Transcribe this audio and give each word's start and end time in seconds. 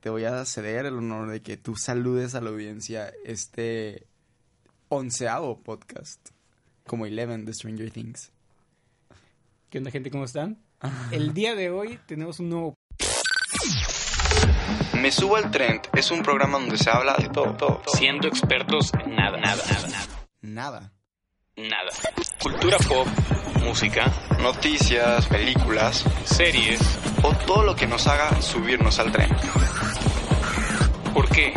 te 0.00 0.08
voy 0.08 0.24
a 0.24 0.44
ceder 0.46 0.86
el 0.86 0.94
honor 0.94 1.28
de 1.30 1.42
que 1.42 1.56
tú 1.56 1.76
saludes 1.76 2.34
a 2.34 2.40
la 2.40 2.50
audiencia 2.50 3.12
este 3.24 4.06
onceavo 4.88 5.60
podcast, 5.62 6.30
como 6.86 7.06
Eleven 7.06 7.44
de 7.44 7.52
Stranger 7.52 7.90
Things. 7.90 8.32
¿Qué 9.68 9.78
onda, 9.78 9.90
gente? 9.90 10.10
¿Cómo 10.10 10.24
están? 10.24 10.58
El 11.12 11.34
día 11.34 11.54
de 11.54 11.70
hoy 11.70 11.98
tenemos 12.06 12.40
un 12.40 12.48
nuevo... 12.48 12.74
Me 14.94 15.12
subo 15.12 15.36
al 15.36 15.50
trend 15.50 15.80
es 15.94 16.10
un 16.10 16.22
programa 16.22 16.58
donde 16.58 16.76
se 16.76 16.90
habla 16.90 17.14
de 17.16 17.28
todo, 17.28 17.56
todo, 17.56 17.82
todo. 17.84 17.94
Siendo 17.94 18.28
expertos 18.28 18.92
en 19.02 19.16
nada, 19.16 19.38
nada, 19.38 19.62
nada, 19.70 19.88
nada. 19.88 20.06
Nada. 20.42 20.92
Nada. 21.56 21.90
Cultura 22.42 22.76
pop, 22.88 23.06
música, 23.62 24.12
Noticias, 24.40 25.26
películas 25.26 26.04
series. 26.24 26.80
o 27.22 27.34
todo 27.46 27.64
lo 27.64 27.76
que 27.76 27.86
nos 27.86 28.06
haga 28.06 28.40
subirnos 28.40 28.98
al 28.98 29.12
tren. 29.12 29.30
¿Por 31.14 31.28
qué? 31.30 31.52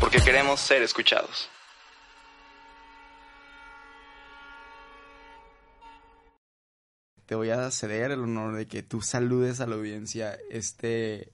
Porque 0.00 0.18
queremos 0.24 0.60
ser 0.60 0.82
escuchados. 0.82 1.48
Te 7.26 7.34
voy 7.34 7.50
a 7.50 7.70
ceder 7.70 8.12
el 8.12 8.20
honor 8.20 8.54
de 8.54 8.66
que 8.66 8.82
tú 8.82 9.00
saludes 9.02 9.60
a 9.60 9.66
la 9.66 9.74
audiencia 9.74 10.38
este 10.50 11.32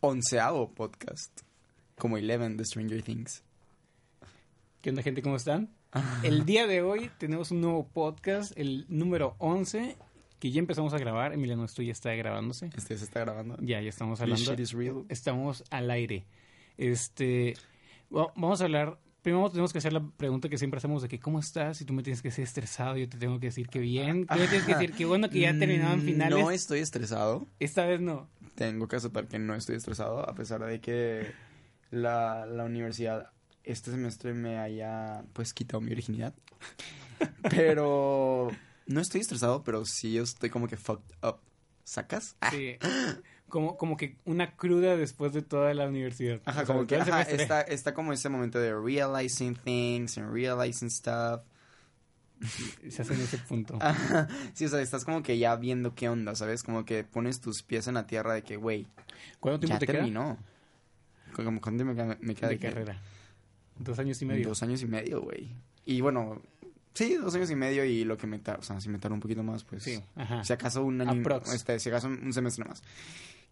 onceavo 0.00 0.70
podcast, 0.72 1.42
como 1.98 2.16
Eleven 2.16 2.56
de 2.56 2.64
Stranger 2.64 3.02
Things. 3.02 3.42
¿Qué 4.80 4.90
onda, 4.90 5.02
gente? 5.02 5.22
¿Cómo 5.22 5.36
están? 5.36 5.68
El 6.22 6.46
día 6.46 6.66
de 6.66 6.82
hoy 6.82 7.10
tenemos 7.18 7.50
un 7.50 7.60
nuevo 7.60 7.86
podcast, 7.86 8.56
el 8.56 8.86
número 8.88 9.36
11, 9.38 9.96
que 10.40 10.50
ya 10.50 10.58
empezamos 10.58 10.94
a 10.94 10.98
grabar. 10.98 11.34
Emiliano, 11.34 11.64
esto 11.66 11.82
ya 11.82 11.92
está 11.92 12.14
grabándose. 12.14 12.70
Este 12.74 12.96
se 12.96 13.04
está 13.04 13.20
grabando. 13.20 13.56
Ya, 13.60 13.80
ya 13.82 13.90
estamos 13.90 14.18
This 14.18 14.22
hablando. 14.22 14.50
shit 14.50 14.60
is 14.60 14.72
real. 14.72 15.04
Estamos 15.10 15.62
al 15.70 15.90
aire. 15.90 16.24
Este, 16.82 17.54
bueno, 18.10 18.32
vamos 18.34 18.60
a 18.60 18.64
hablar. 18.64 18.98
Primero 19.22 19.48
tenemos 19.50 19.72
que 19.72 19.78
hacer 19.78 19.92
la 19.92 20.04
pregunta 20.16 20.48
que 20.48 20.58
siempre 20.58 20.78
hacemos 20.78 21.00
de 21.00 21.08
que 21.08 21.20
¿cómo 21.20 21.38
estás? 21.38 21.80
Y 21.80 21.84
tú 21.84 21.92
me 21.92 22.02
tienes 22.02 22.22
que 22.22 22.28
decir 22.28 22.42
estresado, 22.42 22.96
yo 22.96 23.08
te 23.08 23.18
tengo 23.18 23.38
que 23.38 23.46
decir 23.46 23.68
que 23.68 23.78
bien. 23.78 24.26
Tú 24.26 24.34
me 24.34 24.48
tienes 24.48 24.66
que 24.66 24.74
decir 24.74 24.92
que 24.92 25.04
bueno 25.04 25.30
que 25.30 25.38
ya 25.38 25.56
terminaban 25.58 26.00
finales. 26.02 26.40
No 26.40 26.50
estoy 26.50 26.80
estresado. 26.80 27.46
Esta 27.60 27.86
vez 27.86 28.00
no. 28.00 28.28
Tengo 28.56 28.88
que 28.88 28.96
aceptar 28.96 29.28
que 29.28 29.38
no 29.38 29.54
estoy 29.54 29.76
estresado, 29.76 30.28
a 30.28 30.34
pesar 30.34 30.64
de 30.64 30.80
que 30.80 31.30
la, 31.92 32.46
la 32.46 32.64
universidad 32.64 33.30
este 33.62 33.92
semestre 33.92 34.34
me 34.34 34.58
haya, 34.58 35.24
pues, 35.34 35.54
quitado 35.54 35.80
mi 35.80 35.90
virginidad. 35.90 36.34
Pero 37.48 38.50
no 38.86 39.00
estoy 39.00 39.20
estresado, 39.20 39.62
pero 39.62 39.84
sí 39.84 40.18
estoy 40.18 40.50
como 40.50 40.66
que 40.66 40.76
fucked 40.76 41.14
up. 41.22 41.36
¿Sacas? 41.84 42.36
Sí. 42.50 42.76
Como, 43.52 43.76
como 43.76 43.98
que 43.98 44.16
una 44.24 44.56
cruda 44.56 44.96
después 44.96 45.34
de 45.34 45.42
toda 45.42 45.74
la 45.74 45.86
universidad. 45.86 46.40
Ajá, 46.46 46.62
O 46.62 46.64
sea, 46.64 46.74
como 46.74 46.86
que 46.86 46.96
ajá, 46.96 47.20
está, 47.20 47.60
está 47.60 47.92
como 47.92 48.14
ese 48.14 48.30
momento 48.30 48.58
de 48.58 48.74
realizing 48.74 49.54
things 49.56 50.16
and 50.16 50.32
realizing 50.32 50.88
stuff. 50.88 51.42
Se 52.88 53.02
hace 53.02 53.12
en 53.12 53.20
ese 53.20 53.36
punto. 53.36 53.76
Ajá, 53.82 54.26
sí, 54.54 54.64
o 54.64 54.68
sea, 54.70 54.80
estás 54.80 55.04
como 55.04 55.22
que 55.22 55.36
ya 55.36 55.54
viendo 55.56 55.94
qué 55.94 56.08
onda, 56.08 56.34
¿sabes? 56.34 56.62
Como 56.62 56.86
que 56.86 57.04
pones 57.04 57.42
tus 57.42 57.62
pies 57.62 57.88
en 57.88 57.94
la 57.94 58.06
tierra 58.06 58.32
de 58.32 58.42
que, 58.42 58.56
güey, 58.56 58.86
¿Cuánto 59.38 59.60
tiempo 59.60 59.74
ya 59.74 59.78
te 59.80 59.86
queda 59.86 59.98
terminó. 59.98 60.38
Como, 61.34 61.60
¿Cuánto 61.60 61.84
me 61.84 61.94
queda, 61.94 62.16
me 62.22 62.34
queda 62.34 62.48
de 62.48 62.58
carrera? 62.58 63.02
Dos 63.78 63.98
años 63.98 64.22
y 64.22 64.24
medio. 64.24 64.48
Dos 64.48 64.62
años 64.62 64.80
y 64.80 64.86
medio, 64.86 65.20
güey. 65.20 65.50
Y 65.84 66.00
bueno, 66.00 66.40
sí, 66.94 67.16
dos 67.16 67.34
años 67.34 67.50
y 67.50 67.54
medio 67.54 67.84
y 67.84 68.04
lo 68.04 68.16
que 68.16 68.26
me 68.26 68.38
tarda, 68.38 68.60
o 68.60 68.62
sea, 68.62 68.80
si 68.80 68.88
me 68.88 68.98
tarda 68.98 69.12
un 69.12 69.20
poquito 69.20 69.42
más, 69.42 69.62
pues... 69.62 69.82
Sí, 69.82 70.02
ajá. 70.16 70.42
Si 70.42 70.54
acaso 70.54 70.82
un 70.82 71.02
año, 71.02 71.20
Aprox. 71.20 71.52
este, 71.52 71.78
si 71.78 71.90
acaso 71.90 72.08
un 72.08 72.32
semestre 72.32 72.64
más. 72.64 72.82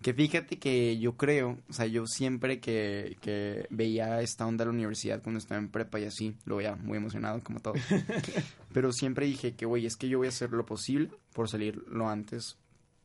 Que 0.02 0.14
fíjate 0.14 0.58
que 0.58 0.98
yo 0.98 1.16
creo, 1.16 1.58
o 1.68 1.72
sea, 1.72 1.86
yo 1.86 2.06
siempre 2.06 2.58
que, 2.58 3.18
que 3.20 3.66
veía 3.68 4.22
esta 4.22 4.46
onda 4.46 4.64
de 4.64 4.70
la 4.70 4.74
universidad 4.74 5.22
cuando 5.22 5.38
estaba 5.38 5.60
en 5.60 5.68
prepa 5.68 6.00
y 6.00 6.04
así, 6.04 6.36
lo 6.46 6.56
veía 6.56 6.74
muy 6.74 6.96
emocionado, 6.96 7.40
como 7.42 7.60
todo. 7.60 7.74
Pero 8.72 8.92
siempre 8.92 9.26
dije 9.26 9.54
que, 9.54 9.66
güey, 9.66 9.84
es 9.84 9.96
que 9.96 10.08
yo 10.08 10.18
voy 10.18 10.28
a 10.28 10.30
hacer 10.30 10.52
lo 10.52 10.64
posible 10.64 11.10
por 11.34 11.50
salir 11.50 11.84
lo 11.88 12.08
antes, 12.08 12.56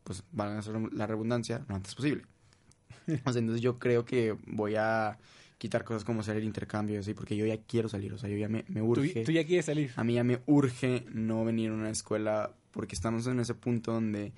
pues, 0.05 0.23
van 0.31 0.55
a 0.55 0.59
hacer 0.59 0.75
la 0.94 1.05
redundancia, 1.05 1.66
lo 1.67 1.75
antes 1.75 1.95
posible. 1.95 2.23
O 3.25 3.31
sea, 3.31 3.39
entonces 3.39 3.61
yo 3.61 3.78
creo 3.78 4.05
que 4.05 4.38
voy 4.47 4.75
a 4.75 5.17
quitar 5.57 5.84
cosas 5.84 6.03
como 6.03 6.22
hacer 6.22 6.38
el 6.38 6.44
intercambio 6.44 6.95
y 6.95 7.00
así, 7.00 7.13
porque 7.13 7.35
yo 7.35 7.45
ya 7.45 7.57
quiero 7.57 7.89
salir, 7.89 8.13
o 8.13 8.17
sea, 8.17 8.29
yo 8.29 8.38
ya 8.38 8.50
me, 8.50 8.66
me 8.67 8.81
¿Tú, 8.81 8.88
urge. 8.88 9.23
tú 9.23 9.31
ya 9.31 9.45
quieres 9.45 9.66
salir. 9.66 9.91
A 9.95 10.03
mí 10.03 10.13
ya 10.13 10.23
me 10.23 10.39
urge 10.45 11.05
no 11.13 11.45
venir 11.45 11.72
a 11.72 11.73
una 11.73 11.89
escuela 11.89 12.53
porque 12.72 12.95
estamos 12.95 13.25
en 13.28 13.39
ese 13.39 13.53
punto 13.53 13.94
donde, 13.94 14.34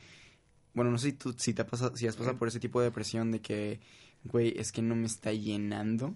bueno, 0.77 0.91
no 0.91 0.99
sé 0.99 1.07
si 1.07 1.13
tú, 1.13 1.33
si 1.35 1.55
te 1.55 1.65
si 1.95 2.05
has 2.05 2.15
pasado 2.15 2.37
por 2.37 2.47
ese 2.47 2.59
tipo 2.59 2.79
de 2.79 2.85
depresión 2.85 3.31
de 3.31 3.41
que, 3.41 3.79
güey, 4.25 4.53
es 4.57 4.71
que 4.71 4.83
no 4.83 4.95
me 4.95 5.07
está 5.07 5.33
llenando 5.33 6.13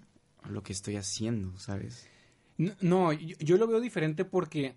lo 0.47 0.61
que 0.61 0.71
estoy 0.71 0.97
haciendo, 0.97 1.57
¿sabes? 1.57 2.07
No, 2.59 2.73
no, 2.79 3.11
yo, 3.11 3.35
yo 3.39 3.57
lo 3.57 3.65
veo 3.65 3.79
diferente 3.79 4.23
porque 4.23 4.75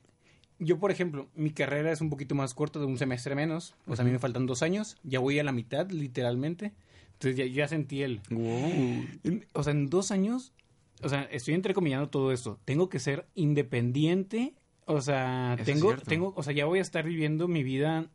yo, 0.58 0.78
por 0.78 0.90
ejemplo, 0.90 1.28
mi 1.34 1.50
carrera 1.50 1.92
es 1.92 2.00
un 2.00 2.08
poquito 2.08 2.34
más 2.34 2.54
corta, 2.54 2.78
de 2.78 2.86
un 2.86 2.96
semestre 2.96 3.34
menos. 3.34 3.74
O 3.86 3.94
sea, 3.94 4.04
a 4.04 4.06
mí 4.06 4.12
me 4.12 4.18
faltan 4.18 4.46
dos 4.46 4.62
años. 4.62 4.96
Ya 5.02 5.20
voy 5.20 5.38
a 5.38 5.44
la 5.44 5.52
mitad, 5.52 5.90
literalmente. 5.90 6.72
Entonces 7.12 7.36
ya, 7.36 7.44
ya 7.44 7.68
sentí 7.68 8.00
el... 8.00 8.22
Wow. 8.30 9.42
O 9.52 9.62
sea, 9.62 9.72
en 9.74 9.90
dos 9.90 10.12
años, 10.12 10.54
o 11.02 11.10
sea, 11.10 11.24
estoy 11.24 11.52
entrecomillando 11.52 12.08
todo 12.08 12.32
esto. 12.32 12.58
Tengo 12.64 12.88
que 12.88 13.00
ser 13.00 13.26
independiente. 13.34 14.54
O 14.86 15.02
sea, 15.02 15.56
Eso 15.58 15.64
tengo, 15.64 15.94
tengo, 15.96 16.32
o 16.36 16.42
sea, 16.42 16.54
ya 16.54 16.64
voy 16.64 16.78
a 16.78 16.82
estar 16.82 17.04
viviendo 17.04 17.48
mi 17.48 17.62
vida, 17.62 18.08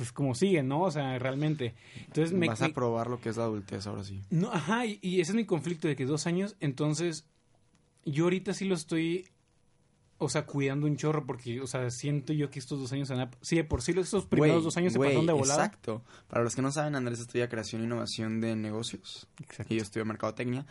pues 0.00 0.12
como 0.12 0.34
sigue, 0.34 0.62
¿no? 0.62 0.80
O 0.84 0.90
sea, 0.90 1.18
realmente. 1.18 1.74
Entonces 2.06 2.32
me, 2.32 2.46
Vas 2.48 2.62
a 2.62 2.70
probar 2.70 3.08
lo 3.08 3.20
que 3.20 3.28
es 3.28 3.36
la 3.36 3.44
adultez 3.44 3.86
ahora 3.86 4.02
sí. 4.02 4.22
no, 4.30 4.50
ajá, 4.50 4.86
y, 4.86 4.98
y 5.02 5.20
ese 5.20 5.32
es 5.32 5.36
mi 5.36 5.44
conflicto 5.44 5.88
de 5.88 5.94
que 5.96 6.06
dos 6.06 6.26
años, 6.26 6.56
entonces 6.60 7.26
yo 8.06 8.24
ahorita 8.24 8.54
sí 8.54 8.64
lo 8.64 8.74
estoy, 8.74 9.28
o 10.16 10.30
sea, 10.30 10.46
cuidando 10.46 10.86
un 10.86 10.96
chorro 10.96 11.26
porque, 11.26 11.60
o 11.60 11.66
sea, 11.66 11.90
siento 11.90 12.32
yo 12.32 12.48
que 12.50 12.58
estos 12.58 12.80
dos 12.80 12.90
años, 12.92 13.10
van 13.10 13.20
a- 13.20 13.30
sí, 13.42 13.56
de 13.56 13.64
por 13.64 13.82
sí 13.82 13.92
estos 13.94 14.24
primeros 14.24 14.56
Güey, 14.56 14.64
dos 14.64 14.76
años 14.78 14.92
se 14.94 14.98
pasaron 14.98 15.26
de 15.26 15.32
volada. 15.34 15.64
Exacto. 15.66 16.02
Para 16.28 16.42
los 16.44 16.56
que 16.56 16.62
no 16.62 16.72
saben, 16.72 16.94
Andrés 16.94 17.20
estudia 17.20 17.50
creación 17.50 17.82
e 17.82 17.84
innovación 17.84 18.40
de 18.40 18.56
negocios. 18.56 19.28
Exacto. 19.42 19.74
y 19.74 19.76
yo 19.76 19.82
estudio 19.82 20.06
mercadotecnia. 20.06 20.64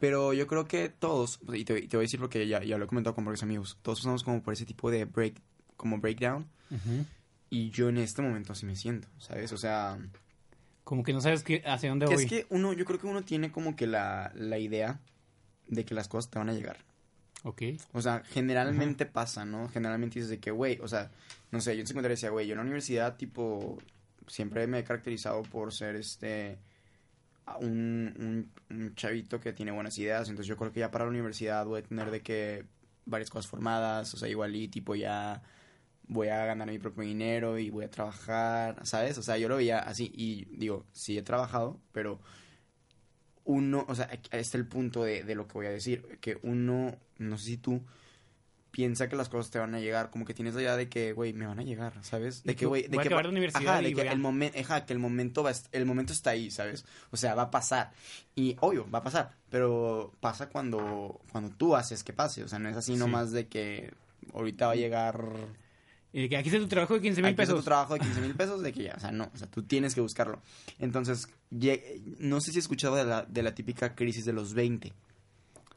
Pero 0.00 0.34
yo 0.34 0.46
creo 0.46 0.66
que 0.66 0.90
todos, 0.90 1.40
y 1.54 1.64
te, 1.64 1.80
te 1.88 1.96
voy 1.96 2.02
a 2.02 2.06
decir 2.06 2.20
porque 2.20 2.46
ya, 2.46 2.62
ya 2.62 2.76
lo 2.76 2.84
he 2.84 2.88
comentado 2.88 3.14
con 3.14 3.24
varios 3.24 3.42
amigos, 3.42 3.78
todos 3.80 4.00
pasamos 4.00 4.22
como 4.24 4.42
por 4.42 4.52
ese 4.52 4.66
tipo 4.66 4.90
de 4.90 5.06
break, 5.06 5.40
como 5.76 5.98
breakdown. 5.98 6.46
Ujú. 6.70 7.06
Y 7.54 7.70
yo 7.70 7.88
en 7.88 7.98
este 7.98 8.20
momento 8.20 8.52
así 8.52 8.66
me 8.66 8.74
siento, 8.74 9.06
¿sabes? 9.18 9.52
O 9.52 9.56
sea, 9.56 9.96
Como 10.82 11.04
que 11.04 11.12
no 11.12 11.20
sabes 11.20 11.44
qué, 11.44 11.62
hacia 11.64 11.88
dónde 11.88 12.06
que 12.06 12.14
voy. 12.14 12.24
es 12.24 12.28
que 12.28 12.46
uno, 12.50 12.72
yo 12.72 12.84
creo 12.84 12.98
que 12.98 13.06
uno 13.06 13.22
tiene 13.22 13.52
como 13.52 13.76
que 13.76 13.86
la, 13.86 14.32
la 14.34 14.58
idea 14.58 14.98
de 15.68 15.84
que 15.84 15.94
las 15.94 16.08
cosas 16.08 16.32
te 16.32 16.40
van 16.40 16.48
a 16.48 16.52
llegar. 16.52 16.78
Ok. 17.44 17.62
O 17.92 18.02
sea, 18.02 18.24
generalmente 18.24 19.06
pasa, 19.06 19.44
¿no? 19.44 19.68
Generalmente 19.68 20.18
dices 20.18 20.30
de 20.30 20.40
que, 20.40 20.50
güey, 20.50 20.80
o 20.82 20.88
sea, 20.88 21.12
no 21.52 21.60
sé, 21.60 21.76
yo 21.76 21.82
en 21.82 21.86
secundaria 21.86 22.14
decía, 22.14 22.30
güey, 22.30 22.48
yo 22.48 22.54
en 22.54 22.58
la 22.58 22.62
universidad, 22.64 23.16
tipo, 23.16 23.78
siempre 24.26 24.66
me 24.66 24.80
he 24.80 24.84
caracterizado 24.84 25.42
por 25.44 25.72
ser, 25.72 25.94
este, 25.94 26.58
un, 27.60 28.50
un, 28.68 28.76
un 28.76 28.94
chavito 28.96 29.38
que 29.38 29.52
tiene 29.52 29.70
buenas 29.70 29.96
ideas, 29.98 30.28
entonces 30.28 30.48
yo 30.48 30.56
creo 30.56 30.72
que 30.72 30.80
ya 30.80 30.90
para 30.90 31.04
la 31.04 31.10
universidad 31.10 31.66
voy 31.66 31.82
a 31.82 31.84
tener 31.84 32.10
de 32.10 32.20
que 32.20 32.64
varias 33.06 33.30
cosas 33.30 33.46
formadas, 33.48 34.12
o 34.12 34.16
sea, 34.16 34.28
igual 34.28 34.56
y 34.56 34.66
tipo 34.66 34.96
ya 34.96 35.40
voy 36.08 36.28
a 36.28 36.44
ganar 36.44 36.68
mi 36.70 36.78
propio 36.78 37.02
dinero 37.04 37.58
y 37.58 37.70
voy 37.70 37.84
a 37.84 37.90
trabajar, 37.90 38.84
¿sabes? 38.86 39.16
O 39.18 39.22
sea, 39.22 39.38
yo 39.38 39.48
lo 39.48 39.56
veía 39.56 39.78
así 39.78 40.10
y 40.14 40.44
digo, 40.56 40.84
sí 40.92 41.16
he 41.18 41.22
trabajado, 41.22 41.80
pero 41.92 42.20
uno, 43.44 43.84
o 43.88 43.94
sea, 43.94 44.08
aquí 44.10 44.28
está 44.32 44.56
el 44.58 44.66
punto 44.66 45.04
de, 45.04 45.22
de 45.24 45.34
lo 45.34 45.46
que 45.46 45.54
voy 45.54 45.66
a 45.66 45.70
decir, 45.70 46.18
que 46.20 46.38
uno, 46.42 46.96
no 47.18 47.38
sé 47.38 47.44
si 47.44 47.56
tú 47.58 47.82
piensa 48.70 49.08
que 49.08 49.14
las 49.16 49.28
cosas 49.28 49.50
te 49.52 49.58
van 49.60 49.74
a 49.74 49.80
llegar, 49.80 50.10
como 50.10 50.24
que 50.24 50.34
tienes 50.34 50.54
la 50.54 50.62
idea 50.62 50.76
de 50.76 50.88
que, 50.88 51.12
güey, 51.12 51.32
me 51.32 51.46
van 51.46 51.60
a 51.60 51.62
llegar, 51.62 51.92
¿sabes? 52.02 52.42
De 52.42 52.56
que, 52.56 52.66
güey, 52.66 52.88
de 52.88 52.98
que 52.98 53.08
va- 53.08 53.20
universidad 53.28 53.74
ajá, 53.74 53.82
de 53.82 53.94
que 53.94 54.08
a- 54.08 54.12
el 54.12 54.18
momento, 54.18 54.58
ajá, 54.58 54.84
que 54.84 54.92
el 54.94 54.98
momento 54.98 55.42
va, 55.44 55.52
el 55.72 55.86
momento 55.86 56.12
está 56.12 56.30
ahí, 56.30 56.50
¿sabes? 56.50 56.84
O 57.12 57.16
sea, 57.16 57.34
va 57.36 57.42
a 57.42 57.50
pasar. 57.52 57.92
Y 58.34 58.56
obvio, 58.60 58.90
va 58.90 58.98
a 58.98 59.02
pasar, 59.04 59.36
pero 59.48 60.12
pasa 60.20 60.48
cuando 60.48 61.20
cuando 61.30 61.54
tú 61.54 61.76
haces 61.76 62.02
que 62.02 62.12
pase, 62.12 62.42
o 62.42 62.48
sea, 62.48 62.58
no 62.58 62.68
es 62.68 62.76
así 62.76 62.94
Sí. 62.94 62.98
nomás 62.98 63.30
de 63.30 63.46
que 63.46 63.92
ahorita 64.32 64.66
va 64.66 64.72
a 64.72 64.76
llegar 64.76 65.28
Y 66.16 66.28
que 66.28 66.36
aquí 66.36 66.48
está 66.48 66.60
tu 66.60 66.68
trabajo 66.68 66.94
de 66.94 67.00
15 67.00 67.20
mil 67.22 67.26
Aquí 67.26 67.32
está 67.32 67.42
pesos. 67.42 67.58
tu 67.58 67.64
trabajo 67.64 67.94
de 67.94 68.00
15 68.00 68.20
mil 68.20 68.34
pesos, 68.36 68.62
de 68.62 68.72
que 68.72 68.84
ya, 68.84 68.94
o 68.96 69.00
sea, 69.00 69.10
no, 69.10 69.30
o 69.34 69.36
sea, 69.36 69.48
tú 69.50 69.64
tienes 69.64 69.94
que 69.96 70.00
buscarlo. 70.00 70.40
Entonces, 70.78 71.28
no 72.20 72.40
sé 72.40 72.52
si 72.52 72.58
has 72.58 72.64
escuchado 72.64 72.94
de 72.94 73.04
la, 73.04 73.24
de 73.24 73.42
la 73.42 73.52
típica 73.54 73.96
crisis 73.96 74.24
de 74.24 74.32
los 74.32 74.54
20. 74.54 74.92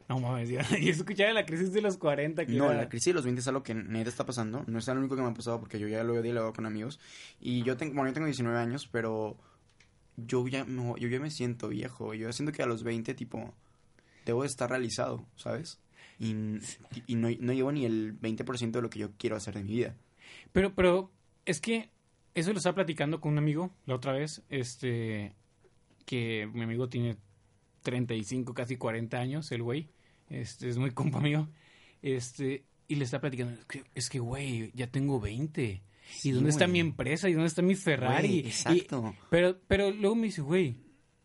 No 0.10 0.20
mames, 0.20 0.48
yo, 0.50 0.60
yo 0.80 0.92
escuchaba 0.92 1.34
la 1.34 1.46
crisis 1.46 1.74
de 1.74 1.82
los 1.82 1.98
40. 1.98 2.46
Que 2.46 2.54
No, 2.54 2.66
era- 2.72 2.82
la 2.84 2.88
crisis 2.90 3.08
de 3.08 3.14
los 3.16 3.24
20 3.24 3.42
es 3.42 3.48
algo 3.48 3.64
que 3.64 3.74
neta 3.74 4.10
está 4.10 4.26
pasando. 4.28 4.64
No 4.68 4.78
es 4.78 4.86
lo 4.88 4.94
único 4.94 5.16
que 5.16 5.24
me 5.24 5.28
ha 5.28 5.34
pasado 5.34 5.60
porque 5.60 5.80
yo 5.80 5.88
ya 5.88 6.04
lo 6.04 6.16
he 6.18 6.22
dialogado 6.22 6.54
con 6.54 6.68
amigos. 6.68 7.00
Y 7.42 7.64
yo 7.64 7.76
tengo, 7.76 7.96
bueno, 7.96 8.10
yo 8.10 8.14
tengo 8.14 8.28
19 8.28 8.58
años, 8.60 8.88
pero 8.92 9.36
yo 10.18 10.48
ya, 10.48 10.66
no, 10.66 10.96
yo 10.98 11.08
ya 11.10 11.20
me 11.20 11.32
siento 11.32 11.68
viejo. 11.70 12.14
Yo 12.14 12.32
siento 12.32 12.52
que 12.54 12.62
a 12.62 12.68
los 12.68 12.84
20, 12.84 13.16
tipo, 13.16 13.54
debo 14.26 14.44
de 14.44 14.48
estar 14.48 14.70
realizado, 14.70 15.26
¿sabes? 15.36 15.80
Y, 16.20 16.36
y 17.08 17.16
no, 17.16 17.28
no 17.40 17.54
llevo 17.54 17.72
ni 17.72 17.86
el 17.86 18.18
20% 18.20 18.72
de 18.72 18.82
lo 18.84 18.90
que 18.92 19.00
yo 19.00 19.10
quiero 19.18 19.36
hacer 19.36 19.56
de 19.56 19.64
mi 19.64 19.72
vida. 19.74 19.96
Pero, 20.52 20.74
pero 20.76 21.12
es 21.46 21.60
que 21.62 21.90
eso 22.34 22.52
lo 22.52 22.58
estaba 22.58 22.76
platicando 22.76 23.20
con 23.22 23.34
un 23.34 23.38
amigo 23.40 23.72
la 23.86 23.96
otra 23.96 24.12
vez, 24.14 24.44
este, 24.50 25.34
que 26.06 26.50
mi 26.54 26.62
amigo 26.64 26.90
tiene 26.90 27.18
35, 27.84 28.54
casi 28.54 28.78
40 28.78 29.18
años, 29.18 29.52
el 29.52 29.64
güey. 29.64 29.90
Este, 30.30 30.70
es 30.70 30.78
muy 30.78 30.92
compa 30.94 31.20
mío. 31.20 31.50
Este, 32.02 32.66
y 32.88 32.96
le 32.96 33.04
está 33.06 33.20
platicando, 33.22 33.54
es 33.60 33.66
que, 33.66 33.84
es 33.96 34.10
que, 34.10 34.20
güey, 34.20 34.72
ya 34.74 34.88
tengo 34.88 35.20
20. 35.20 35.82
¿Y 36.24 36.32
dónde 36.32 36.50
está 36.52 36.68
mi 36.68 36.80
empresa? 36.80 37.28
¿Y 37.30 37.34
dónde 37.34 37.48
está 37.48 37.62
mi 37.62 37.76
Ferrari? 37.76 38.28
Güey, 38.30 38.40
Y- 38.42 38.48
exacto. 38.48 39.14
pero, 39.30 39.60
pero 39.68 39.92
luego 39.92 40.16
me 40.16 40.28
dice, 40.28 40.42
güey, 40.42 40.78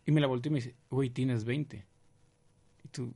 y 0.05 0.11
me 0.11 0.19
la 0.19 0.27
volteó 0.27 0.49
y 0.49 0.53
me 0.53 0.59
dice, 0.59 0.75
güey, 0.89 1.09
tienes 1.09 1.45
20. 1.45 1.85
Y 2.83 2.87
tú, 2.89 3.13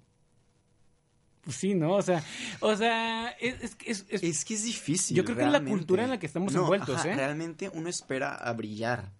sí, 1.49 1.73
¿no? 1.75 1.93
O 1.93 2.01
sea, 2.01 2.23
o 2.59 2.75
sea, 2.75 3.29
es, 3.39 3.55
es, 3.85 4.05
es- 4.09 4.23
es- 4.23 4.45
que 4.45 4.53
es 4.53 4.63
difícil. 4.63 5.17
Yo 5.17 5.23
creo 5.25 5.37
que 5.37 5.43
es 5.45 5.51
la 5.51 5.63
cultura 5.63 6.03
en 6.03 6.09
la 6.09 6.19
que 6.19 6.25
estamos 6.25 6.53
No, 6.53 6.61
envueltos, 6.61 6.95
ajá, 6.99 7.11
¿eh? 7.11 7.15
Realmente 7.15 7.69
uno 7.73 7.89
espera 7.89 8.33
a 8.35 8.53
brillar. 8.53 9.11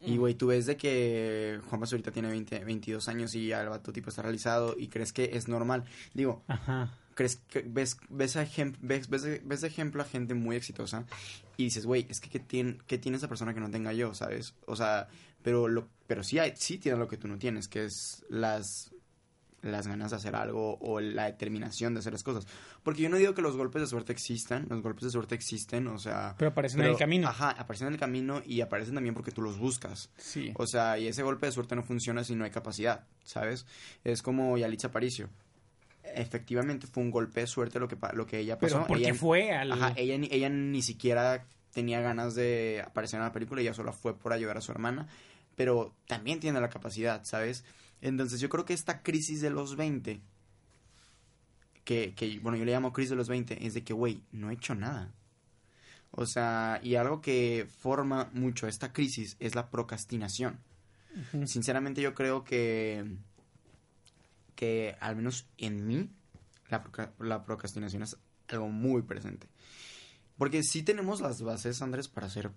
Y, 0.00 0.14
Mm. 0.14 0.18
güey, 0.18 0.34
tú 0.34 0.48
ves 0.48 0.66
de 0.66 0.76
que 0.76 1.60
Juan 1.68 1.80
Paz 1.80 1.92
ahorita 1.92 2.10
tiene 2.10 2.28
20, 2.28 2.64
22 2.64 3.06
años 3.08 3.34
y 3.36 3.46
ya 3.46 3.60
el 3.62 3.68
vato 3.68 3.92
tipo 3.92 4.10
está 4.10 4.22
realizado 4.22 4.74
y 4.76 4.88
crees 4.88 5.12
que 5.12 5.30
es 5.34 5.46
normal. 5.46 5.84
Digo, 6.12 6.42
Ajá. 6.48 6.92
crees 7.14 7.36
que 7.36 7.62
ves, 7.62 7.96
ves, 8.08 8.34
ejem- 8.34 8.76
ves, 8.80 9.08
ves, 9.08 9.46
ves 9.46 9.60
de 9.60 9.68
ejemplo 9.68 10.02
a 10.02 10.04
gente 10.04 10.34
muy 10.34 10.56
exitosa 10.56 11.04
y 11.56 11.64
dices, 11.64 11.86
güey, 11.86 12.04
es 12.08 12.18
que 12.20 12.30
¿qué 12.30 12.40
tiene, 12.40 12.78
qué 12.88 12.98
tiene 12.98 13.16
esa 13.18 13.28
persona 13.28 13.54
que 13.54 13.60
no 13.60 13.70
tenga 13.70 13.92
yo, 13.92 14.12
sabes? 14.12 14.54
O 14.66 14.74
sea, 14.74 15.06
pero 15.44 15.68
lo 15.68 15.88
pero 16.08 16.24
sí, 16.24 16.38
hay, 16.40 16.52
sí 16.56 16.78
tiene 16.78 16.98
lo 16.98 17.06
que 17.06 17.16
tú 17.16 17.28
no 17.28 17.38
tienes, 17.38 17.68
que 17.68 17.84
es 17.84 18.24
las 18.28 18.92
las 19.62 19.86
ganas 19.86 20.10
de 20.10 20.16
hacer 20.16 20.34
algo 20.36 20.76
o 20.80 21.00
la 21.00 21.24
determinación 21.26 21.94
de 21.94 22.00
hacer 22.00 22.12
las 22.12 22.22
cosas. 22.22 22.46
Porque 22.82 23.02
yo 23.02 23.08
no 23.08 23.16
digo 23.16 23.32
que 23.32 23.42
los 23.42 23.56
golpes 23.56 23.80
de 23.82 23.86
suerte 23.88 24.12
existan, 24.12 24.66
los 24.68 24.82
golpes 24.82 25.04
de 25.04 25.10
suerte 25.10 25.34
existen, 25.34 25.86
o 25.86 25.98
sea... 25.98 26.34
Pero 26.36 26.50
aparecen 26.50 26.80
en 26.80 26.86
el 26.88 26.96
camino. 26.96 27.28
Ajá, 27.28 27.50
aparecen 27.50 27.86
en 27.86 27.94
el 27.94 28.00
camino 28.00 28.42
y 28.44 28.60
aparecen 28.60 28.94
también 28.94 29.14
porque 29.14 29.30
tú 29.30 29.40
los 29.40 29.58
buscas. 29.58 30.10
Sí. 30.16 30.52
O 30.56 30.66
sea, 30.66 30.98
y 30.98 31.06
ese 31.06 31.22
golpe 31.22 31.46
de 31.46 31.52
suerte 31.52 31.76
no 31.76 31.82
funciona 31.84 32.24
si 32.24 32.34
no 32.34 32.44
hay 32.44 32.50
capacidad, 32.50 33.06
¿sabes? 33.22 33.66
Es 34.04 34.20
como 34.22 34.58
Yalitza 34.58 34.88
Aparicio. 34.88 35.28
Efectivamente 36.04 36.86
fue 36.88 37.02
un 37.02 37.10
golpe 37.10 37.40
de 37.40 37.46
suerte 37.46 37.78
lo 37.78 37.88
que, 37.88 37.96
lo 38.14 38.26
que 38.26 38.38
ella 38.40 38.58
pasó. 38.58 38.74
Pero 38.76 38.86
porque 38.88 39.04
ella, 39.04 39.14
fue 39.14 39.52
al... 39.52 39.72
Ajá, 39.72 39.92
ella, 39.96 40.18
ni- 40.18 40.28
ella 40.30 40.48
ni 40.48 40.82
siquiera 40.82 41.46
tenía 41.72 42.00
ganas 42.00 42.34
de 42.34 42.82
aparecer 42.84 43.18
en 43.20 43.24
la 43.26 43.32
película, 43.32 43.60
ella 43.60 43.72
solo 43.74 43.92
fue 43.92 44.18
por 44.18 44.32
ayudar 44.32 44.58
a 44.58 44.60
su 44.60 44.72
hermana, 44.72 45.06
pero 45.54 45.94
también 46.06 46.40
tiene 46.40 46.60
la 46.60 46.68
capacidad, 46.68 47.24
¿sabes? 47.24 47.64
Entonces 48.02 48.40
yo 48.40 48.48
creo 48.48 48.64
que 48.64 48.74
esta 48.74 49.02
crisis 49.02 49.40
de 49.40 49.50
los 49.50 49.76
20, 49.76 50.20
que, 51.84 52.14
que 52.14 52.38
bueno, 52.40 52.58
yo 52.58 52.64
le 52.64 52.72
llamo 52.72 52.92
crisis 52.92 53.10
de 53.10 53.16
los 53.16 53.28
20, 53.28 53.64
es 53.64 53.74
de 53.74 53.84
que, 53.84 53.94
güey, 53.94 54.22
no 54.32 54.50
he 54.50 54.54
hecho 54.54 54.74
nada. 54.74 55.14
O 56.10 56.26
sea, 56.26 56.80
y 56.82 56.96
algo 56.96 57.22
que 57.22 57.66
forma 57.78 58.28
mucho 58.34 58.66
esta 58.66 58.92
crisis 58.92 59.36
es 59.38 59.54
la 59.54 59.70
procrastinación. 59.70 60.58
Sinceramente 61.46 62.02
yo 62.02 62.14
creo 62.14 62.42
que, 62.42 63.16
que 64.56 64.96
al 65.00 65.16
menos 65.16 65.46
en 65.56 65.86
mí, 65.86 66.10
la, 66.68 66.82
la 67.18 67.44
procrastinación 67.44 68.02
es 68.02 68.16
algo 68.48 68.68
muy 68.68 69.02
presente. 69.02 69.46
Porque 70.36 70.62
sí 70.62 70.82
tenemos 70.82 71.20
las 71.20 71.40
bases, 71.40 71.80
Andrés, 71.82 72.08
para 72.08 72.28
ser, 72.28 72.50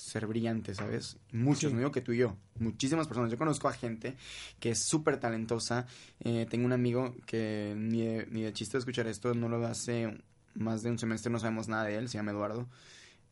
ser 0.00 0.26
brillantes, 0.26 0.78
¿sabes? 0.78 1.16
Muchos, 1.32 1.70
Sí. 1.70 1.72
no 1.74 1.78
digo 1.78 1.90
que 1.92 2.00
tú 2.00 2.12
y 2.12 2.18
yo, 2.18 2.36
muchísimas 2.58 3.06
personas. 3.06 3.30
Yo 3.30 3.38
conozco 3.38 3.68
a 3.68 3.72
gente 3.72 4.16
que 4.58 4.70
es 4.70 4.82
súper 4.88 5.18
talentosa. 5.20 5.86
Eh, 6.20 6.46
tengo 6.48 6.66
un 6.66 6.72
amigo 6.72 7.14
que 7.26 7.74
ni 7.76 8.02
de, 8.02 8.26
ni 8.30 8.42
de 8.42 8.52
chiste 8.52 8.76
de 8.76 8.80
escuchar 8.80 9.06
esto, 9.06 9.34
no 9.34 9.48
lo 9.48 9.64
hace 9.66 10.18
más 10.54 10.82
de 10.82 10.90
un 10.90 10.98
semestre, 10.98 11.30
no 11.30 11.38
sabemos 11.38 11.68
nada 11.68 11.84
de 11.84 11.96
él, 11.96 12.08
se 12.08 12.18
llama 12.18 12.32
Eduardo. 12.32 12.68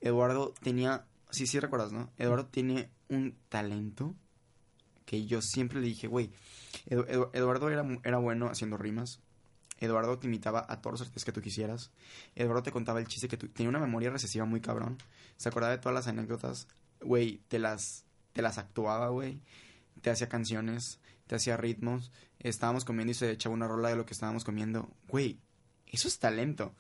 Eduardo 0.01 0.55
tenía, 0.63 1.07
sí, 1.31 1.47
sí 1.47 1.59
recuerdas, 1.59 1.93
¿no? 1.93 2.11
Eduardo 2.19 2.47
tiene 2.47 2.91
un 3.09 3.37
talento 3.49 4.15
que 5.05 5.27
yo 5.27 5.41
siempre 5.43 5.81
le 5.81 5.87
dije, 5.89 6.07
güey, 6.07 6.31
Edu- 6.87 7.07
Edu- 7.09 7.31
Eduardo 7.33 7.71
era, 7.71 7.85
era 8.05 8.19
bueno 8.19 8.47
haciendo 8.49 8.77
rimas. 8.77 9.21
Eduardo 9.79 10.19
te 10.19 10.27
imitaba 10.27 10.65
a 10.69 10.81
todos 10.81 10.93
los 10.95 11.01
artistas 11.03 11.25
que 11.25 11.33
tú 11.33 11.41
quisieras. 11.41 11.91
Eduardo 12.35 12.63
te 12.63 12.73
contaba 12.73 12.99
el 13.01 13.07
chiste 13.07 13.29
que 13.29 13.37
tú... 13.37 13.49
Tenía 13.49 13.71
una 13.71 13.79
memoria 13.79 14.11
recesiva 14.11 14.45
muy 14.45 14.61
cabrón. 14.61 14.99
Se 15.37 15.49
acordaba 15.49 15.73
de 15.73 15.79
todas 15.79 15.95
las 15.95 16.07
anécdotas. 16.09 16.67
Güey, 17.01 17.41
te 17.49 17.59
las, 17.59 18.05
te 18.33 18.43
las 18.43 18.59
actuaba, 18.59 19.09
güey. 19.11 19.41
Te 20.01 20.11
hacía 20.11 20.29
canciones, 20.29 20.99
te 21.27 21.37
hacía 21.37 21.57
ritmos. 21.57 22.11
Estábamos 22.41 22.85
comiendo 22.85 23.13
y 23.13 23.15
se 23.15 23.31
echaba 23.31 23.55
una 23.55 23.69
rola 23.69 23.89
de 23.91 23.97
lo 23.97 24.05
que 24.07 24.15
estábamos 24.15 24.45
comiendo. 24.45 24.91
Güey, 25.09 25.39
eso 25.87 26.09
es 26.09 26.19
talento. 26.19 26.75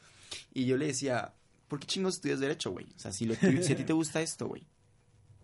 Y 0.53 0.67
yo 0.67 0.77
le 0.77 0.87
decía, 0.87 1.35
¿por 1.69 1.79
qué 1.81 1.87
chingos 1.87 2.17
estudias 2.17 2.41
Derecho, 2.41 2.71
güey? 2.73 2.87
O 2.97 2.99
sea, 2.99 3.12
si, 3.12 3.25
lo 3.27 3.35
tuyo- 3.37 3.62
si 3.62 3.73
a 3.73 3.77
ti 3.77 3.85
te 3.85 3.93
gusta 3.95 4.21
esto, 4.23 4.47
güey. 4.49 4.65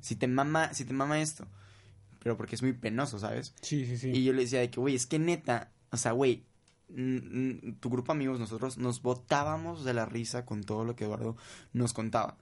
Si 0.00 0.16
te 0.16 0.26
mama, 0.28 0.74
si 0.74 0.84
te 0.84 0.92
mama 0.92 1.20
esto. 1.20 1.46
Pero 2.22 2.36
porque 2.36 2.54
es 2.56 2.62
muy 2.62 2.72
penoso, 2.72 3.18
¿sabes? 3.18 3.54
Sí, 3.62 3.86
sí, 3.86 3.96
sí. 3.98 4.10
Y 4.10 4.24
yo 4.24 4.32
le 4.32 4.42
decía 4.42 4.60
de 4.60 4.70
que, 4.70 4.80
güey, 4.80 4.94
es 4.94 5.06
que 5.06 5.18
neta, 5.18 5.70
o 5.90 5.96
sea, 5.96 6.12
güey, 6.12 6.44
tu 7.80 7.90
grupo 7.90 8.12
amigos, 8.12 8.38
nosotros 8.38 8.78
nos 8.78 9.02
botábamos 9.02 9.84
de 9.84 9.94
la 9.94 10.06
risa 10.06 10.44
con 10.46 10.62
todo 10.62 10.84
lo 10.84 10.94
que 10.94 11.04
Eduardo 11.04 11.36
nos 11.72 11.92
contaba. 11.92 12.36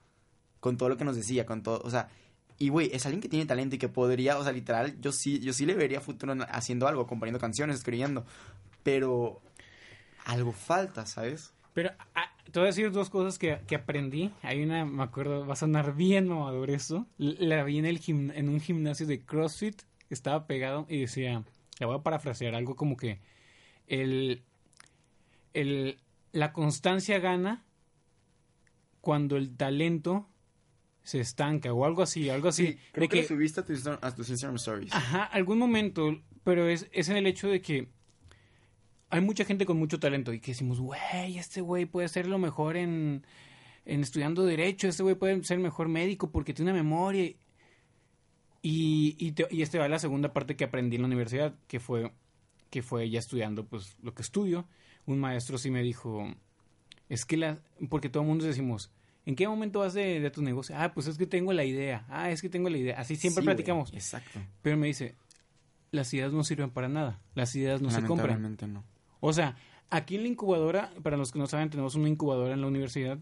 Con 0.59 0.77
todo 0.77 0.89
lo 0.89 0.97
que 0.97 1.03
nos 1.05 1.15
decía, 1.15 1.45
con 1.45 1.63
todo, 1.63 1.81
o 1.83 1.89
sea, 1.89 2.09
y 2.57 2.69
güey, 2.69 2.89
es 2.93 3.05
alguien 3.05 3.19
que 3.21 3.29
tiene 3.29 3.45
talento 3.45 3.75
y 3.75 3.79
que 3.79 3.89
podría, 3.89 4.37
o 4.37 4.43
sea, 4.43 4.53
literal, 4.53 4.99
yo 5.01 5.11
sí, 5.11 5.39
yo 5.39 5.53
sí 5.53 5.65
le 5.65 5.73
vería 5.73 5.99
futuro 6.01 6.33
en- 6.33 6.43
haciendo 6.43 6.87
algo, 6.87 7.07
componiendo 7.07 7.39
canciones, 7.39 7.77
escribiendo. 7.77 8.25
Pero 8.83 9.41
algo 10.25 10.51
falta, 10.51 11.05
¿sabes? 11.05 11.53
Pero 11.73 11.89
ah, 12.15 12.31
te 12.51 12.59
voy 12.59 12.67
a 12.67 12.71
decir 12.71 12.91
dos 12.91 13.09
cosas 13.09 13.39
que, 13.39 13.59
que 13.67 13.75
aprendí. 13.75 14.31
Hay 14.43 14.61
una, 14.63 14.85
me 14.85 15.03
acuerdo, 15.03 15.45
va 15.45 15.53
a 15.53 15.57
sonar 15.57 15.95
bien 15.95 16.27
mamador 16.27 16.69
eso. 16.69 17.07
La 17.17 17.63
vi 17.63 17.79
en, 17.79 17.85
el 17.85 17.99
en 18.07 18.49
un 18.49 18.59
gimnasio 18.61 19.07
de 19.07 19.25
CrossFit. 19.25 19.81
Estaba 20.09 20.45
pegado 20.45 20.85
y 20.87 20.99
decía, 20.99 21.43
la 21.79 21.87
voy 21.87 21.97
a 21.97 22.03
parafrasear, 22.03 22.53
algo 22.53 22.75
como 22.75 22.95
que 22.95 23.19
el, 23.87 24.43
el, 25.53 25.97
la 26.31 26.53
constancia 26.53 27.19
gana 27.19 27.63
cuando 29.01 29.37
el 29.37 29.55
talento 29.55 30.27
se 31.03 31.19
estanca 31.19 31.73
o 31.73 31.85
algo 31.85 32.01
así, 32.01 32.29
algo 32.29 32.47
así. 32.47 32.77
creo 32.93 33.03
de 33.03 33.09
que, 33.09 33.21
lo 33.23 33.27
subiste 33.27 33.59
a 33.59 33.65
tus, 33.65 33.85
a 33.85 34.15
tus 34.15 34.29
Instagram 34.29 34.55
Stories. 34.55 34.93
Ajá, 34.93 35.23
algún 35.25 35.57
momento, 35.57 36.17
pero 36.43 36.67
es, 36.69 36.87
es 36.93 37.09
en 37.09 37.17
el 37.17 37.27
hecho 37.27 37.49
de 37.49 37.61
que 37.61 37.89
hay 39.09 39.21
mucha 39.21 39.45
gente 39.45 39.65
con 39.65 39.77
mucho 39.77 39.99
talento 39.99 40.31
y 40.33 40.39
que 40.39 40.51
decimos, 40.51 40.79
güey, 40.79 41.37
este 41.37 41.61
güey 41.61 41.85
puede 41.85 42.07
ser 42.07 42.25
lo 42.27 42.39
mejor 42.39 42.77
en, 42.77 43.25
en 43.85 44.01
estudiando 44.01 44.45
derecho, 44.45 44.87
este 44.87 45.03
güey 45.03 45.15
puede 45.15 45.43
ser 45.43 45.59
mejor 45.59 45.89
médico 45.89 46.31
porque 46.31 46.53
tiene 46.53 46.71
una 46.71 46.81
memoria. 46.81 47.31
Y, 48.65 49.17
y, 49.19 49.33
te- 49.33 49.47
y 49.51 49.61
este 49.61 49.77
va 49.77 49.85
a 49.85 49.89
la 49.89 49.99
segunda 49.99 50.31
parte 50.31 50.55
que 50.55 50.63
aprendí 50.63 50.95
en 50.95 51.01
la 51.01 51.07
universidad, 51.07 51.53
que 51.67 51.81
fue, 51.81 52.13
que 52.73 52.81
fue 52.81 53.07
ya 53.07 53.19
estudiando 53.19 53.67
pues 53.67 53.95
lo 54.01 54.15
que 54.15 54.23
estudio. 54.23 54.65
Un 55.05 55.19
maestro 55.19 55.59
sí 55.59 55.69
me 55.69 55.83
dijo, 55.83 56.25
es 57.07 57.23
que 57.23 57.37
la, 57.37 57.59
porque 57.87 58.09
todo 58.09 58.23
el 58.23 58.29
mundo 58.29 58.45
decimos, 58.45 58.91
¿en 59.27 59.35
qué 59.35 59.47
momento 59.47 59.81
vas 59.81 59.93
de, 59.93 60.19
de 60.19 60.31
tu 60.31 60.41
negocio? 60.41 60.75
Ah, 60.75 60.91
pues 60.91 61.05
es 61.05 61.19
que 61.19 61.27
tengo 61.27 61.53
la 61.53 61.65
idea, 61.65 62.03
ah, 62.09 62.31
es 62.31 62.41
que 62.41 62.49
tengo 62.49 62.69
la 62.69 62.79
idea, 62.79 62.99
así 62.99 63.15
siempre 63.15 63.43
Sí, 63.43 63.45
platicamos. 63.45 63.93
exacto. 63.93 64.39
Pero 64.63 64.75
me 64.75 64.87
dice, 64.87 65.13
las 65.91 66.11
ideas 66.15 66.33
no 66.33 66.43
sirven 66.43 66.71
para 66.71 66.89
nada, 66.89 67.21
las 67.35 67.55
ideas 67.55 67.79
no 67.79 67.91
se 67.91 68.01
compran. 68.03 68.41
Lamentablemente 68.41 68.65
no. 68.67 68.83
O 69.19 69.33
sea, 69.33 69.55
aquí 69.91 70.15
en 70.15 70.23
la 70.23 70.29
incubadora, 70.29 70.91
para 71.03 71.15
los 71.15 71.31
que 71.31 71.37
no 71.37 71.45
saben, 71.45 71.69
tenemos 71.69 71.93
una 71.93 72.09
incubadora 72.09 72.55
en 72.55 72.61
la 72.61 72.67
universidad. 72.67 73.19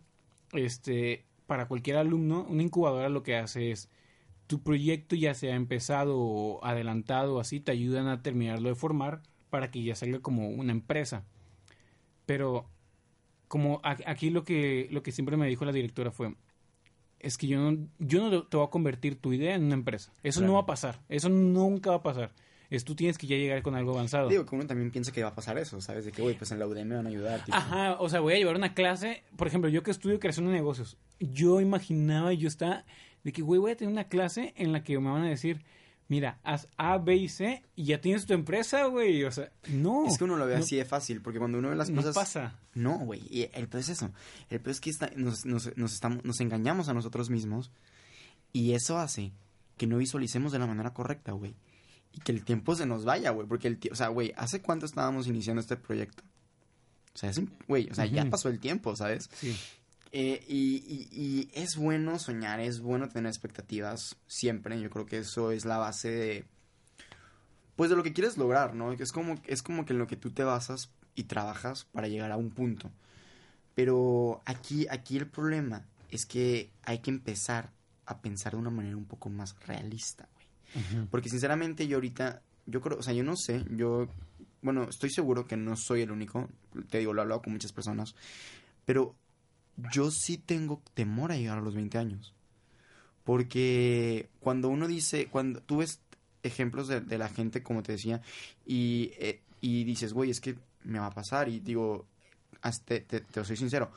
Este, 0.54 1.26
para 1.46 1.68
cualquier 1.68 1.98
alumno, 1.98 2.46
una 2.48 2.64
incubadora 2.64 3.10
lo 3.10 3.22
que 3.22 3.36
hace 3.36 3.72
es 3.72 3.90
tu 4.48 4.64
proyecto 4.64 5.18
ya 5.18 5.34
sea 5.34 5.56
empezado 5.56 6.18
o 6.18 6.64
adelantado 6.64 7.36
o 7.36 7.40
así, 7.42 7.60
te 7.60 7.74
ayudan 7.74 8.08
a 8.08 8.22
terminarlo 8.22 8.70
de 8.70 8.76
formar 8.76 9.22
para 9.52 9.70
que 9.70 9.84
ya 9.84 9.94
salga 9.94 10.20
como 10.20 10.50
una 10.50 10.72
empresa. 10.72 11.24
Pero 12.26 12.68
como 13.48 13.82
aquí 13.84 14.32
lo 14.32 14.44
que 14.44 14.88
lo 14.90 15.04
que 15.04 15.12
siempre 15.12 15.38
me 15.38 15.48
dijo 15.48 15.66
la 15.66 15.74
directora 15.74 16.10
fue 16.10 16.34
es 17.20 17.38
que 17.38 17.48
yo 17.48 17.60
no 17.60 17.88
yo 18.00 18.28
no 18.28 18.44
te 18.48 18.58
voy 18.58 18.66
a 18.66 18.70
convertir 18.72 19.18
tu 19.18 19.34
idea 19.34 19.54
en 19.54 19.66
una 19.66 19.76
empresa. 19.76 20.12
Eso 20.24 20.42
no 20.42 20.54
va 20.54 20.62
a 20.62 20.66
pasar. 20.66 21.02
Eso 21.10 21.30
nunca 21.30 21.92
va 21.92 21.98
a 21.98 22.04
pasar. 22.04 22.34
Es 22.72 22.86
tú 22.86 22.96
tienes 22.96 23.18
que 23.18 23.28
ya 23.28 23.36
llegar 23.36 23.62
con 23.62 23.76
algo 23.76 23.92
avanzado. 23.92 24.30
Digo 24.30 24.46
que 24.46 24.56
uno 24.56 24.66
también 24.66 24.92
piensa 24.92 25.12
que 25.12 25.22
va 25.22 25.30
a 25.30 25.36
pasar 25.36 25.58
eso, 25.58 25.82
¿sabes? 25.82 26.06
De 26.06 26.14
que, 26.14 26.22
güey, 26.22 26.38
pues 26.38 26.54
en 26.54 26.60
la 26.60 26.66
UDM 26.66 26.88
me 26.88 26.96
van 26.96 27.06
a 27.06 27.10
ayudar. 27.10 27.44
tipo. 27.44 27.58
Ajá, 27.58 27.98
o 28.00 28.08
sea, 28.08 28.22
voy 28.22 28.34
a 28.34 28.38
llevar 28.38 28.56
una 28.56 28.74
clase, 28.74 29.24
por 29.36 29.48
ejemplo, 29.48 29.70
yo 29.70 29.84
que 29.84 29.92
estudio 29.92 30.22
creación 30.22 30.46
de 30.46 30.54
negocios, 30.54 30.98
yo 31.20 31.60
imaginaba, 31.60 32.32
yo 32.32 32.48
estaba, 32.48 32.86
de 33.26 33.34
que, 33.34 33.42
güey, 33.42 33.60
voy 33.60 33.72
a 33.72 33.76
tener 33.76 33.92
una 33.92 34.06
clase 34.06 34.54
en 34.56 34.72
la 34.72 34.86
que 34.86 34.98
me 34.98 35.12
van 35.12 35.24
a 35.24 35.30
decir, 35.30 35.66
mira, 36.12 36.40
haz 36.44 36.68
A, 36.76 36.98
B 36.98 37.16
y 37.16 37.30
C 37.30 37.64
y 37.74 37.86
ya 37.86 38.02
tienes 38.02 38.26
tu 38.26 38.34
empresa, 38.34 38.84
güey, 38.88 39.24
o 39.24 39.32
sea, 39.32 39.50
no. 39.70 40.06
Es 40.08 40.18
que 40.18 40.26
uno 40.26 40.36
lo 40.36 40.46
ve 40.46 40.56
no- 40.58 40.64
así 40.64 40.76
de 40.76 40.84
fácil, 40.84 41.22
porque 41.22 41.40
cuando 41.40 41.58
uno 41.58 41.70
ve 41.70 41.76
las 41.78 41.90
no 41.90 42.02
cosas... 42.02 42.14
pasa. 42.16 42.60
No, 42.74 43.00
güey, 43.00 43.22
y 43.30 43.50
el 43.54 43.70
peor 43.70 43.80
es 43.82 43.88
eso. 43.90 44.12
El 44.50 44.60
peor 44.60 44.72
es 44.72 44.82
que 44.82 44.90
está- 44.90 45.10
nos, 45.16 45.46
nos, 45.46 45.76
nos, 45.78 45.94
estamos, 45.94 46.26
nos 46.26 46.42
engañamos 46.42 46.90
a 46.90 46.94
nosotros 46.94 47.30
mismos 47.30 47.72
y 48.52 48.74
eso 48.74 48.98
hace 49.00 49.32
que 49.78 49.88
no 49.88 50.00
visualicemos 50.00 50.52
de 50.52 50.60
la 50.60 50.68
manera 50.68 50.94
correcta, 50.94 51.32
güey. 51.32 51.56
Y 52.12 52.20
que 52.20 52.34
el 52.34 52.44
tiempo 52.44 52.76
se 52.76 52.86
nos 52.86 53.06
vaya, 53.06 53.30
güey, 53.32 53.48
porque 53.48 53.70
el 53.70 53.78
tiempo... 53.78 53.94
O 53.94 53.98
sea, 53.98 54.10
güey, 54.10 54.34
¿hace 54.36 54.62
cuánto 54.62 54.86
estábamos 54.86 55.28
iniciando 55.28 55.62
este 55.62 55.78
proyecto? 55.78 56.24
O 57.16 57.18
sea, 57.18 57.30
es 57.30 57.38
un- 57.38 57.54
güey, 57.70 57.88
o 57.90 57.96
sea, 57.96 58.06
ya 58.06 58.26
pasó 58.30 58.50
el 58.50 58.60
tiempo, 58.60 58.98
¿sabes? 58.98 59.30
Sí. 59.34 59.58
Eh, 60.14 60.44
y, 60.48 60.76
y- 60.86 61.10
y 61.12 61.50
es 61.54 61.78
bueno 61.78 62.20
soñar, 62.20 62.60
es 62.60 62.82
bueno 62.82 63.08
tener 63.10 63.30
expectativas 63.30 64.18
siempre. 64.28 64.80
Yo 64.82 64.90
creo 64.90 65.06
que 65.06 65.20
eso 65.20 65.52
es 65.52 65.66
la 65.66 65.78
base 65.78 66.10
de... 66.10 66.46
pues 67.76 67.90
de 67.90 67.96
lo 67.96 68.04
que 68.04 68.14
quieres 68.14 68.38
lograr, 68.38 68.76
¿no? 68.76 68.92
Es 68.92 69.12
como, 69.12 69.40
es 69.48 69.62
como 69.64 69.86
que 69.86 69.94
en 69.94 70.00
lo 70.00 70.08
que 70.08 70.18
tú 70.18 70.32
te 70.32 70.44
basas 70.44 70.90
y 71.16 71.24
trabajas 71.24 71.86
para 71.92 72.08
llegar 72.08 72.32
a 72.32 72.38
un 72.38 72.52
punto. 72.52 72.92
Pero 73.74 74.42
aquí, 74.46 74.86
aquí 74.90 75.18
el 75.18 75.28
problema 75.28 75.86
es 76.10 76.26
que 76.26 76.70
hay 76.84 77.00
que 77.00 77.10
empezar 77.10 77.72
a 78.06 78.20
pensar 78.20 78.54
de 78.54 78.60
una 78.60 78.70
manera 78.70 78.98
un 78.98 79.06
poco 79.06 79.30
más 79.30 79.56
realista, 79.66 80.28
güey. 80.34 80.48
Porque 81.10 81.30
sinceramente 81.30 81.88
yo 81.88 81.98
ahorita, 81.98 82.42
yo 82.66 82.82
creo, 82.82 83.00
o 83.00 83.04
sea, 83.04 83.14
yo 83.14 83.24
no 83.24 83.36
sé, 83.38 83.64
yo, 83.72 84.08
bueno, 84.62 84.84
estoy 84.90 85.10
seguro 85.10 85.46
que 85.48 85.56
no 85.58 85.76
soy 85.78 86.02
el 86.02 86.12
único, 86.12 86.50
te 86.90 87.00
digo, 87.00 87.14
lo 87.14 87.22
he 87.22 87.24
hablado 87.24 87.42
con 87.42 87.54
muchas 87.54 87.72
personas, 87.74 88.14
pero 88.86 89.16
yo 89.92 90.12
sí 90.12 90.38
tengo 90.38 90.82
temor 90.94 91.32
a 91.32 91.38
llegar 91.38 91.58
a 91.58 91.62
los 91.62 91.76
20 91.76 91.98
años. 91.98 92.34
Porque 93.24 94.30
cuando 94.40 94.70
uno 94.70 94.88
dice, 94.88 95.28
cuando 95.28 95.62
tú 95.62 95.78
ves 95.78 96.02
ejemplos 96.44 96.88
de, 96.88 97.18
la 97.18 97.30
gente, 97.30 97.62
como 97.64 97.84
te 97.84 97.94
decía, 97.94 98.22
y, 98.66 99.12
eh, 99.20 99.42
y 99.62 99.84
dices, 99.84 100.14
güey, 100.14 100.32
es 100.32 100.42
que 100.42 100.56
me 100.84 101.00
va 101.00 101.08
a 101.08 101.12
pasar, 101.12 101.50
y 101.50 101.60
digo, 101.60 102.08
te, 102.86 103.02
te, 103.02 103.44
soy 103.44 103.58
sincero, 103.58 103.92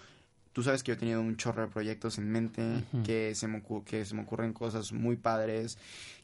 tú 0.52 0.62
sabes 0.62 0.82
que 0.82 0.90
yo 0.90 0.94
he 0.94 0.98
tenido 0.98 1.20
un 1.20 1.36
chorro 1.36 1.62
de 1.62 1.68
proyectos 1.68 2.18
en 2.18 2.30
mente, 2.30 2.84
que, 3.04 3.34
se 3.34 3.48
me 3.48 3.62
que 3.84 4.04
se 4.04 4.14
me 4.14 4.22
ocurren 4.22 4.52
cosas 4.52 4.92
muy 4.92 5.16
padres, 5.16 5.78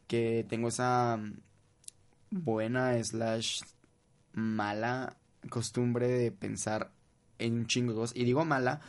que 0.07 0.45
tengo 0.49 0.69
esa 0.69 1.19
buena 2.30 3.02
slash 3.02 3.61
mala 4.33 5.16
costumbre 5.49 6.09
de 6.09 6.30
pensar 6.30 6.90
en 7.38 7.54
un 7.54 7.66
chingo 7.66 7.92
de 7.92 7.99
cosas. 7.99 8.16
Y 8.16 8.25
digo 8.25 8.45
mala 8.45 8.80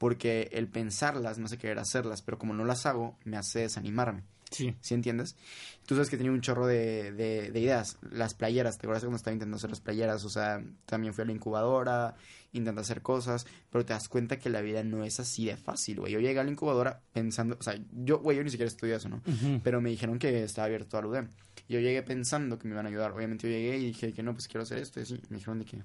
porque 0.00 0.48
el 0.52 0.66
pensarlas 0.66 1.38
me 1.38 1.44
hace 1.44 1.58
querer 1.58 1.78
hacerlas, 1.78 2.22
pero 2.22 2.38
como 2.38 2.54
no 2.54 2.64
las 2.64 2.86
hago, 2.86 3.18
me 3.24 3.36
hace 3.36 3.60
desanimarme. 3.60 4.22
Sí. 4.50 4.74
¿Sí 4.80 4.94
entiendes? 4.94 5.36
Tú 5.84 5.94
sabes 5.94 6.08
que 6.08 6.16
tenía 6.16 6.32
un 6.32 6.40
chorro 6.40 6.66
de, 6.66 7.12
de, 7.12 7.48
ideas. 7.60 7.98
Las 8.10 8.32
playeras, 8.32 8.78
¿te 8.78 8.86
acuerdas 8.86 9.02
cuando 9.04 9.18
estaba 9.18 9.34
intentando 9.34 9.58
hacer 9.58 9.68
las 9.68 9.82
playeras? 9.82 10.24
O 10.24 10.30
sea, 10.30 10.64
también 10.86 11.12
fui 11.12 11.20
a 11.20 11.26
la 11.26 11.32
incubadora, 11.32 12.14
intenté 12.54 12.80
hacer 12.80 13.02
cosas, 13.02 13.46
pero 13.68 13.84
te 13.84 13.92
das 13.92 14.08
cuenta 14.08 14.38
que 14.38 14.48
la 14.48 14.62
vida 14.62 14.82
no 14.82 15.04
es 15.04 15.20
así 15.20 15.44
de 15.44 15.58
fácil, 15.58 16.00
güey. 16.00 16.14
Yo 16.14 16.18
llegué 16.18 16.40
a 16.40 16.44
la 16.44 16.50
incubadora 16.50 17.02
pensando, 17.12 17.58
o 17.60 17.62
sea, 17.62 17.78
yo, 17.92 18.20
güey, 18.20 18.38
yo 18.38 18.42
ni 18.42 18.48
siquiera 18.48 18.68
estudié 18.68 18.94
eso, 18.94 19.10
¿no? 19.10 19.20
Pero 19.62 19.82
me 19.82 19.90
dijeron 19.90 20.18
que 20.18 20.44
estaba 20.44 20.64
abierto 20.64 20.96
a 20.96 21.02
la 21.02 21.08
UDEM. 21.08 21.28
Yo 21.68 21.78
llegué 21.78 22.02
pensando 22.02 22.58
que 22.58 22.66
me 22.66 22.72
iban 22.72 22.86
a 22.86 22.88
ayudar. 22.88 23.12
Obviamente 23.12 23.46
yo 23.46 23.54
llegué 23.54 23.76
y 23.76 23.84
dije 23.88 24.14
que 24.14 24.22
no, 24.22 24.32
pues 24.32 24.48
quiero 24.48 24.62
hacer 24.62 24.78
esto 24.78 24.98
y 24.98 25.02
así. 25.02 25.20
Me 25.28 25.36
dijeron 25.36 25.58
de 25.58 25.66
que, 25.66 25.82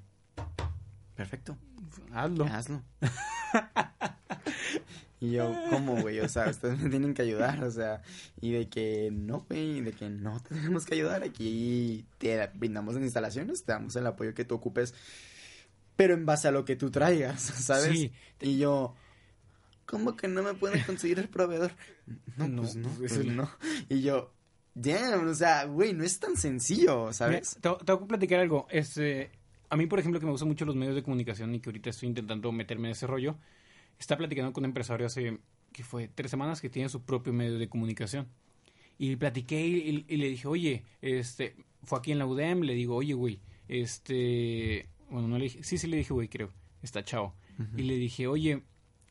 perfecto. 1.15 1.57
Hazlo. 2.13 2.45
Hazlo. 2.45 2.81
y 5.19 5.31
yo, 5.31 5.53
¿cómo, 5.69 6.01
güey? 6.01 6.19
O 6.19 6.29
sea, 6.29 6.49
ustedes 6.49 6.79
me 6.79 6.89
tienen 6.89 7.13
que 7.13 7.21
ayudar, 7.21 7.63
o 7.63 7.71
sea, 7.71 8.01
y 8.41 8.51
de 8.51 8.67
que 8.67 9.09
no, 9.11 9.45
güey, 9.49 9.81
de 9.81 9.93
que 9.93 10.09
no 10.09 10.39
tenemos 10.41 10.85
que 10.85 10.95
ayudar. 10.95 11.23
Aquí 11.23 12.05
te 12.17 12.49
brindamos 12.53 12.95
las 12.95 13.03
instalaciones, 13.03 13.63
te 13.63 13.71
damos 13.71 13.95
el 13.95 14.07
apoyo 14.07 14.33
que 14.33 14.45
tú 14.45 14.55
ocupes, 14.55 14.93
pero 15.95 16.13
en 16.13 16.25
base 16.25 16.47
a 16.47 16.51
lo 16.51 16.65
que 16.65 16.75
tú 16.75 16.91
traigas, 16.91 17.41
¿sabes? 17.41 17.91
Sí. 17.91 18.11
Y 18.41 18.57
yo, 18.57 18.95
¿cómo 19.85 20.15
que 20.15 20.27
no 20.27 20.43
me 20.43 20.53
pueden 20.53 20.83
conseguir 20.83 21.19
el 21.19 21.29
proveedor? 21.29 21.71
No, 22.37 22.47
no, 22.47 22.61
pues 22.63 22.75
no, 22.75 22.89
pues 22.89 23.13
pues 23.13 23.25
no. 23.25 23.49
Y 23.89 24.01
yo, 24.01 24.33
damn, 24.73 25.27
o 25.27 25.33
sea, 25.33 25.65
güey, 25.65 25.93
no 25.93 26.03
es 26.03 26.19
tan 26.19 26.35
sencillo, 26.35 27.13
¿sabes? 27.13 27.57
te, 27.61 27.69
te 27.83 27.93
voy 27.93 28.03
a 28.03 28.07
platicar 28.07 28.39
algo, 28.41 28.67
este 28.69 29.31
a 29.69 29.77
mí, 29.77 29.87
por 29.87 29.99
ejemplo, 29.99 30.19
que 30.19 30.25
me 30.25 30.31
gustan 30.31 30.47
mucho 30.47 30.65
los 30.65 30.75
medios 30.75 30.95
de 30.95 31.03
comunicación 31.03 31.53
y 31.53 31.59
que 31.59 31.69
ahorita 31.69 31.89
estoy 31.89 32.09
intentando 32.09 32.51
meterme 32.51 32.87
en 32.87 32.91
ese 32.93 33.07
rollo, 33.07 33.37
está 33.99 34.17
platicando 34.17 34.53
con 34.53 34.63
un 34.63 34.69
empresario 34.69 35.07
hace, 35.07 35.39
que 35.71 35.83
fue 35.83 36.07
tres 36.07 36.31
semanas, 36.31 36.61
que 36.61 36.69
tiene 36.69 36.89
su 36.89 37.03
propio 37.03 37.33
medio 37.33 37.57
de 37.57 37.69
comunicación. 37.69 38.27
Y 38.97 39.15
platiqué 39.17 39.61
y, 39.65 40.17
le 40.17 40.29
dije, 40.29 40.47
oye, 40.47 40.83
este, 41.01 41.55
fue 41.83 41.99
aquí 41.99 42.11
en 42.11 42.19
la 42.19 42.25
UDEM, 42.25 42.61
le 42.61 42.73
digo, 42.73 42.95
oye, 42.95 43.13
güey, 43.13 43.39
este, 43.67 44.87
bueno, 45.09 45.27
no 45.27 45.37
le 45.37 45.45
dije, 45.45 45.63
sí, 45.63 45.77
sí 45.77 45.87
le 45.87 45.97
dije, 45.97 46.13
güey, 46.13 46.29
creo, 46.29 46.51
está 46.81 47.03
chao. 47.03 47.35
Y 47.77 47.83
le 47.83 47.95
dije, 47.95 48.27
oye, 48.27 48.63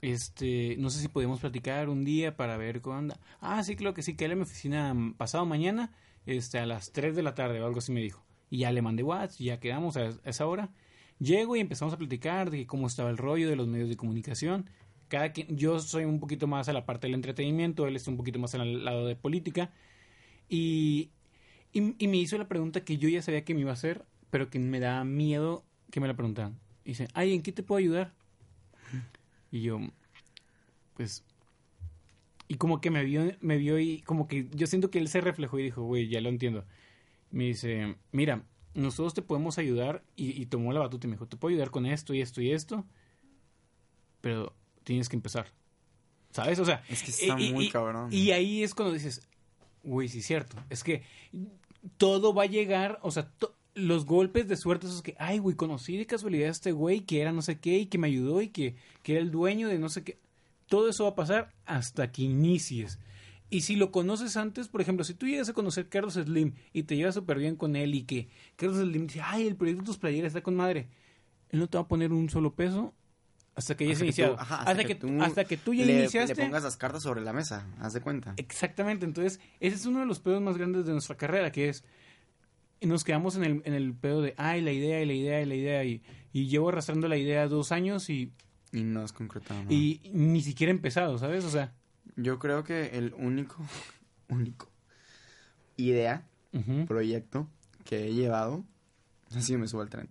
este, 0.02 0.76
no 0.78 0.90
sé 0.90 1.00
si 1.00 1.08
podemos 1.08 1.40
platicar 1.40 1.88
un 1.88 2.04
día 2.04 2.36
para 2.36 2.56
ver 2.56 2.82
cómo 2.82 2.96
anda. 2.96 3.18
Ah, 3.40 3.62
sí, 3.64 3.74
creo 3.74 3.94
que 3.94 4.02
sí, 4.02 4.16
que 4.16 4.26
él 4.26 4.32
en 4.32 4.38
mi 4.38 4.42
oficina 4.42 4.94
pasado 5.16 5.46
mañana, 5.46 5.92
este, 6.26 6.58
a 6.58 6.66
las 6.66 6.92
3 6.92 7.16
de 7.16 7.22
la 7.22 7.34
tarde 7.34 7.60
o 7.62 7.66
algo 7.66 7.78
así 7.78 7.90
me 7.92 8.00
dijo. 8.00 8.24
Y 8.50 8.58
ya 8.58 8.72
le 8.72 8.82
mandé 8.82 9.02
WhatsApp, 9.02 9.40
ya 9.40 9.60
quedamos 9.60 9.96
a 9.96 10.10
esa 10.24 10.46
hora. 10.46 10.70
Llego 11.18 11.56
y 11.56 11.61
empezamos 11.61 11.94
a 11.94 11.99
platicar 11.99 12.50
de 12.50 12.66
cómo 12.66 12.87
estaba 12.87 13.11
el 13.11 13.18
rollo 13.18 13.49
de 13.49 13.56
los 13.56 13.68
medios 13.68 13.88
de 13.88 13.97
comunicación. 13.97 14.68
Cada 15.09 15.33
quien, 15.33 15.56
yo 15.56 15.78
soy 15.78 16.04
un 16.04 16.21
poquito 16.21 16.47
más 16.47 16.68
a 16.68 16.73
la 16.73 16.87
parte 16.87 17.06
del 17.06 17.14
entretenimiento, 17.14 17.87
él 17.87 17.97
está 17.97 18.11
un 18.11 18.16
poquito 18.16 18.38
más 18.38 18.54
al 18.54 18.85
lado 18.85 19.06
de 19.06 19.16
política. 19.16 19.71
Y, 20.49 21.11
y, 21.73 22.09
me 22.09 22.16
hizo 22.16 22.37
la 22.37 22.49
pregunta 22.49 22.85
que 22.85 22.99
yo 22.99 23.09
ya 23.09 23.23
sabía 23.23 23.44
que 23.44 23.54
me 23.54 23.61
iba 23.61 23.71
a 23.71 23.75
hacer, 23.75 24.04
pero 24.30 24.50
que 24.50 24.59
me 24.59 24.80
da 24.80 25.04
miedo 25.04 25.64
que 25.90 26.00
me 26.00 26.09
la 26.09 26.14
preguntaran. 26.14 26.59
dice, 26.85 27.09
ay, 27.14 27.35
¿en 27.35 27.42
qué 27.42 27.52
te 27.52 27.62
puedo 27.62 27.78
ayudar? 27.78 28.12
Y 29.50 29.62
yo, 29.62 29.80
pues, 30.94 31.25
y 32.49 32.56
como 32.56 32.80
que 32.80 32.90
me 32.90 33.04
vio, 33.04 33.33
me 33.40 33.56
vio 33.56 33.78
y 33.78 34.00
como 34.00 34.26
que 34.26 34.49
yo 34.52 34.66
siento 34.66 34.90
que 34.90 34.99
él 34.99 35.09
se 35.09 35.21
reflejó 35.21 35.59
y 35.59 35.64
dijo, 35.64 35.83
güey, 35.83 36.09
ya 36.09 36.21
lo 36.21 36.28
entiendo 36.28 36.64
me 37.35 37.44
dice, 37.44 37.97
mira, 38.12 38.44
nosotros 38.74 39.14
te 39.14 39.22
podemos 39.22 39.58
ayudar 39.58 40.02
y, 40.16 40.44
tomó 40.46 40.72
la 40.72 40.80
batuta 40.80 41.06
y 41.06 41.10
me 41.10 41.16
dijo, 41.16 41.26
te 41.26 41.36
puedo 41.36 41.52
ayudar 41.52 41.70
con 41.70 41.86
esto 41.86 42.12
y 42.12 42.20
esto 42.20 42.40
y 42.40 42.50
esto, 42.50 42.84
pero 44.20 44.52
tienes 44.82 45.08
que 45.08 45.16
empezar. 45.16 45.46
¿Sabes? 46.30 46.58
O 46.58 46.64
sea, 46.64 46.82
es 46.88 47.02
que 47.02 47.10
está 47.12 47.36
muy 47.36 47.70
cabrón. 47.70 48.12
Y 48.12 48.32
ahí 48.32 48.64
es 48.64 48.74
cuando 48.74 48.92
dices, 48.92 49.28
güey, 49.84 50.08
sí 50.08 50.18
es 50.18 50.26
cierto, 50.26 50.56
es 50.68 50.82
que 50.82 51.02
todo 51.96 52.34
va 52.34 52.44
a 52.44 52.46
llegar, 52.46 52.98
o 53.02 53.10
sea, 53.10 53.30
los 53.74 54.06
golpes 54.06 54.48
de 54.48 54.56
suerte 54.56 54.86
esos 54.86 55.02
que, 55.02 55.14
ay, 55.18 55.38
güey, 55.38 55.56
conocí 55.56 55.96
de 55.96 56.06
casualidad 56.06 56.48
a 56.48 56.52
este 56.52 56.72
güey 56.72 57.00
que 57.00 57.20
era 57.20 57.32
no 57.32 57.42
sé 57.42 57.58
qué 57.58 57.78
y 57.78 57.86
que 57.86 57.98
me 57.98 58.06
ayudó 58.06 58.40
y 58.40 58.48
que, 58.48 58.76
que 59.02 59.12
era 59.12 59.20
el 59.20 59.30
dueño 59.30 59.68
de 59.68 59.78
no 59.78 59.88
sé 59.88 60.04
qué. 60.04 60.18
Todo 60.66 60.88
eso 60.88 61.04
va 61.04 61.10
a 61.10 61.14
pasar 61.14 61.52
hasta 61.66 62.10
que 62.10 62.22
inicies. 62.22 62.98
Y 63.54 63.61
si 63.61 63.76
lo 63.76 63.92
conoces 63.92 64.37
antes, 64.37 64.66
por 64.66 64.80
ejemplo, 64.80 65.04
si 65.04 65.14
tú 65.14 65.28
llegas 65.28 65.49
a 65.49 65.52
conocer 65.52 65.87
a 65.87 65.88
Carlos 65.88 66.14
Slim 66.14 66.54
y 66.73 66.82
te 66.82 66.96
llevas 66.96 67.14
súper 67.14 67.38
bien 67.38 67.54
con 67.54 67.76
él 67.76 67.94
y 67.94 68.02
que 68.02 68.28
Carlos 68.56 68.78
Slim 68.78 69.06
dice, 69.06 69.20
ay, 69.23 69.46
el 69.46 69.54
proyecto 69.54 69.82
de 69.82 69.87
tus 69.87 69.99
playeras 69.99 70.30
está 70.30 70.42
con 70.42 70.56
madre, 70.56 70.88
él 71.50 71.61
no 71.61 71.68
te 71.68 71.78
va 71.78 71.84
a 71.84 71.87
poner 71.87 72.12
un 72.12 72.28
solo 72.28 72.56
peso 72.56 72.94
hasta 73.54 73.76
que 73.76 73.84
hayas 73.84 74.00
iniciado. 74.00 74.37
hasta, 74.40 74.82
que, 74.82 74.96
tú, 74.96 75.23
hasta 75.23 75.44
que 75.44 75.56
tú 75.56 75.73
ya 75.73 75.87
le, 75.87 76.00
iniciaste. 76.00 76.34
Le 76.34 76.42
pongas 76.46 76.64
las 76.64 76.76
cartas 76.76 77.04
sobre 77.04 77.20
la 77.20 77.32
mesa, 77.32 77.64
haz 77.78 77.92
de 77.92 78.00
cuenta. 78.00 78.34
Exactamente, 78.38 79.06
entonces 79.06 79.38
ese 79.61 79.76
es 79.76 79.87
uno 79.87 80.00
de 80.00 80.06
los 80.06 80.18
pedos 80.18 80.42
más 80.42 80.58
grandes 80.58 80.84
de 80.84 80.90
nuestra 80.90 81.16
carrera, 81.16 81.52
que 81.52 81.68
es 81.68 81.84
nos 82.80 83.04
quedamos 83.04 83.37
en 83.37 83.44
el, 83.44 83.62
en 83.66 83.75
el 83.75 83.94
pedo 83.94 84.20
de, 84.20 84.34
ay, 84.37 84.62
la 84.62 84.73
idea 84.73 85.00
y 85.00 85.06
la 85.06 85.12
idea 85.12 85.40
y 85.42 85.46
la 85.46 85.54
idea, 85.54 85.84
y, 85.84 86.02
y 86.32 86.49
llevo 86.49 86.70
arrastrando 86.70 87.06
la 87.06 87.16
idea 87.18 87.46
dos 87.46 87.70
años 87.70 88.11
y... 88.11 88.32
Y 88.73 88.82
no 88.82 89.02
has 89.02 89.12
concretado. 89.12 89.62
Y 89.70 90.11
ni 90.12 90.42
siquiera 90.42 90.73
he 90.73 90.75
empezado, 90.75 91.18
¿sabes? 91.18 91.44
O 91.44 91.50
sea... 91.50 91.73
Yo 92.16 92.38
creo 92.38 92.64
que 92.64 92.97
el 92.97 93.14
único, 93.14 93.56
único 94.28 94.71
idea, 95.76 96.26
proyecto 96.87 97.49
que 97.85 98.06
he 98.06 98.14
llevado 98.14 98.64
ha 99.35 99.40
sido 99.40 99.59
Me 99.59 99.66
Subo 99.66 99.83
al 99.83 99.90
Tren. 99.90 100.09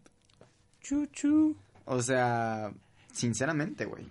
Chuchu. 0.81 1.55
O 1.85 2.01
sea, 2.01 2.73
sinceramente, 3.13 3.85
güey. 3.85 4.05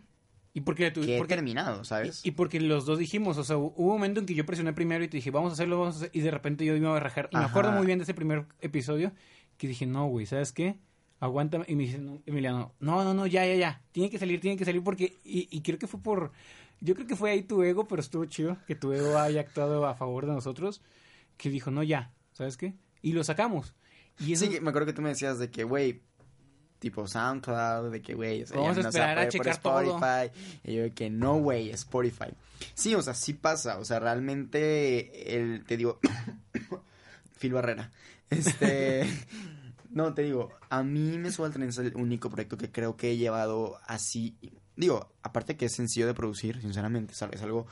¿Y 0.55 0.63
por 0.63 0.75
qué 0.75 0.91
tú? 0.91 1.01
Que 1.01 1.19
he 1.19 1.25
terminado, 1.25 1.85
¿sabes? 1.85 2.25
Y, 2.25 2.33
porque 2.33 2.61
los 2.61 2.85
dos 2.85 2.99
dijimos, 2.99 3.39
o 3.39 3.45
sea, 3.45 3.57
hubo 3.57 3.73
un 3.77 3.89
momento 3.89 4.21
en 4.21 4.27
que 4.27 4.35
yo 4.35 4.45
presioné 4.45 4.73
primero 4.73 5.03
y 5.03 5.09
te 5.09 5.17
dije, 5.17 5.31
vamos 5.31 5.51
a 5.51 5.53
hacerlo, 5.55 5.79
vamos 5.79 5.95
a 5.95 5.99
hacer, 5.99 6.11
y 6.13 6.21
de 6.21 6.31
repente 6.31 6.65
yo 6.65 6.77
iba 6.77 6.95
a 6.95 7.01
rajar. 7.01 7.31
Y 7.33 7.37
me 7.37 7.45
acuerdo 7.45 7.73
muy 7.73 7.87
bien 7.87 7.99
de 7.99 8.05
ese 8.05 8.15
primer 8.15 8.47
episodio 8.61 9.13
que 9.57 9.67
dije, 9.67 9.87
no, 9.87 10.07
güey, 10.07 10.27
¿sabes 10.27 10.53
qué? 10.53 10.77
Aguántame. 11.21 11.65
Y 11.69 11.77
me 11.77 11.85
dice, 11.85 12.01
Emiliano, 12.27 12.75
no, 12.81 13.05
no, 13.05 13.15
no, 13.15 13.27
ya, 13.27 13.47
ya, 13.47 13.55
ya. 13.55 13.83
Tiene 13.93 14.11
que 14.11 14.19
salir, 14.19 14.41
tiene 14.41 14.57
que 14.57 14.65
salir 14.65 14.83
porque. 14.83 15.19
Y, 15.25 15.49
y 15.51 15.63
creo 15.63 15.79
que 15.79 15.87
fue 15.87 16.01
por 16.01 16.33
yo 16.83 16.95
creo 16.95 17.07
que 17.07 17.17
fue 17.17 17.31
ahí 17.31 17.43
tu 17.43 17.62
ego, 17.62 17.87
pero 17.87 18.03
estuvo 18.03 18.25
chido 18.25 18.59
que 18.67 18.75
tu 18.75 18.93
ego 18.93 19.17
haya 19.17 19.41
actuado 19.41 19.87
a 19.87 19.95
favor 19.95 20.27
de 20.27 20.33
nosotros, 20.33 20.83
que 21.37 21.49
dijo, 21.49 21.71
no, 21.71 21.83
ya, 21.85 22.12
¿sabes 22.33 22.57
qué? 22.57 22.75
Y 23.01 23.12
lo 23.12 23.23
sacamos. 23.23 23.75
Y 24.19 24.37
Sí, 24.37 24.59
me 24.61 24.71
acuerdo 24.71 24.87
que 24.87 24.93
tú 24.93 25.01
me 25.01 25.11
decías 25.11 25.39
de 25.39 25.51
que, 25.51 25.62
güey, 25.62 26.03
tipo 26.81 27.07
SoundCloud, 27.07 27.93
de 27.93 28.03
que, 28.03 28.15
güey, 28.15 28.45
vamos 28.53 28.77
a 28.79 28.81
esperar 28.81 29.19
a 29.19 29.29
checar 29.29 29.53
Spotify. 29.53 30.37
Y 30.65 30.75
yo 30.75 30.83
de 30.83 30.91
que 30.91 31.09
no, 31.09 31.39
güey, 31.39 31.71
Spotify. 31.71 32.35
Sí, 32.75 32.97
o 32.97 33.03
sea, 33.03 33.15
sí 33.15 33.35
pasa, 33.35 33.79
o 33.79 33.85
sea, 33.85 34.01
realmente, 34.01 35.37
el, 35.37 35.65
te 35.65 35.77
digo, 35.77 36.01
Phil 37.39 37.53
Barrera, 37.53 37.93
este... 38.29 39.07
no, 39.91 40.15
te 40.15 40.23
digo, 40.23 40.51
a 40.69 40.83
mí 40.83 41.17
me 41.19 41.31
suena 41.31 41.55
el 41.55 41.62
es 41.62 41.79
el 41.79 41.95
único 41.95 42.29
proyecto 42.29 42.57
que 42.57 42.73
creo 42.73 42.97
que 42.97 43.12
he 43.12 43.17
llevado 43.17 43.79
así 43.87 44.37
digo, 44.76 45.11
aparte 45.23 45.57
que 45.57 45.67
es 45.67 45.73
sencillo 45.75 46.07
de 46.07 46.14
producir, 46.14 46.61
sinceramente, 46.61 47.12
es 47.12 47.43
algo, 47.43 47.67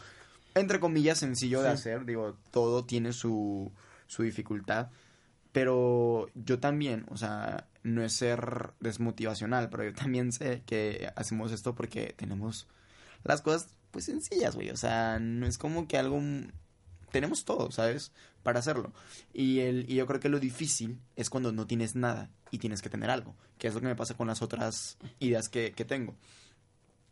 entre 0.55 0.81
comillas, 0.81 1.19
sencillo 1.19 1.63
de 1.63 1.69
hacer, 1.69 2.05
digo, 2.05 2.37
todo 2.51 2.85
tiene 2.85 3.13
su, 3.13 3.73
su 4.07 4.23
dificultad, 4.23 4.89
pero 5.53 6.29
yo 6.35 6.61
también, 6.61 7.07
o 7.09 7.17
sea, 7.17 7.67
no 7.83 8.03
es 8.03 8.13
ser 8.13 8.73
desmotivacional, 8.81 9.69
pero 9.71 9.85
yo 9.85 9.95
también 9.95 10.33
sé 10.33 10.63
que 10.67 11.13
hacemos 11.17 11.53
esto 11.53 11.75
porque 11.75 12.15
tenemos 12.17 12.69
las 13.25 13.43
cosas, 13.43 13.75
pues, 13.91 14.05
sencillas, 14.05 14.55
güey, 14.55 14.71
o 14.71 14.77
sea, 14.77 15.19
no 15.19 15.47
es 15.47 15.59
como 15.59 15.89
que 15.89 15.99
algo 15.99 16.21
tenemos 17.11 17.45
todo, 17.45 17.71
¿sabes? 17.71 18.13
Para 18.43 18.61
hacerlo. 18.61 18.93
Y, 19.33 19.61
el, 19.61 19.91
y 19.91 19.97
yo 19.97 20.07
creo 20.07 20.21
que 20.21 20.29
lo 20.29 20.41
difícil 20.41 21.01
es 21.17 21.29
cuando 21.29 21.53
no 21.53 21.67
tienes 21.67 21.95
nada 21.97 22.31
y 22.51 22.59
tienes 22.59 22.83
que 22.83 22.89
tener 22.89 23.11
algo, 23.11 23.35
que 23.59 23.69
es 23.69 23.75
lo 23.75 23.81
que 23.81 23.87
me 23.87 23.97
pasa 23.97 24.15
con 24.17 24.29
las 24.29 24.43
otras 24.43 24.97
ideas 25.19 25.49
que, 25.49 25.73
que 25.73 25.85
tengo. 25.85 26.15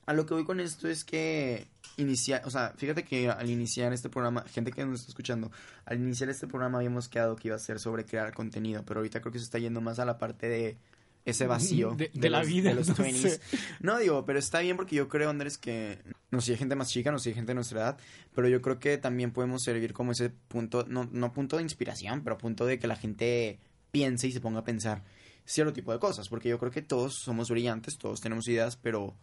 A 0.09 0.15
lo 0.15 0.25
que 0.27 0.35
voy 0.35 0.45
con 0.45 0.59
esto 0.61 0.89
es 0.89 1.05
que 1.05 1.67
iniciar, 1.99 2.43
o 2.47 2.51
sea, 2.51 2.73
fíjate 2.77 3.05
que 3.05 3.29
al 3.29 3.51
iniciar 3.51 3.93
este 3.93 4.09
programa, 4.09 4.43
gente 4.49 4.73
que 4.73 4.85
nos 4.87 5.01
está 5.01 5.11
escuchando, 5.11 5.51
al 5.85 5.99
iniciar 5.99 6.31
este 6.31 6.47
programa 6.47 6.79
habíamos 6.79 7.09
quedado 7.09 7.37
que 7.37 7.49
iba 7.49 7.57
a 7.57 7.61
ser 7.61 7.79
sobre 7.79 8.05
crear 8.05 8.33
contenido, 8.33 8.83
pero 8.87 9.01
ahorita 9.01 9.21
creo 9.21 9.33
que 9.33 9.39
se 9.39 9.45
está 9.45 9.59
yendo 9.59 9.81
más 9.81 9.99
a 9.99 10.05
la 10.05 10.17
parte 10.19 10.49
de 10.49 10.77
ese 11.25 11.47
vacío 11.47 11.95
de, 11.95 12.11
de 12.15 12.31
la 12.31 12.39
los- 12.39 12.49
vida. 12.49 12.71
de 12.71 12.77
los 12.77 12.89
no 12.89 12.95
20s. 12.95 13.13
sé. 13.17 13.41
No 13.81 13.99
digo, 13.99 14.25
pero 14.25 14.39
está 14.39 14.61
bien 14.61 14.77
porque 14.77 14.97
yo 14.97 15.09
creo, 15.09 15.29
Andrés, 15.29 15.59
que 15.59 15.99
no 16.31 16.41
sé, 16.41 16.53
hay 16.53 16.59
gente 16.59 16.75
más 16.75 16.89
chica, 16.89 17.13
no 17.13 17.19
sé, 17.19 17.29
hay 17.31 17.35
gente 17.35 17.51
de 17.51 17.57
nuestra 17.57 17.79
edad, 17.81 17.99
pero 18.35 18.49
yo 18.49 18.63
creo 18.63 18.79
que 18.79 18.97
también 18.97 19.31
podemos 19.33 19.63
servir 19.63 19.93
como 19.93 20.13
ese 20.13 20.31
punto, 20.31 20.87
no, 20.89 21.07
no 21.13 21.33
punto 21.35 21.57
de 21.59 21.65
inspiración, 21.65 22.23
pero 22.25 22.39
punto 22.39 22.65
de 22.65 22.79
que 22.79 22.87
la 22.87 22.97
gente 22.97 23.59
piense 23.91 24.29
y 24.29 24.33
se 24.33 24.41
ponga 24.41 24.61
a 24.61 24.65
pensar 24.65 25.03
cierto 25.45 25.73
tipo 25.75 25.93
de 25.93 25.99
cosas, 25.99 26.29
porque 26.31 26.49
yo 26.49 26.59
creo 26.59 26.71
que 26.71 26.81
todos 26.83 27.15
somos 27.17 27.51
brillantes, 27.51 27.99
todos 27.99 28.21
tenemos 28.23 28.49
ideas, 28.49 28.77
pero 28.77 29.15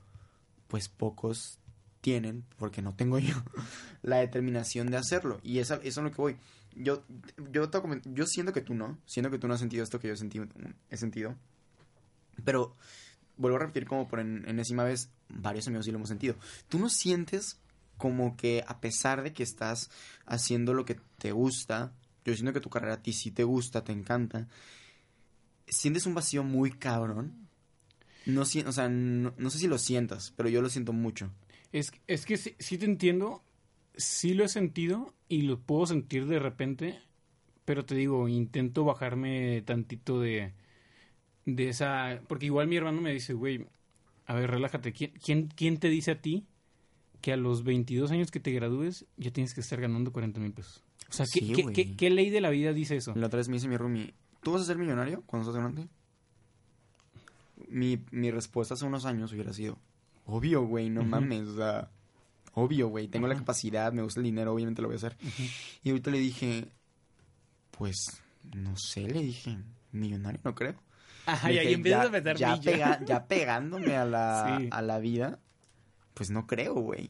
pues 0.68 0.90
pocos 0.90 1.60
tienen, 2.02 2.46
porque 2.58 2.82
no 2.82 2.94
tengo 2.94 3.20
yo, 3.20 3.36
la 4.04 4.18
determinación 4.18 4.92
de 4.92 4.98
hacerlo. 4.98 5.40
Y 5.44 5.60
esa, 5.60 5.76
eso 5.76 6.02
es 6.02 6.04
lo 6.04 6.12
que 6.12 6.22
voy. 6.22 6.38
Yo, 6.76 7.04
yo, 7.52 7.70
te 7.70 7.80
yo 8.14 8.26
siento 8.26 8.52
que 8.54 8.62
tú 8.62 8.74
no, 8.76 8.98
siento 9.06 9.32
que 9.32 9.40
tú 9.40 9.48
no 9.48 9.54
has 9.54 9.60
sentido 9.62 9.84
esto 9.84 10.00
que 10.00 10.08
yo 10.10 10.14
he 10.14 10.18
sentido. 10.18 10.46
He 10.90 10.98
sentido 10.98 11.36
pero 12.44 12.76
vuelvo 13.38 13.58
a 13.58 13.62
repetir 13.62 13.86
como 13.88 14.08
por 14.08 14.20
en- 14.20 14.48
enésima 14.48 14.84
vez, 14.84 15.10
varios 15.30 15.68
amigos 15.68 15.86
sí 15.86 15.92
lo 15.92 15.98
hemos 15.98 16.10
sentido. 16.10 16.36
¿Tú 16.70 16.80
no 16.80 16.90
sientes 16.90 17.60
como 17.98 18.36
que 18.36 18.64
a 18.68 18.80
pesar 18.82 19.24
de 19.24 19.34
que 19.34 19.44
estás 19.44 19.90
haciendo 20.26 20.74
lo 20.74 20.86
que 20.86 20.98
te 21.18 21.32
gusta, 21.32 21.94
yo 22.26 22.34
siento 22.34 22.54
que 22.54 22.60
tu 22.62 22.70
carrera 22.70 22.96
a 22.96 23.02
ti 23.02 23.14
sí 23.14 23.32
te 23.32 23.44
gusta, 23.44 23.84
te 23.84 23.94
encanta, 23.94 24.48
sientes 25.68 26.06
un 26.06 26.14
vacío 26.14 26.44
muy 26.44 26.72
cabrón? 26.72 27.45
No, 28.26 28.42
o 28.42 28.46
sea, 28.46 28.90
no, 28.90 29.34
no 29.38 29.50
sé 29.50 29.60
si 29.60 29.68
lo 29.68 29.78
sientas, 29.78 30.34
pero 30.36 30.50
yo 30.50 30.62
lo 30.62 30.70
siento 30.70 30.94
mucho. 30.94 31.32
Es, 31.72 31.92
es 32.08 32.26
que 32.26 32.38
sí, 32.38 32.56
sí 32.60 32.78
te 32.78 32.86
entiendo, 32.86 33.44
sí 33.96 34.34
lo 34.34 34.46
he 34.46 34.50
sentido 34.50 35.14
y 35.30 35.44
lo 35.44 35.60
puedo 35.60 35.86
sentir 35.86 36.26
de 36.26 36.40
repente, 36.40 37.00
pero 37.66 37.86
te 37.86 37.96
digo, 37.96 38.28
intento 38.28 38.84
bajarme 38.84 39.62
tantito 39.64 40.20
de, 40.22 40.54
de 41.46 41.70
esa... 41.70 42.22
Porque 42.28 42.46
igual 42.48 42.68
mi 42.68 42.78
hermano 42.78 43.02
me 43.02 43.12
dice, 43.14 43.34
güey, 43.34 43.66
a 44.26 44.34
ver, 44.34 44.50
relájate, 44.52 44.94
¿quién, 44.94 45.12
quién, 45.24 45.48
quién 45.48 45.78
te 45.78 45.90
dice 45.90 46.12
a 46.12 46.22
ti 46.22 46.46
que 47.22 47.34
a 47.34 47.38
los 47.38 47.64
22 47.64 48.12
años 48.12 48.32
que 48.32 48.40
te 48.40 48.52
gradúes 48.52 49.06
ya 49.18 49.32
tienes 49.32 49.54
que 49.54 49.62
estar 49.62 49.82
ganando 49.82 50.12
40 50.12 50.40
mil 50.40 50.52
pesos? 50.54 50.84
O 51.10 51.14
sea, 51.14 51.26
¿qué, 51.32 51.40
Sí, 51.42 51.54
qué- 51.54 51.64
güey. 51.64 51.74
qué- 51.76 51.96
qué 51.96 52.10
ley 52.10 52.30
de 52.30 52.42
la 52.42 52.50
vida 52.50 52.74
dice 52.74 52.96
eso? 52.96 53.14
La 53.16 53.28
otra 53.28 53.38
vez 53.38 53.50
me 53.50 53.56
dice 53.56 53.68
mi 53.68 53.78
roomie, 53.78 54.14
¿tú 54.42 54.54
vas 54.54 54.62
a 54.62 54.66
ser 54.66 54.78
millonario 54.78 55.24
cuando 55.26 55.52
seas 55.52 55.58
grande? 55.62 55.88
Mi, 57.70 58.00
mi 58.12 58.32
respuesta 58.32 58.74
hace 58.74 58.86
unos 58.86 59.06
años 59.06 59.32
hubiera 59.34 59.54
sido, 59.54 59.78
obvio, 60.26 60.64
güey, 60.66 60.90
no 60.90 61.04
mames, 61.04 61.48
o 61.48 61.56
sea, 61.58 61.90
obvio, 62.54 62.88
güey, 62.90 63.08
tengo 63.08 63.28
la 63.28 63.36
capacidad, 63.36 63.92
me 63.94 64.02
gusta 64.02 64.20
el 64.20 64.26
dinero, 64.26 64.54
obviamente 64.54 64.82
lo 64.82 64.88
voy 64.90 64.96
a 64.96 64.98
hacer. 64.98 65.18
Y 65.84 65.90
ahorita 65.90 66.12
le 66.12 66.20
dije, 66.20 66.68
pues, 67.72 67.98
no 68.56 68.76
sé, 68.78 69.02
le 69.02 69.22
dije, 69.22 69.58
millonario, 69.92 70.40
no 70.44 70.56
creo. 70.56 70.76
Ajá, 71.26 71.52
y 71.52 71.58
ahí 71.58 71.74
empiezas 71.74 72.04
ya, 72.04 72.08
a 72.08 72.12
meter 72.12 72.38
ya, 72.38 72.62
pega- 72.62 73.06
ya 73.06 73.28
pegándome 73.28 73.96
a 73.96 74.06
la, 74.06 74.58
Sí. 74.62 74.68
a 74.72 74.82
la 74.82 75.00
vida, 75.00 75.40
pues 76.14 76.30
no 76.30 76.46
creo, 76.48 76.76
güey. 76.76 77.10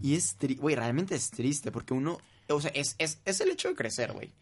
Y 0.00 0.14
es 0.14 0.36
triste, 0.36 0.60
güey, 0.60 0.74
realmente 0.74 1.14
es 1.14 1.30
triste, 1.30 1.70
porque 1.70 1.94
uno, 1.94 2.18
o 2.48 2.60
sea, 2.60 2.70
es, 2.74 2.96
es, 2.98 3.20
es 3.24 3.40
el 3.40 3.50
hecho 3.50 3.68
de 3.68 3.74
crecer, 3.74 4.12
güey. 4.12 4.32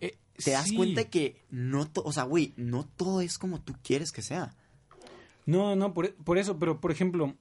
Eh, 0.00 0.16
Te 0.44 0.52
das 0.52 0.70
cuenta 0.72 1.04
que 1.04 1.40
no, 1.50 1.90
o 1.94 2.12
sea, 2.12 2.24
güey, 2.24 2.52
no 2.56 2.84
todo 2.84 3.20
es 3.20 3.38
como 3.38 3.60
tú 3.60 3.74
quieres 3.82 4.12
que 4.12 4.22
sea. 4.22 4.54
No, 5.48 5.74
no, 5.76 5.94
por, 5.94 6.14
por 6.16 6.36
eso, 6.36 6.58
pero 6.58 6.80
por 6.80 6.90
ejemplo, 6.90 7.34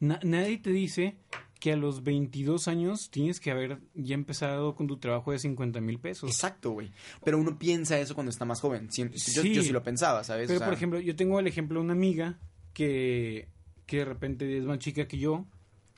na- 0.00 0.18
nadie 0.24 0.58
te 0.58 0.70
dice 0.70 1.16
que 1.60 1.72
a 1.72 1.76
los 1.76 2.02
22 2.02 2.66
años 2.68 3.10
tienes 3.10 3.38
que 3.40 3.50
haber 3.50 3.78
ya 3.94 4.14
empezado 4.14 4.74
con 4.74 4.86
tu 4.86 4.98
trabajo 4.98 5.30
de 5.32 5.38
50 5.38 5.80
mil 5.80 5.98
pesos. 6.00 6.28
Exacto, 6.28 6.72
güey. 6.72 6.90
Pero 7.24 7.38
uno 7.38 7.58
piensa 7.58 7.98
eso 8.00 8.14
cuando 8.14 8.30
está 8.30 8.44
más 8.44 8.60
joven. 8.60 8.88
Siem- 8.90 9.12
Yo, 9.12 9.42
Sí. 9.42 9.54
yo 9.54 9.62
sí 9.62 9.70
lo 9.72 9.82
pensaba, 9.82 10.24
¿sabes? 10.24 10.48
Pero 10.48 10.56
O 10.56 10.58
sea, 10.58 10.66
por 10.66 10.74
ejemplo, 10.74 11.00
yo 11.00 11.14
tengo 11.16 11.38
el 11.40 11.46
ejemplo 11.46 11.78
de 11.78 11.84
una 11.84 11.92
amiga 11.94 12.38
que, 12.74 13.48
que 13.86 13.98
de 13.98 14.04
repente 14.04 14.58
es 14.58 14.64
más 14.64 14.78
chica 14.80 15.06
que 15.06 15.18
yo, 15.18 15.46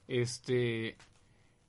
este, 0.08 0.96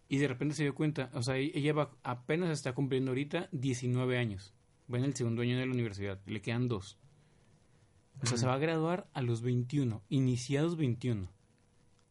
y 0.10 0.18
de 0.18 0.28
repente 0.28 0.56
se 0.56 0.64
dio 0.64 0.76
cuenta, 0.76 1.10
o 1.14 1.24
sea, 1.24 1.38
e- 1.38 1.52
ella 1.56 1.74
va, 1.74 1.92
apenas 2.04 2.50
está 2.52 2.74
cumpliendo 2.74 3.12
ahorita 3.12 3.50
19 3.52 4.18
años, 4.18 4.54
va 4.94 4.98
en 5.00 5.06
el 5.06 5.16
segundo 5.16 5.42
año 5.42 5.58
de 5.58 5.66
la 5.66 5.72
universidad, 5.74 6.20
le 6.26 6.42
quedan 6.42 6.68
dos. 6.68 6.98
O 8.22 8.26
sea, 8.26 8.34
Ujú. 8.34 8.38
se 8.38 8.48
va 8.48 8.54
a 8.56 8.58
graduar 8.58 9.08
a 9.14 9.22
los 9.22 9.42
21, 9.42 10.02
iniciados 10.10 10.76
21. 10.78 11.30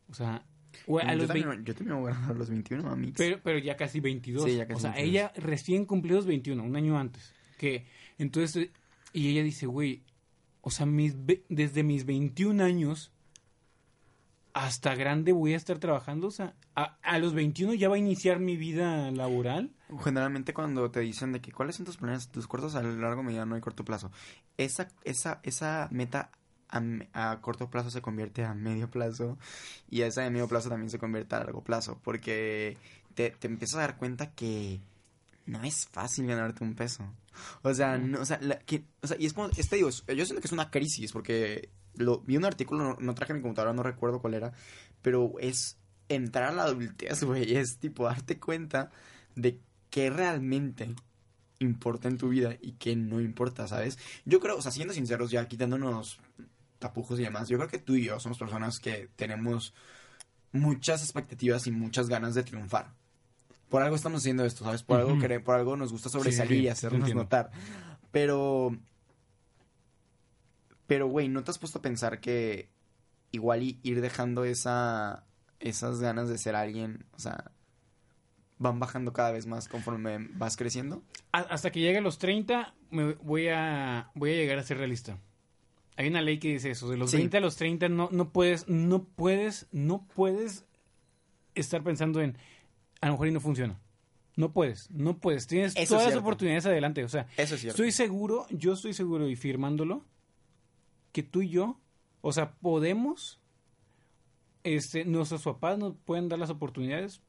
O 0.08 0.14
sea, 0.14 0.44
güey, 0.86 1.04
a 1.06 1.12
yo, 1.12 1.18
los 1.18 1.26
también, 1.26 1.48
20 1.48 1.64
yo 1.64 1.74
también 1.74 2.00
voy 2.00 2.10
a 2.10 2.14
graduar 2.14 2.36
a 2.36 2.38
los 2.38 2.50
21, 2.50 2.82
mami. 2.84 3.12
pero, 3.16 3.40
pero 3.42 3.58
ya 3.58 3.76
casi 3.76 4.00
22. 4.00 4.44
Sí, 4.44 4.56
ya 4.56 4.66
casi 4.66 4.78
o 4.78 4.80
sea, 4.80 4.92
22. 4.92 5.10
ella 5.10 5.32
recién 5.36 5.84
cumplió 5.84 6.16
los 6.16 6.26
21, 6.26 6.62
un 6.62 6.76
año 6.76 6.98
antes. 6.98 7.32
Que, 7.58 7.86
entonces, 8.18 8.70
y 9.12 9.28
ella 9.28 9.42
dice, 9.42 9.66
güey, 9.66 10.02
o 10.60 10.70
sea, 10.70 10.86
mis, 10.86 11.14
desde 11.48 11.82
mis 11.82 12.04
21 12.04 12.62
años 12.62 13.12
hasta 14.58 14.94
grande 14.94 15.32
voy 15.32 15.52
a 15.52 15.56
estar 15.56 15.78
trabajando. 15.78 16.28
O 16.28 16.30
sea, 16.30 16.54
a, 16.74 16.96
a 17.02 17.18
los 17.18 17.34
21 17.34 17.74
ya 17.74 17.88
va 17.90 17.96
a 17.96 17.98
iniciar 17.98 18.40
mi 18.40 18.56
vida 18.56 19.10
laboral. 19.10 19.70
Generalmente 20.02 20.54
cuando 20.54 20.90
te 20.90 21.00
dicen 21.00 21.32
de 21.32 21.40
que 21.42 21.52
cuáles 21.52 21.76
son 21.76 21.84
tus 21.84 21.98
planes, 21.98 22.28
tus 22.28 22.46
cortos 22.46 22.74
a 22.74 22.82
largo, 22.82 23.22
mediano 23.22 23.56
y 23.56 23.60
corto 23.60 23.84
plazo, 23.84 24.10
esa, 24.56 24.88
esa, 25.04 25.40
esa 25.42 25.88
meta 25.90 26.30
a, 26.68 27.38
corto 27.42 27.68
plazo 27.70 27.90
se 27.90 28.00
convierte 28.00 28.44
a 28.44 28.54
medio 28.54 28.90
plazo 28.90 29.38
y 29.90 30.00
esa 30.00 30.22
de 30.22 30.30
medio 30.30 30.48
plazo 30.48 30.68
también 30.70 30.90
se 30.90 30.98
convierte 30.98 31.34
a 31.36 31.40
largo 31.40 31.62
plazo 31.62 32.00
porque 32.02 32.76
te, 33.14 33.30
te 33.30 33.46
empiezas 33.48 33.76
a 33.76 33.80
dar 33.82 33.96
cuenta 33.98 34.32
que 34.32 34.80
no 35.44 35.62
es 35.64 35.86
fácil 35.86 36.26
ganarte 36.26 36.64
un 36.64 36.74
peso. 36.74 37.04
O 37.62 37.72
sea, 37.74 37.98
no, 37.98 38.20
o 38.20 38.24
sea, 38.24 38.38
la- 38.40 38.58
que- 38.58 38.84
o 39.02 39.06
sea, 39.06 39.16
y 39.20 39.26
es 39.26 39.34
como, 39.34 39.48
este 39.56 39.76
digo, 39.76 39.90
yo 39.90 40.24
siento 40.24 40.40
que 40.40 40.46
es 40.48 40.52
una 40.52 40.70
crisis 40.70 41.12
porque 41.12 41.68
lo, 41.96 42.20
vi 42.20 42.36
un 42.36 42.44
artículo, 42.44 42.82
no, 42.84 42.96
no 43.00 43.14
traje 43.14 43.34
mi 43.34 43.40
computadora, 43.42 43.72
no 43.72 43.82
recuerdo 43.82 44.20
cuál 44.20 44.34
era, 44.34 44.52
pero 45.02 45.34
es 45.40 45.78
entrar 46.08 46.44
a 46.44 46.52
la 46.52 46.64
adultez, 46.64 47.22
güey, 47.24 47.56
es 47.56 47.78
tipo 47.78 48.04
darte 48.04 48.38
cuenta 48.38 48.90
de 49.34 49.60
qué 49.90 50.10
realmente 50.10 50.94
importa 51.58 52.08
en 52.08 52.18
tu 52.18 52.28
vida 52.28 52.56
y 52.60 52.72
qué 52.72 52.96
no 52.96 53.20
importa, 53.20 53.66
¿sabes? 53.66 53.98
Yo 54.24 54.40
creo, 54.40 54.56
o 54.58 54.62
sea, 54.62 54.72
siendo 54.72 54.92
sinceros, 54.94 55.30
ya 55.30 55.46
quitándonos 55.48 56.18
tapujos 56.78 57.18
y 57.18 57.22
demás, 57.22 57.48
yo 57.48 57.56
creo 57.58 57.68
que 57.70 57.78
tú 57.78 57.94
y 57.94 58.04
yo 58.04 58.20
somos 58.20 58.38
personas 58.38 58.78
que 58.78 59.08
tenemos 59.16 59.72
muchas 60.52 61.02
expectativas 61.02 61.66
y 61.66 61.70
muchas 61.70 62.08
ganas 62.08 62.34
de 62.34 62.42
triunfar. 62.42 62.92
Por 63.70 63.82
algo 63.82 63.96
estamos 63.96 64.22
haciendo 64.22 64.44
esto, 64.44 64.64
¿sabes? 64.64 64.82
Por, 64.82 65.00
algo, 65.00 65.12
Ujú. 65.12 65.20
quere- 65.20 65.40
por 65.42 65.56
algo 65.56 65.76
nos 65.76 65.92
gusta 65.92 66.08
sí, 66.08 66.14
sobresalir 66.14 66.58
sí, 66.58 66.62
y 66.62 66.68
hacernos 66.68 67.12
notar. 67.14 67.50
Pero... 68.12 68.76
Pero, 70.86 71.08
güey, 71.08 71.28
¿no 71.28 71.42
te 71.44 71.50
has 71.50 71.58
puesto 71.58 71.78
a 71.78 71.82
pensar 71.82 72.20
que 72.20 72.68
igual 73.32 73.62
y 73.62 73.78
ir 73.82 74.00
dejando 74.00 74.44
esa, 74.44 75.24
esas 75.60 76.00
ganas 76.00 76.28
de 76.28 76.38
ser 76.38 76.54
alguien, 76.54 77.04
o 77.12 77.18
sea, 77.18 77.50
van 78.58 78.78
bajando 78.78 79.12
cada 79.12 79.32
vez 79.32 79.46
más 79.46 79.68
conforme 79.68 80.18
vas 80.34 80.56
creciendo? 80.56 81.02
Hasta 81.32 81.70
que 81.70 81.80
llegue 81.80 81.98
a 81.98 82.02
los 82.02 82.18
30, 82.18 82.74
me 82.90 83.14
voy 83.14 83.48
a, 83.48 84.10
voy 84.14 84.30
a 84.30 84.34
llegar 84.36 84.58
a 84.58 84.62
ser 84.62 84.78
realista. 84.78 85.18
Hay 85.96 86.08
una 86.08 86.20
ley 86.22 86.38
que 86.38 86.48
dice 86.52 86.70
eso, 86.70 86.88
de 86.90 86.96
los 86.98 87.10
Sí. 87.10 87.16
20 87.16 87.36
a 87.38 87.40
los 87.40 87.56
30 87.56 87.88
no, 87.88 88.08
no 88.12 88.30
puedes, 88.30 88.68
no 88.68 89.04
puedes, 89.04 89.66
no 89.72 90.06
puedes 90.14 90.64
estar 91.54 91.82
pensando 91.82 92.20
en, 92.20 92.36
a 93.00 93.06
lo 93.06 93.12
mejor 93.14 93.28
y 93.28 93.32
no 93.32 93.40
funciona. 93.40 93.80
No 94.36 94.52
puedes, 94.52 94.90
no 94.90 95.16
puedes. 95.18 95.46
Tienes 95.46 95.72
Eso 95.74 95.94
todas 95.94 96.10
las 96.10 96.20
oportunidades 96.20 96.66
adelante. 96.66 97.02
O 97.02 97.08
sea, 97.08 97.26
Eso 97.38 97.54
es 97.54 97.62
cierto. 97.62 97.82
estoy 97.82 97.92
seguro, 97.92 98.46
yo 98.50 98.74
estoy 98.74 98.92
seguro 98.92 99.26
y 99.28 99.34
firmándolo, 99.36 100.04
que 101.16 101.22
tú 101.22 101.40
y 101.40 101.48
yo, 101.48 101.80
o 102.20 102.30
sea, 102.30 102.52
podemos, 102.56 103.40
este, 104.64 105.06
nuestros 105.06 105.42
papás 105.44 105.78
nos 105.78 105.94
pueden 106.04 106.28
dar 106.28 106.38
las 106.38 106.50
oportunidades 106.50 107.22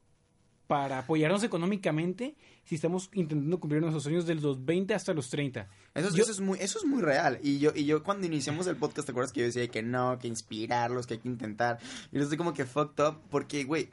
para 0.68 1.00
apoyarnos 1.00 1.42
económicamente 1.44 2.36
si 2.66 2.76
estamos 2.76 3.10
intentando 3.14 3.58
cumplir 3.62 3.80
nuestros 3.82 4.04
sueños 4.04 4.26
de 4.26 4.36
los 4.36 4.66
20 4.66 4.94
hasta 4.94 5.14
los 5.14 5.30
30. 5.30 5.70
Eso, 5.96 6.10
es- 6.10 6.14
Yo- 6.16 6.24
eso 6.24 6.32
es 6.34 6.42
muy, 6.42 6.60
eso 6.60 6.80
es 6.80 6.84
muy 6.86 7.02
real. 7.02 7.40
Y 7.42 7.60
yo, 7.60 7.72
y 7.74 7.86
yo 7.86 8.04
cuando 8.04 8.28
iniciamos 8.28 8.68
el 8.68 8.76
podcast, 8.76 9.06
¿te 9.06 9.12
acuerdas 9.14 9.32
que 9.32 9.40
yo 9.40 9.46
decía 9.46 9.66
que 9.70 9.82
no, 9.82 10.20
que 10.20 10.28
inspirarlos, 10.28 11.08
que 11.08 11.14
hay 11.14 11.20
que 11.22 11.30
intentar? 11.30 11.80
Y 12.12 12.18
yo 12.18 12.24
estoy 12.24 12.38
como 12.38 12.54
que 12.54 12.66
fucked 12.66 13.02
up 13.08 13.22
porque, 13.30 13.64
güey, 13.64 13.90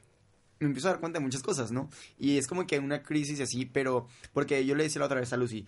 me 0.59 0.67
empiezo 0.67 0.89
a 0.89 0.91
dar 0.91 0.99
cuenta 0.99 1.19
de 1.19 1.23
muchas 1.23 1.41
cosas, 1.43 1.71
¿no? 1.71 1.89
Y 2.19 2.37
es 2.37 2.47
como 2.47 2.67
que 2.67 2.79
una 2.79 3.01
crisis 3.03 3.39
así, 3.39 3.65
pero 3.65 4.07
porque 4.33 4.65
yo 4.65 4.75
le 4.75 4.83
decía 4.83 4.99
la 4.99 5.05
otra 5.05 5.21
vez 5.21 5.31
a 5.31 5.37
Lucy, 5.37 5.65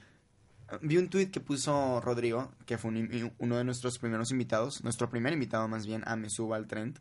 vi 0.81 0.97
un 0.97 1.09
tweet 1.09 1.27
que 1.31 1.39
puso 1.39 2.01
Rodrigo, 2.01 2.51
que 2.65 2.77
fue 2.77 2.91
un- 2.91 3.33
uno 3.37 3.57
de 3.57 3.63
nuestros 3.63 3.99
primeros 3.99 4.31
invitados, 4.31 4.83
nuestro 4.83 5.09
primer 5.09 5.33
invitado 5.33 5.67
más 5.67 5.85
bien, 5.85 6.03
a 6.05 6.15
Me 6.15 6.29
Suba 6.29 6.57
al 6.57 6.67
Trend, 6.67 6.99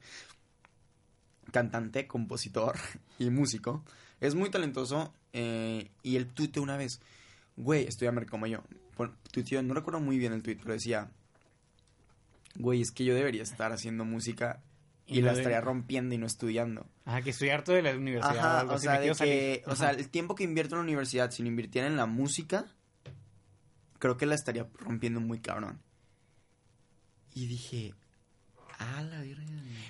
cantante, 1.53 2.07
compositor 2.07 2.77
y 3.19 3.31
músico, 3.31 3.85
Es 4.21 4.35
muy 4.35 4.51
talentoso 4.51 5.13
eh, 5.33 5.91
y 6.03 6.17
él 6.17 6.27
tuiteó 6.27 6.63
una 6.63 6.77
vez, 6.79 7.01
güey, 7.57 7.87
estudia 7.87 8.13
merca 8.13 8.31
como 8.31 8.47
yo. 8.47 8.63
Tuiteó, 9.31 9.63
no 9.63 9.75
recuerdo 9.75 10.01
muy 10.01 10.19
bien 10.19 10.33
el 10.33 10.43
tweet, 10.43 10.57
pero 10.63 10.73
decía, 10.73 11.11
güey, 12.55 12.81
es 12.81 12.91
que 12.93 13.05
yo 13.05 13.15
debería 13.15 13.43
estar 13.43 13.73
haciendo 13.73 14.07
música 14.07 14.63
y, 15.07 15.19
Y 15.19 15.21
no 15.21 15.27
la 15.27 15.33
de- 15.35 15.39
estaría 15.41 15.61
rompiendo 15.61 16.15
y 16.15 16.19
no 16.19 16.25
estudiando. 16.27 16.87
Ajá, 17.05 17.21
que 17.21 17.31
estoy 17.31 17.51
harto 17.51 17.73
de 17.73 17.83
la 17.83 17.95
universidad. 17.95 18.67
o 18.67 18.73
Ajá, 18.73 18.79
sea, 18.79 18.99
de 18.99 19.13
que, 19.13 19.63
o 19.67 19.77
sea, 19.77 19.91
el 19.91 20.09
tiempo 20.09 20.35
que 20.35 20.45
invierto 20.45 20.75
en 20.77 20.79
la 20.79 20.85
universidad, 20.85 21.31
si 21.31 21.43
lo 21.43 21.49
invirtiera 21.49 21.87
en 21.87 21.97
la 21.99 22.07
música, 22.07 22.65
creo 23.99 24.17
que 24.17 24.27
la 24.27 24.35
estaría 24.35 24.69
rompiendo 24.79 25.21
muy 25.21 25.41
cabrón. 25.41 25.81
Y 27.35 27.47
dije, 27.47 27.95
ah, 28.79 29.03
la 29.03 29.21
verga. 29.21 29.45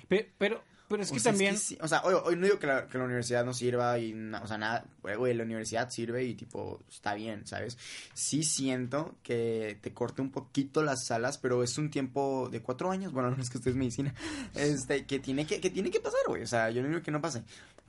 Pe- 0.09 0.33
pero, 0.37 0.61
pero 0.89 1.03
es 1.03 1.11
O 1.11 1.13
que 1.13 1.19
sea, 1.21 1.31
también... 1.31 1.57
sí, 1.57 1.77
o 1.81 1.87
sea, 1.87 2.01
hoy, 2.03 2.13
hoy 2.25 2.35
no 2.35 2.43
digo 2.45 2.59
que 2.59 2.67
la, 2.67 2.87
que 2.87 2.97
la 2.97 3.05
universidad 3.05 3.45
no 3.45 3.53
sirva 3.53 3.97
y, 3.99 4.13
na- 4.13 4.41
o 4.41 4.47
sea, 4.47 4.57
nada, 4.57 4.85
güey, 5.01 5.33
la 5.33 5.43
universidad 5.43 5.89
sirve 5.89 6.25
y, 6.25 6.35
tipo, 6.35 6.83
está 6.89 7.13
bien, 7.13 7.47
¿sabes? 7.47 7.77
Sí 8.13 8.43
siento 8.43 9.15
que 9.23 9.79
te 9.81 9.93
corte 9.93 10.21
un 10.21 10.31
poquito 10.31 10.83
las 10.83 11.09
alas, 11.11 11.37
pero 11.37 11.63
es 11.63 11.77
un 11.77 11.89
tiempo 11.89 12.49
de 12.51 12.61
cuatro 12.61 12.91
años, 12.91 13.13
bueno, 13.13 13.31
no 13.35 13.41
es 13.41 13.49
que 13.49 13.57
ustedes 13.59 13.77
medicina, 13.77 14.13
este, 14.55 15.05
que 15.05 15.19
tiene 15.19 15.45
que, 15.47 15.61
que 15.61 15.69
tiene 15.69 15.89
que 15.89 16.01
pasar, 16.01 16.19
güey, 16.27 16.43
o 16.43 16.47
sea, 16.47 16.69
yo 16.69 16.81
no 16.81 16.89
digo 16.89 17.01
que 17.01 17.11
no 17.11 17.21
pase, 17.21 17.43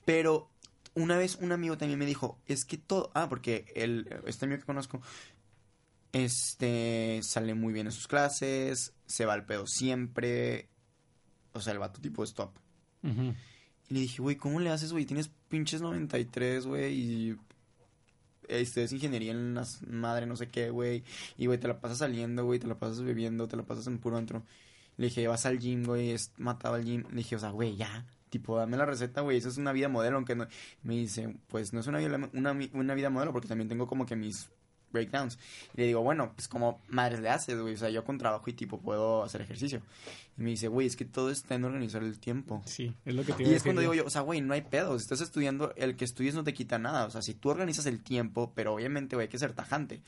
pero 0.04 0.48
una 0.94 1.16
vez 1.16 1.36
un 1.36 1.50
amigo 1.52 1.76
también 1.78 1.98
me 1.98 2.06
dijo, 2.06 2.40
es 2.46 2.64
que 2.64 2.76
todo, 2.76 3.10
ah, 3.14 3.28
porque 3.28 3.66
el, 3.76 4.20
este 4.26 4.44
amigo 4.46 4.60
que 4.60 4.66
conozco, 4.66 5.00
este, 6.12 7.20
sale 7.22 7.54
muy 7.54 7.72
bien 7.72 7.86
en 7.86 7.92
sus 7.92 8.08
clases, 8.08 8.94
se 9.06 9.26
va 9.26 9.34
al 9.34 9.46
pedo 9.46 9.66
siempre, 9.66 10.68
o 11.52 11.60
sea, 11.60 11.72
el 11.72 11.78
vato 11.78 12.00
tipo 12.00 12.24
es 12.24 12.34
top. 12.34 12.50
Y 13.02 13.94
le 13.94 14.00
dije, 14.00 14.20
güey, 14.20 14.36
¿cómo 14.36 14.60
le 14.60 14.70
haces, 14.70 14.92
güey? 14.92 15.06
Tienes 15.06 15.30
pinches 15.48 15.80
93, 15.80 16.66
güey, 16.66 16.94
y 16.94 17.36
este 18.48 18.84
es 18.84 18.92
ingeniería 18.92 19.32
en 19.32 19.54
las 19.54 19.86
madre, 19.86 20.26
no 20.26 20.36
sé 20.36 20.48
qué, 20.48 20.70
güey. 20.70 21.04
Y, 21.36 21.46
güey, 21.46 21.58
te 21.58 21.68
la 21.68 21.80
pasas 21.80 21.98
saliendo, 21.98 22.44
güey, 22.44 22.58
te 22.58 22.66
la 22.66 22.78
pasas 22.78 23.02
bebiendo, 23.02 23.48
te 23.48 23.56
la 23.56 23.62
pasas 23.62 23.86
en 23.86 23.98
puro 23.98 24.16
antro. 24.16 24.42
Le 24.96 25.06
dije, 25.06 25.26
vas 25.28 25.46
al 25.46 25.58
gym, 25.58 25.84
güey, 25.84 26.10
es 26.10 26.32
matado 26.36 26.74
al 26.74 26.84
gym. 26.84 27.04
Le 27.10 27.18
dije, 27.18 27.36
o 27.36 27.38
sea, 27.38 27.50
güey, 27.50 27.76
ya. 27.76 28.06
Tipo, 28.30 28.58
dame 28.58 28.76
la 28.76 28.84
receta, 28.84 29.22
güey, 29.22 29.38
esa 29.38 29.48
es 29.48 29.56
una 29.56 29.72
vida 29.72 29.88
modelo, 29.88 30.16
aunque 30.16 30.34
no... 30.34 30.46
Me 30.82 30.94
dice, 30.94 31.36
pues 31.46 31.72
no 31.72 31.80
es 31.80 31.86
una 31.86 31.98
vida, 31.98 32.30
una, 32.34 32.58
una 32.72 32.94
vida 32.94 33.08
modelo 33.08 33.32
porque 33.32 33.48
también 33.48 33.68
tengo 33.68 33.86
como 33.86 34.04
que 34.04 34.16
mis 34.16 34.50
breakdowns. 34.92 35.38
Y 35.74 35.80
le 35.80 35.86
digo, 35.86 36.02
bueno, 36.02 36.32
pues 36.34 36.48
como 36.48 36.80
madres 36.88 37.20
le 37.20 37.28
haces, 37.28 37.60
güey, 37.60 37.74
o 37.74 37.78
sea, 37.78 37.90
yo 37.90 38.04
con 38.04 38.18
trabajo 38.18 38.44
y 38.48 38.52
tipo 38.52 38.80
puedo 38.80 39.22
hacer 39.22 39.40
ejercicio. 39.40 39.82
Y 40.36 40.42
me 40.42 40.50
dice, 40.50 40.68
güey, 40.68 40.86
es 40.86 40.96
que 40.96 41.04
todo 41.04 41.30
está 41.30 41.54
en 41.54 41.64
organizar 41.64 42.02
el 42.02 42.18
tiempo. 42.18 42.62
Sí, 42.64 42.94
es 43.04 43.14
lo 43.14 43.24
que 43.24 43.32
te 43.32 43.42
iba 43.42 43.50
Y 43.50 43.54
a 43.54 43.56
es 43.56 43.62
cuando 43.62 43.80
digo 43.80 43.94
yo, 43.94 44.04
o 44.04 44.10
sea, 44.10 44.20
güey, 44.20 44.40
no 44.40 44.54
hay 44.54 44.62
pedos. 44.62 45.02
Estás 45.02 45.20
estudiando, 45.20 45.72
el 45.76 45.96
que 45.96 46.04
estudies 46.04 46.34
no 46.34 46.44
te 46.44 46.54
quita 46.54 46.78
nada. 46.78 47.06
O 47.06 47.10
sea, 47.10 47.22
si 47.22 47.34
tú 47.34 47.50
organizas 47.50 47.86
el 47.86 48.02
tiempo, 48.02 48.52
pero 48.54 48.74
obviamente, 48.74 49.16
güey, 49.16 49.26
hay 49.26 49.30
que 49.30 49.38
ser 49.38 49.52
tajante. 49.52 50.02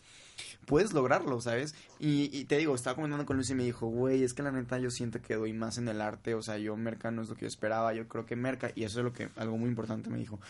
Puedes 0.66 0.92
lograrlo, 0.92 1.40
¿sabes? 1.40 1.74
Y, 1.98 2.30
y 2.36 2.44
te 2.44 2.58
digo, 2.58 2.74
estaba 2.74 2.96
comentando 2.96 3.26
con 3.26 3.36
Lucy 3.36 3.52
y 3.52 3.56
me 3.56 3.64
dijo, 3.64 3.86
güey, 3.86 4.22
es 4.22 4.34
que 4.34 4.42
la 4.42 4.52
neta 4.52 4.78
yo 4.78 4.90
siento 4.90 5.20
que 5.20 5.34
doy 5.34 5.52
más 5.52 5.78
en 5.78 5.88
el 5.88 6.00
arte. 6.00 6.34
O 6.34 6.42
sea, 6.42 6.58
yo 6.58 6.76
Merca 6.76 7.10
no 7.10 7.22
es 7.22 7.28
lo 7.28 7.34
que 7.34 7.42
yo 7.42 7.48
esperaba. 7.48 7.92
Yo 7.94 8.08
creo 8.08 8.26
que 8.26 8.36
Merca, 8.36 8.70
y 8.74 8.84
eso 8.84 9.00
es 9.00 9.04
lo 9.04 9.12
que, 9.12 9.28
algo 9.36 9.56
muy 9.58 9.68
importante 9.68 10.10
me 10.10 10.18
dijo. 10.18 10.40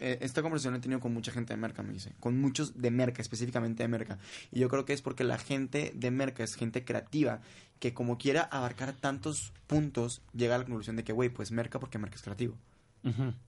Eh, 0.00 0.18
esta 0.20 0.42
conversación 0.42 0.74
la 0.74 0.78
he 0.78 0.82
tenido 0.82 1.00
con 1.00 1.12
mucha 1.12 1.32
gente 1.32 1.54
de 1.54 1.56
Merca, 1.56 1.82
me 1.82 1.92
dice. 1.92 2.12
Con 2.20 2.40
muchos 2.40 2.80
de 2.80 2.90
Merca, 2.90 3.22
específicamente 3.22 3.82
de 3.82 3.88
Merca. 3.88 4.18
Y 4.50 4.60
yo 4.60 4.68
creo 4.68 4.84
que 4.84 4.92
es 4.92 5.02
porque 5.02 5.24
la 5.24 5.38
gente 5.38 5.92
de 5.94 6.10
Merca 6.10 6.44
es 6.44 6.54
gente 6.54 6.84
creativa 6.84 7.40
que 7.78 7.94
como 7.94 8.16
quiera 8.16 8.42
abarcar 8.42 8.92
tantos 8.92 9.52
puntos, 9.66 10.22
llega 10.32 10.54
a 10.54 10.58
la 10.58 10.64
conclusión 10.64 10.94
de 10.96 11.04
que, 11.04 11.12
güey, 11.12 11.30
pues 11.30 11.50
Merca 11.50 11.80
porque 11.80 11.98
Merca 11.98 12.16
es 12.16 12.22
creativo. 12.22 12.56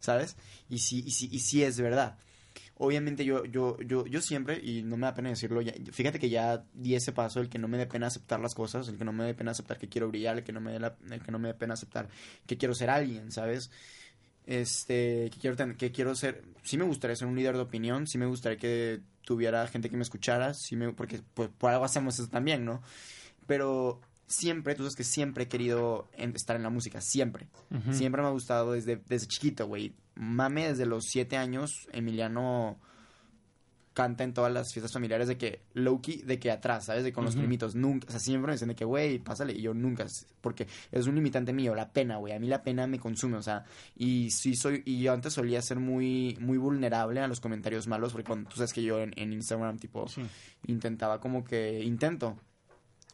¿sabes? 0.00 0.36
Y 0.68 0.78
sí, 0.78 1.02
y 1.06 1.12
sí, 1.12 1.28
y 1.30 1.38
sí 1.40 1.62
es 1.62 1.78
verdad. 1.80 2.18
Obviamente 2.76 3.24
yo, 3.24 3.44
yo, 3.44 3.78
yo, 3.82 4.04
yo 4.06 4.20
siempre, 4.20 4.58
y 4.60 4.82
no 4.82 4.96
me 4.96 5.06
da 5.06 5.14
pena 5.14 5.28
decirlo, 5.28 5.62
ya- 5.62 5.74
fíjate 5.92 6.18
que 6.18 6.28
ya 6.28 6.64
di 6.74 6.96
ese 6.96 7.12
paso, 7.12 7.40
el 7.40 7.48
que 7.48 7.58
no 7.58 7.68
me 7.68 7.78
dé 7.78 7.86
pena 7.86 8.08
aceptar 8.08 8.40
las 8.40 8.54
cosas, 8.54 8.88
el 8.88 8.98
que 8.98 9.04
no 9.04 9.12
me 9.12 9.24
dé 9.24 9.34
pena 9.34 9.52
aceptar 9.52 9.78
que 9.78 9.88
quiero 9.88 10.08
brillar, 10.08 10.38
el 10.38 10.42
que 10.44 10.52
no 10.52 10.60
me 10.60 10.72
dé, 10.72 10.80
la- 10.80 10.96
el 11.10 11.22
que 11.22 11.30
no 11.30 11.38
me 11.38 11.48
dé 11.48 11.54
pena 11.54 11.74
aceptar 11.74 12.08
que 12.46 12.56
quiero 12.56 12.74
ser 12.74 12.90
alguien, 12.90 13.30
¿sabes? 13.30 13.70
Este, 14.46 15.30
que 15.30 15.38
quiero, 15.40 15.56
ten- 15.56 15.74
que 15.76 15.90
quiero 15.92 16.14
ser, 16.14 16.42
sí 16.64 16.76
me 16.76 16.84
gustaría 16.84 17.16
ser 17.16 17.28
un 17.28 17.36
líder 17.36 17.54
de 17.54 17.62
opinión, 17.62 18.06
sí 18.06 18.18
me 18.18 18.26
gustaría 18.26 18.58
que 18.58 19.00
tuviera 19.24 19.66
gente 19.68 19.88
que 19.88 19.96
me 19.96 20.02
escuchara, 20.02 20.52
sí 20.52 20.76
me, 20.76 20.92
porque 20.92 21.20
pues, 21.32 21.48
por 21.56 21.70
algo 21.70 21.84
hacemos 21.84 22.18
eso 22.18 22.28
también, 22.28 22.64
¿no? 22.64 22.82
Pero 23.46 24.00
siempre, 24.26 24.74
tú 24.74 24.82
sabes 24.82 24.96
que 24.96 25.04
siempre 25.04 25.44
he 25.44 25.48
querido 25.48 26.08
estar 26.34 26.56
en 26.56 26.62
la 26.62 26.70
música, 26.70 27.00
siempre. 27.00 27.46
Siempre 27.94 28.20
me 28.20 28.28
ha 28.28 28.32
gustado 28.32 28.72
desde, 28.72 28.96
desde 28.96 29.26
chiquito, 29.28 29.66
güey. 29.66 29.94
Mame, 30.16 30.68
desde 30.68 30.86
los 30.86 31.04
siete 31.06 31.36
años, 31.36 31.88
Emiliano 31.92 32.78
canta 33.94 34.24
en 34.24 34.34
todas 34.34 34.52
las 34.52 34.72
fiestas 34.72 34.92
familiares 34.92 35.28
de 35.28 35.38
que 35.38 35.62
Loki, 35.72 36.22
de 36.22 36.40
que 36.40 36.50
atrás, 36.50 36.86
¿sabes? 36.86 37.04
De 37.04 37.12
con 37.12 37.24
los 37.24 37.36
primitos. 37.36 37.76
Nunca, 37.76 38.08
o 38.08 38.10
sea, 38.10 38.18
siempre 38.18 38.48
me 38.48 38.52
dicen 38.54 38.66
de 38.68 38.74
que, 38.74 38.84
güey, 38.84 39.20
pásale. 39.20 39.52
Y 39.52 39.62
yo 39.62 39.72
nunca, 39.72 40.04
porque 40.40 40.66
es 40.90 41.06
un 41.06 41.14
limitante 41.14 41.52
mío, 41.52 41.76
la 41.76 41.92
pena, 41.92 42.16
güey. 42.16 42.32
A 42.32 42.40
mí 42.40 42.48
la 42.48 42.62
pena 42.64 42.88
me 42.88 42.98
consume, 42.98 43.36
o 43.36 43.42
sea, 43.42 43.64
y 43.96 44.30
sí 44.32 44.56
soy, 44.56 44.82
y 44.84 45.00
yo 45.00 45.12
antes 45.12 45.32
solía 45.34 45.62
ser 45.62 45.78
muy, 45.78 46.36
muy 46.40 46.58
vulnerable 46.58 47.20
a 47.20 47.28
los 47.28 47.38
comentarios 47.38 47.86
malos, 47.86 48.10
porque 48.12 48.26
cuando, 48.26 48.50
tú 48.50 48.56
sabes 48.56 48.72
que 48.72 48.82
yo 48.82 49.00
en, 49.00 49.12
en 49.16 49.32
Instagram, 49.32 49.78
tipo, 49.78 50.08
Sí. 50.08 50.22
intentaba 50.66 51.20
como 51.20 51.44
que, 51.44 51.80
intento 51.84 52.36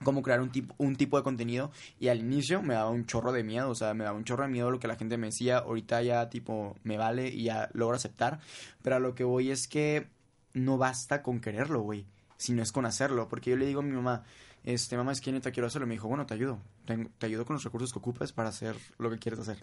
como 0.03 0.23
crear 0.23 0.41
un 0.41 0.51
tipo, 0.51 0.75
un 0.79 0.97
tipo 0.97 1.17
de 1.17 1.23
contenido 1.23 1.71
y 1.99 2.09
al 2.09 2.21
inicio 2.21 2.63
me 2.63 2.75
daba 2.75 2.91
un 2.91 3.05
chorro 3.05 3.33
de 3.33 3.45
miedo, 3.45 3.69
o 3.69 3.75
sea, 3.75 3.93
me 3.95 4.05
daba 4.05 4.17
un 4.17 4.25
chorro 4.25 4.45
de 4.45 4.51
miedo 4.51 4.71
lo 4.71 4.81
que 4.81 4.89
la 4.89 4.97
gente 4.97 5.19
me 5.19 5.27
decía, 5.27 5.59
ahorita 5.59 6.03
ya 6.03 6.31
tipo 6.31 6.77
me 6.85 6.97
vale 6.97 7.29
y 7.29 7.45
ya 7.45 7.69
logro 7.75 7.97
aceptar, 7.97 8.41
pero 8.83 8.97
a 8.97 8.99
lo 8.99 9.15
que 9.15 9.25
voy 9.25 9.51
es 9.51 9.69
que 9.69 10.09
no 10.55 10.79
basta 10.79 11.23
con 11.23 11.41
quererlo, 11.41 11.81
güey, 11.83 12.07
sino 12.39 12.63
es 12.63 12.73
con 12.73 12.87
hacerlo, 12.87 13.29
porque 13.29 13.51
yo 13.51 13.57
le 13.57 13.67
digo 13.67 13.81
a 13.81 13.83
mi 13.83 13.93
mamá, 13.93 14.25
este, 14.65 14.97
mamá, 14.97 15.13
es 15.13 15.21
que 15.21 15.33
neta 15.33 15.51
quiero 15.51 15.67
hacerlo, 15.67 15.87
y 15.87 15.89
me 15.89 15.95
dijo, 15.95 16.09
bueno, 16.09 16.27
te 16.27 16.35
ayudo, 16.35 16.61
te 16.87 17.27
ayudo 17.27 17.45
con 17.45 17.55
los 17.55 17.65
recursos 17.65 17.93
que 17.93 17.99
ocupes 17.99 18.33
para 18.33 18.49
hacer 18.49 18.77
lo 18.99 19.11
que 19.11 19.19
quieres 19.19 19.41
hacer, 19.41 19.59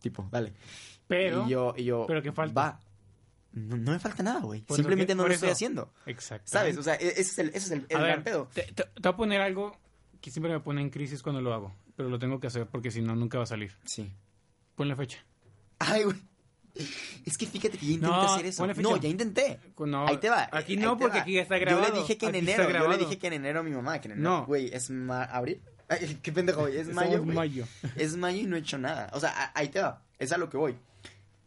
tipo, 0.00 0.28
dale. 0.32 0.54
Pero, 1.06 1.46
y 1.46 1.50
yo, 1.50 1.74
y 1.76 1.84
yo, 1.84 2.04
pero 2.06 2.22
¿qué 2.22 2.32
falta? 2.32 2.60
Va. 2.60 2.80
No, 3.52 3.76
no 3.76 3.92
me 3.92 3.98
falta 3.98 4.22
nada, 4.22 4.40
güey. 4.40 4.64
Simplemente 4.74 5.12
que- 5.12 5.14
no 5.14 5.26
lo 5.28 5.34
estoy 5.34 5.50
haciendo. 5.50 5.92
exacto. 6.06 6.50
¿Sabes? 6.50 6.76
O 6.78 6.82
sea, 6.82 6.94
e- 6.94 7.08
ese 7.08 7.20
es 7.20 7.38
el, 7.38 7.48
ese 7.50 7.58
es 7.58 7.70
el, 7.70 7.86
el 7.88 7.96
A 7.96 8.00
gran 8.00 8.14
ver, 8.16 8.24
pedo. 8.24 8.48
Te, 8.54 8.62
te- 8.62 8.72
te 8.84 9.00
voy 9.02 9.12
a 9.12 9.16
poner 9.16 9.40
algo 9.42 9.76
que 10.20 10.30
siempre 10.30 10.52
me 10.52 10.60
pone 10.60 10.80
en 10.80 10.90
crisis 10.90 11.22
cuando 11.22 11.40
lo 11.40 11.52
hago, 11.52 11.74
pero 11.96 12.08
lo 12.08 12.18
tengo 12.18 12.40
que 12.40 12.46
hacer 12.46 12.66
porque 12.66 12.90
si 12.90 13.02
no, 13.02 13.14
nunca 13.16 13.38
va 13.38 13.44
a 13.44 13.46
salir. 13.46 13.72
Sí. 13.84 14.10
Ponle 14.74 14.96
fecha. 14.96 15.18
Ay, 15.78 16.04
güey. 16.04 16.16
Es 17.26 17.36
que 17.36 17.44
fíjate 17.46 17.76
que 17.76 17.84
ya 17.86 17.92
intenté 17.92 18.16
No, 18.16 18.22
hacer 18.22 18.46
eso. 18.46 18.66
No, 18.66 18.96
ya 18.96 19.08
intenté. 19.08 19.58
No, 19.78 20.06
ahí 20.08 20.16
te 20.16 20.30
va. 20.30 20.48
Aquí 20.52 20.78
no, 20.78 20.96
porque 20.96 21.18
va. 21.18 21.22
aquí 21.22 21.34
ya 21.34 21.42
está 21.42 21.58
grabado. 21.58 21.86
Yo 21.88 21.92
le 21.92 22.00
dije 22.00 22.16
que 22.16 22.26
en 22.26 22.34
Aquí 22.36 22.38
enero. 22.50 22.70
Yo 22.70 22.88
le 22.88 22.96
dije 22.98 23.18
que 23.18 23.26
en 23.26 23.32
enero 23.34 23.60
a 23.60 23.62
mi 23.62 23.70
mamá. 23.72 24.00
Que 24.00 24.08
en 24.08 24.12
enero. 24.12 24.30
No. 24.30 24.46
Güey, 24.46 24.70
es 24.72 24.88
ma 24.88 25.24
abril. 25.24 25.60
Ay, 25.88 26.18
qué 26.22 26.32
pendejo, 26.32 26.62
güey. 26.62 26.78
Es 26.78 26.88
mayo. 26.88 27.22
güey. 27.22 27.36
mayo. 27.36 27.66
Es 27.96 28.16
mayo 28.16 28.38
y 28.38 28.44
no 28.44 28.56
he 28.56 28.60
hecho 28.60 28.78
nada. 28.78 29.10
O 29.12 29.20
sea, 29.20 29.52
ahí 29.54 29.68
te 29.68 29.82
va. 29.82 30.02
Es 30.18 30.32
a 30.32 30.38
lo 30.38 30.48
que 30.48 30.56
voy. 30.56 30.74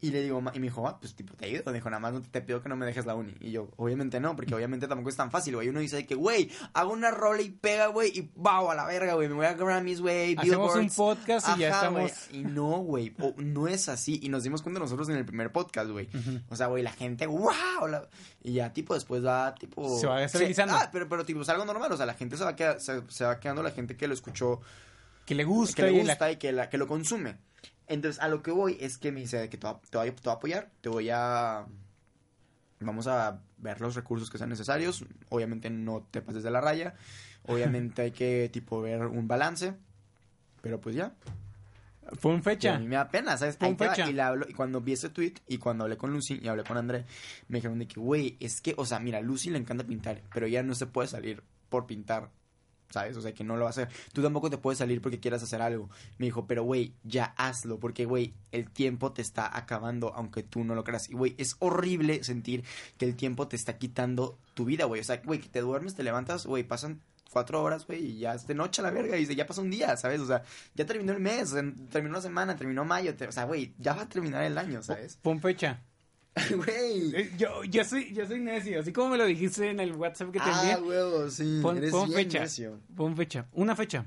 Y 0.05 0.11
le 0.11 0.21
digo, 0.21 0.39
y 0.53 0.59
me 0.59 0.65
dijo, 0.67 0.87
ah, 0.87 0.99
pues 0.99 1.15
tipo, 1.15 1.33
te 1.35 1.45
ayudo. 1.45 1.71
Dijo, 1.71 1.89
nada 1.89 1.99
más 1.99 2.13
no 2.13 2.21
te, 2.21 2.41
pido 2.41 2.61
que 2.61 2.69
no 2.69 2.75
me 2.75 2.85
dejes 2.85 3.05
la 3.07 3.15
uni. 3.15 3.33
Y 3.39 3.49
yo, 3.51 3.69
obviamente 3.77 4.19
no, 4.19 4.35
porque 4.35 4.53
obviamente 4.53 4.87
tampoco 4.87 5.09
es 5.09 5.15
tan 5.15 5.31
fácil, 5.31 5.55
güey. 5.55 5.69
Uno 5.69 5.79
dice 5.79 6.05
que, 6.05 6.13
güey, 6.13 6.51
hago 6.73 6.93
una 6.93 7.09
rola 7.09 7.41
y 7.41 7.49
pega, 7.49 7.87
güey, 7.87 8.09
y 8.15 8.31
wow, 8.35 8.69
a 8.69 8.75
la 8.75 8.85
verga, 8.85 9.15
güey. 9.15 9.27
Me 9.27 9.33
voy 9.33 9.45
a 9.47 9.53
Grammys, 9.53 10.01
güey. 10.01 10.35
Hacemos 10.37 10.75
un 10.75 10.89
podcast 10.89 11.49
y 11.57 11.61
ya 11.61 11.69
estamos. 11.69 12.11
Y 12.31 12.43
no, 12.43 12.77
güey. 12.79 13.13
no 13.37 13.67
es 13.67 13.89
así. 13.89 14.19
Y 14.21 14.29
nos 14.29 14.43
dimos 14.43 14.61
cuenta 14.61 14.79
nosotros 14.79 15.09
en 15.09 15.15
el 15.17 15.25
primer 15.25 15.51
podcast, 15.51 15.89
güey. 15.89 16.07
O 16.49 16.55
sea, 16.55 16.67
güey, 16.67 16.83
la 16.83 16.91
gente, 16.91 17.25
wow. 17.25 17.87
la- 17.89 18.07
Y 18.43 18.53
ya, 18.53 18.71
tipo, 18.73 18.93
después 18.93 19.25
va, 19.25 19.55
tipo. 19.55 19.97
Se 19.99 20.05
va 20.07 20.23
estabilizando. 20.23 20.75
ah, 20.75 20.89
pero, 20.91 21.09
pero, 21.09 21.25
tipo, 21.25 21.41
es 21.41 21.49
algo 21.49 21.65
normal. 21.65 21.91
O 21.91 21.97
sea, 21.97 22.05
la 22.05 22.13
gente 22.13 22.37
se 22.37 22.43
va, 22.43 22.55
queda- 22.55 22.79
se, 22.79 23.01
se 23.07 23.25
va 23.25 23.39
quedando 23.39 23.63
la 23.63 23.71
gente 23.71 23.97
que 23.97 24.07
lo 24.07 24.13
escuchó 24.13 24.61
Que 25.25 25.33
le 25.33 25.43
gusta. 25.45 25.77
que 25.77 25.81
le 25.83 25.91
y 25.93 26.03
la- 26.03 26.13
gusta 26.13 26.31
y 26.31 26.35
que, 26.37 26.51
la, 26.51 26.69
que 26.69 26.77
lo 26.77 26.85
consume. 26.87 27.37
Entonces, 27.87 28.21
a 28.21 28.27
lo 28.27 28.41
que 28.41 28.51
voy 28.51 28.77
es 28.79 28.97
que 28.97 29.11
me 29.11 29.21
dice 29.21 29.47
que 29.49 29.57
te 29.57 29.67
voy, 29.67 29.75
a- 29.75 29.79
te 29.89 29.97
voy 29.97 30.13
a 30.25 30.31
apoyar, 30.31 30.71
te 30.81 30.89
voy 30.89 31.09
a... 31.11 31.65
Vamos 32.79 33.07
a 33.07 33.41
ver 33.57 33.79
los 33.81 33.95
recursos 33.95 34.29
que 34.29 34.37
sean 34.37 34.49
necesarios. 34.49 35.05
Obviamente 35.29 35.69
no 35.69 36.05
te 36.11 36.21
pases 36.21 36.43
de 36.43 36.51
la 36.51 36.61
raya. 36.61 36.95
Obviamente 37.47 38.01
hay 38.01 38.11
que, 38.11 38.49
tipo, 38.51 38.81
ver 38.81 39.05
un 39.05 39.27
balance. 39.27 39.73
Pero 40.61 40.81
pues 40.81 40.95
ya. 40.95 41.13
Pon 42.21 42.37
Que 42.37 42.43
fecha. 42.43 42.75
a 42.75 42.79
mí 42.79 42.87
me 42.87 42.95
da 42.97 43.09
pena, 43.09 43.35
¿sabes? 43.37 43.57
Te 43.57 43.71
va, 43.71 43.75
fecha. 43.89 44.07
Y, 44.09 44.13
le 44.13 44.21
hablo, 44.21 44.45
y 44.47 44.53
cuando 44.53 44.81
vi 44.81 44.93
ese 44.93 45.09
tweet 45.09 45.33
y 45.47 45.57
cuando 45.57 45.85
hablé 45.85 45.97
con 45.97 46.11
Lucy 46.11 46.39
y 46.41 46.47
hablé 46.47 46.63
con 46.63 46.77
André, 46.77 47.05
me 47.47 47.57
dijeron 47.57 47.79
de 47.79 47.87
que, 47.87 47.99
güey, 47.99 48.37
es 48.39 48.61
que, 48.61 48.75
o 48.77 48.85
sea, 48.85 48.99
mira, 48.99 49.21
Lucy 49.21 49.49
le 49.49 49.57
encanta 49.57 49.83
pintar, 49.83 50.21
pero 50.31 50.45
ya 50.47 50.61
no 50.61 50.75
se 50.75 50.85
puede 50.85 51.07
salir 51.07 51.41
por 51.69 51.87
pintar, 51.87 52.29
¿sabes? 52.95 53.15
O 53.17 53.21
sea, 53.21 53.33
que 53.33 53.43
no 53.43 53.55
lo 53.55 53.61
va 53.65 53.67
a 53.67 53.69
hacer. 53.71 53.89
Tú 54.13 54.21
tampoco 54.23 54.49
te 54.49 54.57
puedes 54.57 54.79
salir 54.79 55.01
porque 55.01 55.19
quieras 55.19 55.43
hacer 55.43 55.61
algo. 55.61 55.89
Me 56.17 56.25
dijo, 56.27 56.47
pero, 56.47 56.63
güey, 56.63 56.93
ya 57.03 57.33
hazlo, 57.37 57.77
porque, 57.79 58.05
güey, 58.05 58.33
el 58.51 58.69
tiempo 58.71 59.11
te 59.11 59.21
está 59.21 59.55
acabando, 59.55 60.13
aunque 60.15 60.43
tú 60.43 60.63
no 60.63 60.75
lo 60.75 60.83
creas. 60.83 61.09
Y, 61.09 61.13
güey, 61.13 61.35
es 61.37 61.57
horrible 61.59 62.23
sentir 62.23 62.63
que 62.97 63.05
el 63.05 63.15
tiempo 63.15 63.47
te 63.47 63.55
está 63.57 63.77
quitando 63.77 64.37
tu 64.53 64.63
vida, 64.65 64.85
güey. 64.85 65.01
O 65.01 65.03
sea, 65.03 65.17
güey, 65.23 65.39
que 65.41 65.49
te 65.49 65.59
duermes, 65.61 65.93
te 65.95 66.03
levantas, 66.03 66.45
güey, 66.45 66.63
pasan 66.63 67.01
cuatro 67.31 67.61
horas, 67.61 67.85
güey, 67.85 68.05
y 68.05 68.19
ya 68.19 68.33
es 68.33 68.47
de 68.47 68.55
noche 68.55 68.79
a 68.81 68.83
la 68.85 68.91
verga, 68.91 69.17
y 69.17 69.19
dice, 69.21 69.35
ya 69.35 69.45
pasó 69.45 69.61
un 69.61 69.69
día, 69.69 69.97
¿sabes? 69.97 70.21
O 70.21 70.25
sea, 70.25 70.43
ya 70.73 70.85
terminó 70.85 71.11
el 71.11 71.19
mes, 71.19 71.53
terminó 71.91 72.15
la 72.15 72.21
semana, 72.21 72.55
terminó 72.55 72.85
mayo, 72.85 73.13
te- 73.15 73.27
o 73.27 73.31
sea, 73.33 73.43
güey, 73.43 73.73
ya 73.77 73.93
va 73.93 74.03
a 74.03 74.07
terminar 74.07 74.43
el 74.43 74.57
año, 74.57 74.81
¿sabes? 74.81 75.19
Pon 75.21 75.41
fecha. 75.41 75.81
Güey. 76.55 77.15
Eh, 77.15 77.31
Yo, 77.37 77.63
yo, 77.63 77.83
soy, 77.85 78.13
yo 78.13 78.25
soy 78.25 78.39
necio, 78.39 78.79
así 78.81 78.91
como 78.91 79.09
me 79.09 79.17
lo 79.17 79.25
dijiste 79.25 79.69
en 79.69 79.79
el 79.79 79.93
WhatsApp 79.93 80.31
que 80.31 80.39
te 80.39 80.45
Ah, 80.49 80.71
envié. 80.73 80.89
huevo, 80.89 81.29
sí. 81.29 81.59
Pon, 81.61 81.77
Eres 81.77 81.91
pon 81.91 82.11
fecha. 82.11 82.39
necio. 82.41 82.79
Pon 82.95 83.15
fecha. 83.15 83.45
Una 83.53 83.75
fecha. 83.75 84.05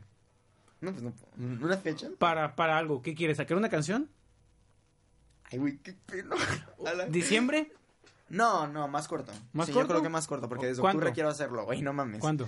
No, 0.81 0.93
pues 0.93 1.03
no. 1.03 1.13
¿Una 1.39 1.77
fecha? 1.79 2.09
Para, 2.19 2.55
para 2.55 2.77
algo. 2.79 3.01
¿Qué 3.03 3.15
quieres? 3.15 3.39
¿Sacar 3.39 3.57
una 3.57 3.69
canción? 3.71 4.11
Ay, 5.51 5.59
güey, 5.59 5.79
qué 5.79 5.95
pena. 6.07 6.37
¿Diciembre? 7.09 7.73
No, 8.29 8.67
no, 8.67 8.87
más 8.89 9.09
corto. 9.09 9.33
¿Más 9.55 9.67
Sí, 9.67 9.73
corto? 9.73 9.87
Yo 9.89 9.95
creo 9.95 10.03
que 10.03 10.09
más 10.11 10.27
corto, 10.27 10.49
porque 10.49 10.67
desde 10.67 10.83
octubre 10.83 11.13
quiero 11.13 11.31
hacerlo, 11.31 11.65
güey, 11.65 11.81
no 11.81 11.95
mames. 11.95 12.21
¿Cuándo? 12.21 12.47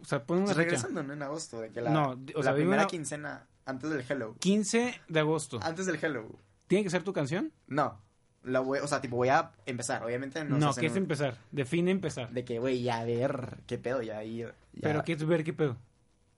O 0.00 0.04
sea, 0.04 0.22
pon 0.24 0.38
una 0.38 0.46
Pues 0.46 0.56
fecha. 0.58 0.64
regresando, 0.68 1.02
¿no? 1.02 1.12
En 1.14 1.22
agosto, 1.22 1.60
de 1.60 1.70
que 1.70 1.80
la, 1.80 1.90
No, 1.90 2.10
o 2.34 2.42
sea, 2.42 2.50
la 2.52 2.56
primera 2.56 2.82
una- 2.82 2.86
quincena 2.90 3.46
antes 3.64 3.88
del 3.88 4.04
Hello. 4.06 4.36
15 4.38 5.00
de 5.08 5.20
agosto. 5.20 5.60
Antes 5.62 5.86
del 5.86 5.98
Hello. 6.02 6.28
¿Tiene 6.66 6.84
que 6.84 6.90
ser 6.90 7.02
tu 7.02 7.12
canción? 7.14 7.52
No. 7.68 7.98
La 8.44 8.60
voy, 8.60 8.80
o 8.80 8.86
sea, 8.88 9.00
tipo, 9.00 9.16
voy 9.16 9.28
a 9.28 9.52
empezar, 9.66 10.02
obviamente 10.04 10.44
no. 10.44 10.58
No, 10.58 10.74
¿qué 10.74 10.86
es 10.86 10.92
un- 10.92 10.98
empezar? 10.98 11.36
Define 11.52 11.90
empezar. 11.92 12.30
De 12.30 12.44
que, 12.44 12.58
güey, 12.58 12.82
ya 12.82 13.04
ver 13.04 13.58
qué 13.66 13.78
pedo, 13.78 14.02
ya 14.02 14.22
ir. 14.24 14.48
ya- 14.72 14.80
Pero 14.82 15.04
¿qué 15.04 15.12
es 15.12 15.24
ver 15.24 15.44
qué 15.44 15.52
pedo? 15.52 15.76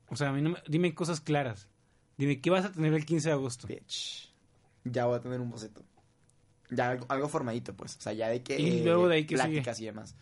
O 0.08 0.16
sea, 0.16 0.28
a 0.28 0.32
mí 0.32 0.42
no 0.42 0.50
me- 0.50 0.62
dime 0.68 0.94
cosas 0.94 1.20
claras. 1.20 1.68
Dime, 2.18 2.40
¿qué 2.40 2.50
vas 2.50 2.64
a 2.66 2.72
tener 2.72 2.92
el 2.92 3.06
15 3.06 3.30
de 3.30 3.32
agosto? 3.34 3.66
Bitch. 3.66 4.30
Ya 4.84 5.06
voy 5.06 5.16
a 5.16 5.20
tener 5.20 5.40
un 5.40 5.50
boceto. 5.50 5.82
Ya 6.70 6.90
algo, 6.90 7.06
algo 7.08 7.28
formadito, 7.28 7.74
pues. 7.74 7.96
O 7.96 8.00
sea, 8.00 8.12
ya 8.12 8.28
de 8.28 8.42
que. 8.42 8.58
Y 8.60 8.84
luego 8.84 9.08
de 9.08 9.16
ahí, 9.16 9.24
¿qué 9.24 9.36
sigue? 9.36 9.48
Pláticas 9.62 9.80
y 9.80 9.84
demás. 9.86 10.14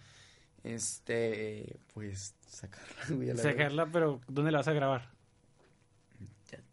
Este. 0.65 1.77
Pues. 1.95 2.35
Sacarla, 2.47 3.05
güey. 3.11 3.31
a 3.31 3.35
la 3.35 3.43
verga. 3.43 3.59
Sacarla, 3.59 3.87
pero 3.93 4.21
¿dónde 4.29 4.53
la 4.53 4.59
vas 4.59 4.69
a 4.69 4.73
grabar? 4.73 5.11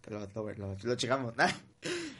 Lo, 0.07 0.19
lo, 0.19 0.53
lo, 0.55 0.77
lo 0.81 0.95
checamos. 0.95 1.33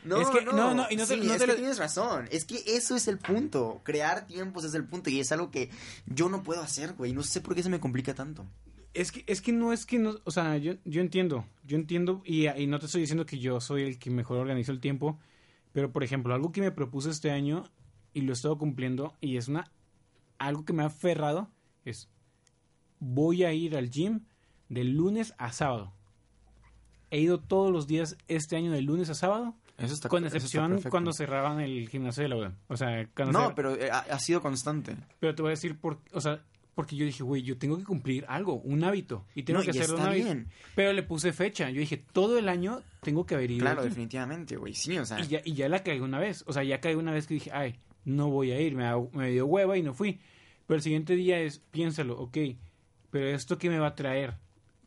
No, 0.05 0.21
Es 0.21 0.29
que- 0.29 0.45
no, 0.45 0.73
no, 0.73 0.87
y 0.89 0.95
no 0.95 1.05
te- 1.05 1.15
Sí, 1.15 1.27
no 1.27 1.33
es 1.33 1.39
te 1.39 1.45
que 1.45 1.51
lo- 1.51 1.55
tienes 1.57 1.77
razón. 1.77 2.29
Es 2.31 2.45
que 2.45 2.63
eso 2.67 2.95
es 2.95 3.09
el 3.09 3.17
punto. 3.17 3.81
Crear 3.83 4.25
tiempos 4.25 4.63
es 4.63 4.73
el 4.73 4.85
punto. 4.85 5.09
Y 5.09 5.19
es 5.19 5.29
algo 5.33 5.51
que 5.51 5.69
yo 6.05 6.29
no 6.29 6.41
puedo 6.41 6.61
hacer, 6.61 6.93
güey. 6.93 7.11
No 7.11 7.21
sé 7.21 7.41
por 7.41 7.53
qué 7.53 7.63
se 7.63 7.69
me 7.69 7.81
complica 7.81 8.13
tanto. 8.13 8.45
Es 8.93 9.11
que, 9.11 9.25
es 9.27 9.41
que 9.41 9.51
no 9.51 9.73
es 9.73 9.85
que 9.85 9.99
no, 9.99 10.15
o 10.23 10.31
sea, 10.31 10.55
yo, 10.57 10.75
yo 10.85 11.01
entiendo, 11.01 11.45
yo 11.65 11.75
entiendo 11.75 12.21
y, 12.25 12.47
y 12.47 12.65
no 12.67 12.79
te 12.79 12.85
estoy 12.85 13.01
diciendo 13.01 13.25
que 13.25 13.37
yo 13.39 13.59
soy 13.59 13.83
el 13.83 13.99
que 13.99 14.09
mejor 14.09 14.37
organizo 14.37 14.71
el 14.71 14.79
tiempo, 14.79 15.19
pero 15.73 15.91
por 15.91 16.03
ejemplo, 16.05 16.33
algo 16.33 16.51
que 16.53 16.61
me 16.61 16.71
propuse 16.71 17.09
este 17.09 17.29
año 17.29 17.65
y 18.13 18.21
lo 18.21 18.31
he 18.31 18.33
estado 18.33 18.57
cumpliendo 18.57 19.15
y 19.21 19.35
es 19.37 19.47
una, 19.49 19.69
algo 20.39 20.63
que 20.65 20.73
me 20.73 20.83
ha 20.83 20.87
aferrado 20.87 21.51
es, 21.85 22.07
voy 22.99 23.43
a 23.43 23.53
ir 23.53 23.75
al 23.75 23.89
gym 23.91 24.21
de 24.69 24.83
lunes 24.85 25.33
a 25.37 25.51
sábado. 25.51 25.93
He 27.11 27.19
ido 27.19 27.39
todos 27.39 27.71
los 27.71 27.87
días 27.87 28.17
este 28.27 28.55
año 28.55 28.71
de 28.71 28.81
lunes 28.81 29.09
a 29.09 29.15
sábado, 29.15 29.55
Eso 29.77 29.93
está 29.93 30.09
con 30.09 30.19
eso 30.23 30.27
está 30.27 30.37
excepción 30.37 30.69
perfecto. 30.71 30.89
cuando 30.91 31.13
cerraban 31.13 31.59
el 31.59 31.87
gimnasio 31.89 32.23
de 32.23 32.29
la 32.29 32.35
UDEM. 32.35 32.53
O 32.67 32.77
sea, 32.77 33.07
cuando 33.15 33.39
No, 33.39 33.55
pero 33.55 33.75
eh, 33.75 33.89
ha, 33.91 33.99
ha 33.99 34.19
sido 34.19 34.41
constante. 34.41 34.95
pero 35.19 35.33
te 35.35 35.41
voy 35.41 35.49
a 35.49 35.51
decir, 35.51 35.77
por, 35.79 35.99
o 36.13 36.21
sea, 36.21 36.43
porque 36.75 36.95
yo 36.95 37.05
dije, 37.05 37.23
güey, 37.23 37.41
yo 37.41 37.57
tengo 37.57 37.77
que 37.77 37.83
cumplir 37.83 38.25
algo, 38.29 38.55
un 38.61 38.83
hábito, 38.83 39.25
y 39.35 39.43
tengo 39.43 39.59
No, 39.59 39.65
que 39.65 39.71
hacerlo 39.71 39.95
un 39.95 39.99
está 40.01 40.11
hábito. 40.11 40.25
bien. 40.25 40.47
Pero 40.75 40.93
le 40.93 41.03
puse 41.03 41.33
fecha. 41.33 41.69
Yo 41.71 41.79
dije, 41.79 41.97
todo 41.97 42.37
el 42.37 42.47
año 42.47 42.81
tengo 43.01 43.25
que 43.25 43.35
haber 43.35 43.51
ido. 43.51 43.61
Claro, 43.61 43.81
aquí. 43.81 43.89
definitivamente, 43.89 44.55
güey. 44.55 44.73
Sí, 44.75 44.97
o 44.97 45.05
sea. 45.05 45.19
Y 45.19 45.27
ya, 45.27 45.41
y 45.43 45.53
ya 45.53 45.67
la 45.67 45.83
caí 45.83 45.99
una 45.99 46.19
vez. 46.19 46.43
O 46.47 46.53
sea, 46.53 46.63
ya 46.63 46.79
caí 46.79 46.95
una 46.95 47.11
vez 47.11 47.27
que 47.27 47.33
dije, 47.33 47.51
ay, 47.53 47.75
no 48.05 48.29
voy 48.29 48.51
a 48.51 48.61
ir. 48.61 48.75
Me, 48.75 48.85
me 49.11 49.29
dio 49.31 49.45
hueva 49.45 49.77
y 49.77 49.81
no 49.83 49.93
fui. 49.93 50.19
Pero 50.67 50.77
el 50.77 50.81
siguiente 50.83 51.15
día 51.15 51.39
es, 51.39 51.59
piénsalo, 51.59 52.17
ok, 52.17 52.37
pero 53.09 53.27
esto 53.27 53.57
qué 53.57 53.69
me 53.69 53.79
va 53.79 53.87
a 53.87 53.95
traer. 53.95 54.35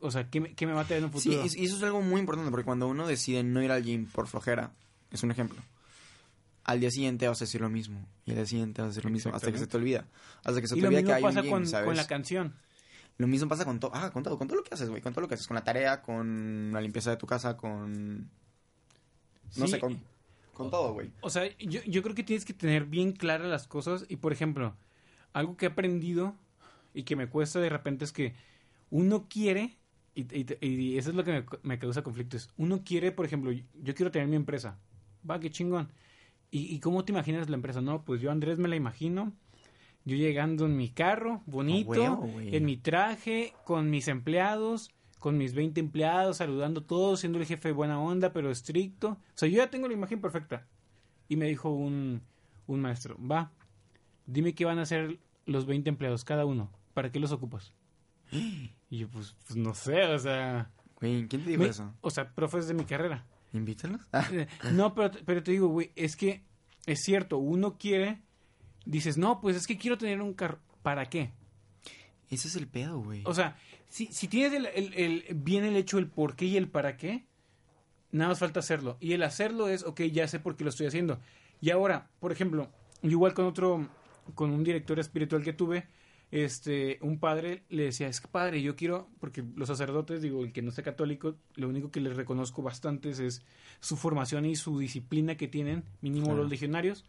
O 0.02 0.10
sea, 0.10 0.28
¿qué 0.28 0.40
me, 0.40 0.54
qué 0.54 0.66
me 0.66 0.72
va 0.72 0.82
a 0.82 0.84
traer 0.84 0.98
en 1.00 1.06
un 1.06 1.12
futuro? 1.12 1.44
y 1.44 1.60
y 1.62 1.64
eso 1.64 1.76
es 1.76 1.82
algo 1.82 2.02
muy 2.02 2.20
importante 2.20 2.50
porque 2.50 2.64
cuando 2.64 2.88
uno 2.88 3.06
decide 3.06 3.42
no 3.42 3.62
ir 3.62 3.70
al 3.70 3.82
gym 3.82 4.06
por 4.06 4.26
flojera, 4.26 4.72
es 5.10 5.22
un 5.22 5.30
ejemplo. 5.30 5.60
Al 6.64 6.78
día 6.80 6.90
siguiente 6.90 7.26
vas 7.26 7.40
a 7.40 7.44
decir 7.44 7.60
lo 7.60 7.68
mismo. 7.70 8.06
Y 8.26 8.30
al 8.30 8.36
día 8.36 8.46
siguiente 8.46 8.82
vas 8.82 8.86
a 8.86 8.90
decir 8.90 9.04
lo 9.04 9.10
mismo. 9.10 9.34
Hasta 9.34 9.50
que 9.50 9.58
se 9.58 9.66
te 9.66 9.76
olvida. 9.76 10.06
Hasta 10.44 10.60
que 10.60 10.68
se 10.68 10.76
te 10.76 10.86
olvida 10.86 11.02
que 11.02 11.12
hay 11.12 11.22
un 11.24 11.34
gym, 11.34 11.50
con, 11.50 11.66
¿sabes? 11.66 11.86
con 11.86 11.96
la 11.96 12.06
canción. 12.06 12.54
Lo 13.18 13.26
mismo 13.26 13.48
pasa 13.48 13.64
con 13.64 13.80
todo. 13.80 13.90
Ah, 13.94 14.10
con 14.10 14.22
todo. 14.22 14.38
Con 14.38 14.46
todo 14.48 14.58
lo 14.58 14.64
que 14.64 14.74
haces, 14.74 14.88
güey. 14.88 15.02
Con 15.02 15.12
todo 15.12 15.22
lo 15.22 15.28
que 15.28 15.34
haces. 15.34 15.46
Con 15.46 15.54
la 15.56 15.64
tarea, 15.64 16.02
con 16.02 16.70
la 16.72 16.80
limpieza 16.80 17.10
de 17.10 17.16
tu 17.16 17.26
casa, 17.26 17.56
con. 17.56 18.30
No 19.56 19.66
Sí. 19.66 19.72
sé, 19.72 19.80
con. 19.80 20.00
Con 20.54 20.70
todo, 20.70 20.92
güey. 20.94 21.10
O 21.20 21.30
sea, 21.30 21.44
yo, 21.58 21.80
yo 21.84 22.02
creo 22.02 22.14
que 22.14 22.22
tienes 22.22 22.44
que 22.44 22.52
tener 22.54 22.84
bien 22.86 23.12
claras 23.12 23.48
las 23.48 23.66
cosas. 23.66 24.04
Y 24.08 24.16
por 24.16 24.32
ejemplo, 24.32 24.76
algo 25.32 25.56
que 25.56 25.66
he 25.66 25.68
aprendido 25.68 26.36
y 26.94 27.02
que 27.04 27.16
me 27.16 27.28
cuesta 27.28 27.58
de 27.58 27.68
repente 27.70 28.04
es 28.04 28.12
que 28.12 28.34
uno 28.90 29.26
quiere, 29.28 29.76
y, 30.14 30.22
y- 30.36 30.46
y 30.66 30.98
eso 30.98 31.10
es 31.10 31.16
lo 31.16 31.24
que 31.24 31.32
me, 31.32 31.44
me 31.62 31.78
causa 31.78 32.02
conflicto, 32.02 32.36
es 32.36 32.50
uno 32.56 32.82
quiere, 32.84 33.12
por 33.12 33.24
ejemplo, 33.26 33.50
yo 33.52 33.94
quiero 33.94 34.10
tener 34.10 34.28
mi 34.28 34.36
empresa. 34.36 34.78
Va, 35.28 35.40
qué 35.40 35.50
chingón. 35.50 35.88
¿Y, 36.50 36.74
y 36.74 36.80
cómo 36.80 37.04
te 37.04 37.12
imaginas 37.12 37.48
la 37.48 37.56
empresa? 37.56 37.80
No, 37.80 38.04
pues 38.04 38.20
yo 38.20 38.30
Andrés 38.30 38.58
me 38.58 38.68
la 38.68 38.76
imagino. 38.76 39.32
Yo 40.04 40.16
llegando 40.16 40.66
en 40.66 40.76
mi 40.76 40.88
carro, 40.90 41.42
bonito, 41.46 41.88
en 42.56 42.64
mi 42.64 42.76
traje, 42.76 43.52
con 43.64 43.88
mis 43.88 44.08
empleados, 44.08 44.90
con 45.20 45.38
mis 45.38 45.54
20 45.54 45.78
empleados, 45.80 46.38
saludando 46.38 46.80
a 46.80 46.86
todos, 46.86 47.20
siendo 47.20 47.38
el 47.38 47.46
jefe 47.46 47.68
de 47.68 47.72
buena 47.72 48.00
onda, 48.00 48.32
pero 48.32 48.50
estricto. 48.50 49.10
O 49.10 49.18
sea, 49.36 49.48
yo 49.48 49.58
ya 49.58 49.70
tengo 49.70 49.86
la 49.86 49.94
imagen 49.94 50.20
perfecta. 50.20 50.66
Y 51.28 51.36
me 51.36 51.46
dijo 51.46 51.70
un, 51.70 52.20
un 52.66 52.80
maestro, 52.80 53.16
va, 53.24 53.52
dime 54.26 54.54
qué 54.54 54.64
van 54.64 54.78
a 54.80 54.82
hacer 54.82 55.20
los 55.46 55.66
20 55.66 55.88
empleados, 55.88 56.24
cada 56.24 56.44
uno. 56.46 56.68
¿Para 56.94 57.12
qué 57.12 57.20
los 57.20 57.30
ocupas? 57.32 57.72
Y 58.92 58.98
yo, 58.98 59.08
pues, 59.08 59.34
pues 59.46 59.56
no 59.56 59.72
sé, 59.74 60.02
o 60.04 60.18
sea... 60.18 60.70
Güey, 61.00 61.26
¿quién 61.26 61.42
te 61.44 61.48
dijo 61.50 61.62
me- 61.62 61.70
eso? 61.70 61.94
O 62.02 62.10
sea, 62.10 62.28
profes 62.34 62.68
de 62.68 62.74
mi 62.74 62.84
carrera. 62.84 63.24
¿Invítalos? 63.54 64.02
Ah, 64.12 64.28
Eh, 64.32 64.46
No, 64.72 64.94
pero, 64.94 65.10
pero 65.24 65.42
te 65.42 65.50
digo, 65.52 65.68
güey, 65.68 65.92
es 65.96 66.14
que 66.14 66.42
es 66.84 67.00
cierto, 67.02 67.38
uno 67.38 67.78
quiere, 67.78 68.20
dices, 68.84 69.16
no, 69.16 69.40
pues 69.40 69.56
es 69.56 69.66
que 69.66 69.78
quiero 69.78 69.96
tener 69.96 70.20
un 70.20 70.34
carro. 70.34 70.58
¿Para 70.82 71.06
qué? 71.06 71.30
ese 72.28 72.48
es 72.48 72.56
el 72.56 72.66
pedo, 72.68 72.98
güey. 72.98 73.22
O 73.24 73.32
sea, 73.32 73.56
si, 73.88 74.06
si 74.08 74.28
tienes 74.28 74.52
el, 74.52 74.66
el- 74.66 74.94
el- 74.94 75.24
bien 75.36 75.64
el 75.64 75.76
hecho, 75.76 75.96
el 75.98 76.06
por 76.08 76.36
qué 76.36 76.44
y 76.44 76.56
el 76.58 76.68
para 76.68 76.98
qué, 76.98 77.24
nada 78.10 78.28
más 78.28 78.38
falta 78.40 78.60
hacerlo. 78.60 78.98
Y 79.00 79.12
el 79.14 79.22
hacerlo 79.22 79.68
es, 79.68 79.84
ok, 79.84 80.02
ya 80.02 80.28
sé 80.28 80.38
por 80.38 80.54
qué 80.56 80.64
lo 80.64 80.70
estoy 80.70 80.86
haciendo. 80.86 81.18
Y 81.62 81.70
ahora, 81.70 82.10
por 82.20 82.30
ejemplo, 82.30 82.70
yo 83.02 83.10
igual 83.10 83.32
con 83.32 83.46
otro, 83.46 83.88
con 84.34 84.50
un 84.50 84.62
director 84.64 84.98
espiritual 84.98 85.42
que 85.42 85.52
tuve, 85.54 85.86
este, 86.32 86.98
un 87.02 87.18
padre 87.20 87.62
le 87.68 87.84
decía, 87.84 88.08
es 88.08 88.20
que 88.20 88.26
padre, 88.26 88.60
yo 88.62 88.74
quiero, 88.74 89.08
porque 89.20 89.44
los 89.54 89.68
sacerdotes, 89.68 90.22
digo, 90.22 90.42
el 90.42 90.52
que 90.52 90.62
no 90.62 90.70
sea 90.72 90.82
católico, 90.82 91.36
lo 91.56 91.68
único 91.68 91.90
que 91.90 92.00
les 92.00 92.16
reconozco 92.16 92.62
bastantes 92.62 93.18
es 93.20 93.42
su 93.80 93.96
formación 93.96 94.46
y 94.46 94.56
su 94.56 94.78
disciplina 94.78 95.36
que 95.36 95.46
tienen, 95.46 95.84
mínimo 96.00 96.26
Claro. 96.26 96.42
los 96.42 96.50
legionarios. 96.50 97.04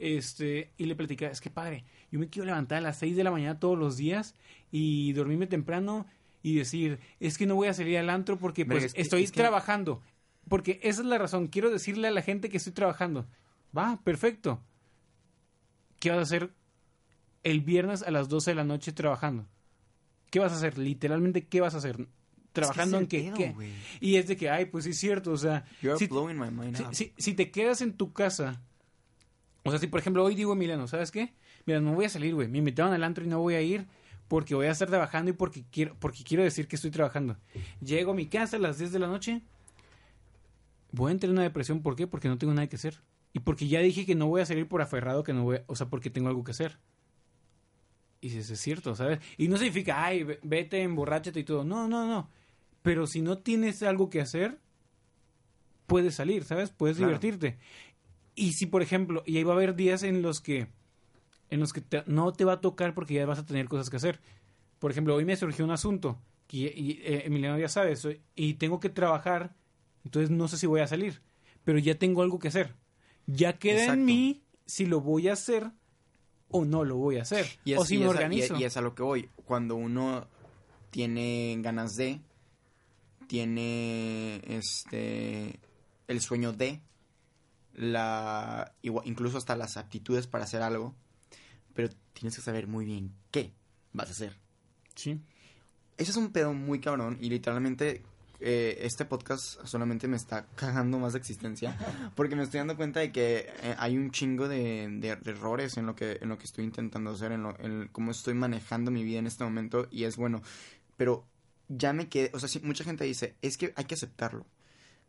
Este, 0.00 0.72
y 0.76 0.86
le 0.86 0.96
platicaba, 0.96 1.30
es 1.30 1.40
que 1.40 1.50
padre, 1.50 1.84
yo 2.10 2.18
me 2.18 2.28
quiero 2.28 2.46
levantar 2.46 2.78
a 2.78 2.80
las 2.80 2.98
6 2.98 3.14
de 3.16 3.22
la 3.24 3.30
mañana 3.30 3.60
todos 3.60 3.78
los 3.78 3.96
días 3.96 4.34
y 4.72 5.12
dormirme 5.12 5.46
temprano 5.46 6.04
y 6.42 6.56
decir, 6.56 6.98
es 7.20 7.38
que 7.38 7.46
no 7.46 7.54
voy 7.54 7.68
a 7.68 7.74
salir 7.74 7.96
al 7.96 8.10
antro 8.10 8.36
porque 8.38 8.66
pues 8.66 8.82
es 8.84 8.94
que- 8.94 9.00
estoy 9.02 9.22
es 9.22 9.30
que- 9.30 9.40
trabajando. 9.40 10.02
Porque 10.48 10.80
esa 10.82 11.00
es 11.00 11.06
la 11.06 11.16
razón, 11.16 11.46
quiero 11.46 11.70
decirle 11.70 12.08
a 12.08 12.10
la 12.10 12.22
gente 12.22 12.50
que 12.50 12.56
estoy 12.56 12.72
trabajando. 12.72 13.24
Va, 13.76 14.00
perfecto. 14.02 14.60
¿Qué 16.00 16.10
vas 16.10 16.18
a 16.18 16.22
hacer 16.22 16.50
el 17.44 17.60
viernes 17.60 18.02
a 18.02 18.10
las 18.10 18.28
12 18.28 18.50
de 18.50 18.54
la 18.56 18.64
noche 18.64 18.92
trabajando? 18.92 19.46
¿Qué 20.30 20.40
vas 20.40 20.52
a 20.52 20.56
hacer? 20.56 20.76
Literalmente, 20.78 21.46
¿qué 21.46 21.60
vas 21.60 21.74
a 21.74 21.78
hacer? 21.78 22.08
Trabajando 22.52 22.96
en 22.98 23.02
Es 23.04 23.08
que 23.08 23.32
qué. 23.36 23.54
Y 24.00 24.16
es 24.16 24.26
de 24.26 24.36
que, 24.36 24.50
ay, 24.50 24.66
pues 24.66 24.84
sí 24.84 24.90
es 24.90 24.98
cierto, 24.98 25.32
o 25.32 25.36
sea, 25.36 25.64
si- 25.98 26.06
blowing 26.06 26.38
my 26.38 26.50
mind 26.50 26.76
si, 26.76 26.82
up. 26.82 26.94
si- 26.94 27.12
si 27.16 27.34
te 27.34 27.50
quedas 27.50 27.80
en 27.82 27.92
tu 27.96 28.12
casa, 28.12 28.60
o 29.64 29.70
sea, 29.70 29.78
si 29.78 29.86
por 29.86 30.00
ejemplo 30.00 30.22
hoy 30.24 30.34
digo 30.34 30.52
Emiliano, 30.52 30.86
¿sabes 30.88 31.10
qué? 31.10 31.34
Mira, 31.66 31.80
no 31.80 31.94
voy 31.94 32.04
a 32.04 32.08
salir, 32.08 32.34
güey. 32.34 32.48
Me 32.48 32.58
invitaron 32.58 32.92
al 32.92 33.02
antro 33.04 33.24
y 33.24 33.28
no 33.28 33.38
voy 33.40 33.54
a 33.54 33.60
ir 33.62 33.86
porque 34.28 34.54
voy 34.54 34.66
a 34.66 34.70
estar 34.72 34.88
trabajando 34.88 35.30
y 35.30 35.34
porque 35.34 35.64
quiero, 35.70 35.96
porque 35.98 36.22
quiero 36.24 36.42
decir 36.44 36.68
que 36.68 36.76
estoy 36.76 36.90
trabajando. 36.90 37.36
Llego 37.80 38.12
a 38.12 38.14
mi 38.14 38.26
casa 38.26 38.56
a 38.56 38.60
las 38.60 38.78
10 38.78 38.92
de 38.92 38.98
la 38.98 39.06
noche, 39.08 39.42
voy 40.92 41.10
a 41.10 41.12
entrar 41.12 41.28
en 41.30 41.34
una 41.36 41.42
depresión. 41.42 41.82
¿Por 41.82 41.96
qué? 41.96 42.06
Porque 42.06 42.28
no 42.28 42.38
tengo 42.38 42.54
nada 42.54 42.68
que 42.68 42.76
hacer. 42.76 43.00
Y 43.32 43.40
porque 43.40 43.66
ya 43.66 43.80
dije 43.80 44.06
que 44.06 44.14
no 44.14 44.26
voy 44.28 44.42
a 44.42 44.46
salir 44.46 44.68
por 44.68 44.80
aferrado, 44.80 45.24
que 45.24 45.32
no 45.32 45.42
voy 45.42 45.56
a- 45.56 45.64
o 45.66 45.74
sea, 45.76 45.88
porque 45.88 46.10
tengo 46.10 46.28
algo 46.28 46.44
que 46.44 46.52
hacer. 46.52 46.78
Y 48.24 48.28
dices, 48.28 48.48
es 48.48 48.60
cierto, 48.60 48.94
¿sabes? 48.94 49.18
Y 49.36 49.48
no 49.48 49.58
significa, 49.58 50.02
ay, 50.02 50.22
ve- 50.22 50.40
vete, 50.42 50.80
emborráchate 50.80 51.40
y 51.40 51.44
todo. 51.44 51.62
No, 51.62 51.86
no, 51.88 52.06
no. 52.06 52.30
Pero 52.80 53.06
si 53.06 53.20
no 53.20 53.36
tienes 53.36 53.82
algo 53.82 54.08
que 54.08 54.22
hacer, 54.22 54.58
puedes 55.86 56.14
salir, 56.14 56.44
¿sabes? 56.44 56.70
Puedes 56.70 56.96
Claro. 56.96 57.10
divertirte. 57.10 57.58
Y 58.34 58.54
si, 58.54 58.64
por 58.64 58.80
ejemplo, 58.80 59.22
y 59.26 59.36
ahí 59.36 59.42
va 59.44 59.52
a 59.52 59.56
haber 59.56 59.74
días 59.76 60.02
en 60.04 60.22
los 60.22 60.40
que, 60.40 60.68
en 61.50 61.60
los 61.60 61.74
que 61.74 61.82
te- 61.82 62.02
no 62.06 62.32
te 62.32 62.46
va 62.46 62.54
a 62.54 62.60
tocar 62.62 62.94
porque 62.94 63.12
ya 63.12 63.26
vas 63.26 63.38
a 63.40 63.44
tener 63.44 63.68
cosas 63.68 63.90
que 63.90 63.96
hacer. 63.96 64.20
Por 64.78 64.90
ejemplo, 64.90 65.14
hoy 65.14 65.26
me 65.26 65.36
surgió 65.36 65.62
un 65.64 65.70
asunto, 65.70 66.18
que 66.46 66.56
y, 66.74 67.00
eh, 67.04 67.24
Emiliano 67.26 67.58
ya 67.58 67.68
sabe 67.68 67.92
eso, 67.92 68.08
y 68.34 68.54
tengo 68.54 68.80
que 68.80 68.88
trabajar, 68.88 69.54
entonces 70.02 70.30
no 70.30 70.48
sé 70.48 70.56
si 70.56 70.66
voy 70.66 70.80
a 70.80 70.86
salir, 70.86 71.20
pero 71.62 71.78
ya 71.78 71.94
tengo 71.98 72.22
algo 72.22 72.38
que 72.38 72.48
hacer. 72.48 72.74
Ya 73.26 73.58
queda 73.58 73.80
Exacto. 73.80 73.92
en 74.00 74.04
mí 74.06 74.42
si 74.64 74.86
lo 74.86 75.02
voy 75.02 75.28
a 75.28 75.34
hacer 75.34 75.72
o 76.56 76.64
no 76.64 76.84
lo 76.84 76.94
voy 76.96 77.16
a 77.16 77.22
hacer, 77.22 77.46
Y 77.64 77.72
es, 77.72 77.80
o 77.80 77.84
si 77.84 77.96
y 77.96 77.98
me 77.98 78.04
es 78.04 78.10
organizo. 78.10 78.56
Y, 78.56 78.60
y 78.60 78.64
es 78.64 78.76
a 78.76 78.80
lo 78.80 78.94
que 78.94 79.02
voy. 79.02 79.28
Cuando 79.44 79.74
uno 79.74 80.28
tiene 80.90 81.56
ganas 81.58 81.96
de, 81.96 82.20
tiene 83.26 84.40
este 84.46 85.58
el 86.06 86.20
sueño 86.20 86.52
de, 86.52 86.80
la, 87.72 88.72
incluso 88.82 89.36
hasta 89.36 89.56
las 89.56 89.76
aptitudes 89.76 90.28
para 90.28 90.44
hacer 90.44 90.62
algo, 90.62 90.94
pero 91.74 91.88
tienes 92.12 92.36
que 92.36 92.42
saber 92.42 92.68
muy 92.68 92.84
bien 92.84 93.12
qué 93.32 93.52
vas 93.92 94.10
a 94.10 94.12
hacer. 94.12 94.38
Sí. 94.94 95.20
Ese 95.96 96.12
es 96.12 96.16
un 96.16 96.30
pedo 96.30 96.52
muy 96.52 96.78
cabrón 96.78 97.18
y 97.20 97.30
literalmente 97.30 98.04
eh, 98.46 98.78
este 98.82 99.04
podcast 99.06 99.64
solamente 99.64 100.06
me 100.06 100.16
está 100.16 100.46
cagando 100.54 100.98
más 100.98 101.14
de 101.14 101.18
existencia 101.18 101.76
porque 102.14 102.36
me 102.36 102.42
estoy 102.42 102.58
dando 102.58 102.76
cuenta 102.76 103.00
de 103.00 103.10
que 103.10 103.48
eh, 103.62 103.74
hay 103.78 103.96
un 103.96 104.10
chingo 104.10 104.46
de, 104.48 104.86
de- 105.00 105.16
de 105.16 105.30
errores 105.30 105.76
en 105.78 105.86
lo 105.86 105.94
que 105.94 106.18
en 106.20 106.28
lo 106.28 106.36
que 106.36 106.44
estoy 106.44 106.64
intentando 106.64 107.10
hacer, 107.10 107.32
en, 107.32 107.42
lo, 107.42 107.58
en 107.58 107.88
cómo 107.90 108.10
estoy 108.10 108.34
manejando 108.34 108.90
mi 108.90 109.02
vida 109.02 109.18
en 109.18 109.26
este 109.26 109.44
momento 109.44 109.88
y 109.90 110.04
es 110.04 110.16
bueno, 110.16 110.42
pero 110.96 111.24
ya 111.68 111.92
me 111.94 112.08
quedé, 112.08 112.30
o 112.34 112.38
sea, 112.38 112.48
sí, 112.48 112.60
mucha 112.62 112.84
gente 112.84 113.04
dice, 113.04 113.34
es 113.40 113.56
que 113.56 113.72
hay 113.76 113.84
que 113.86 113.94
aceptarlo, 113.94 114.44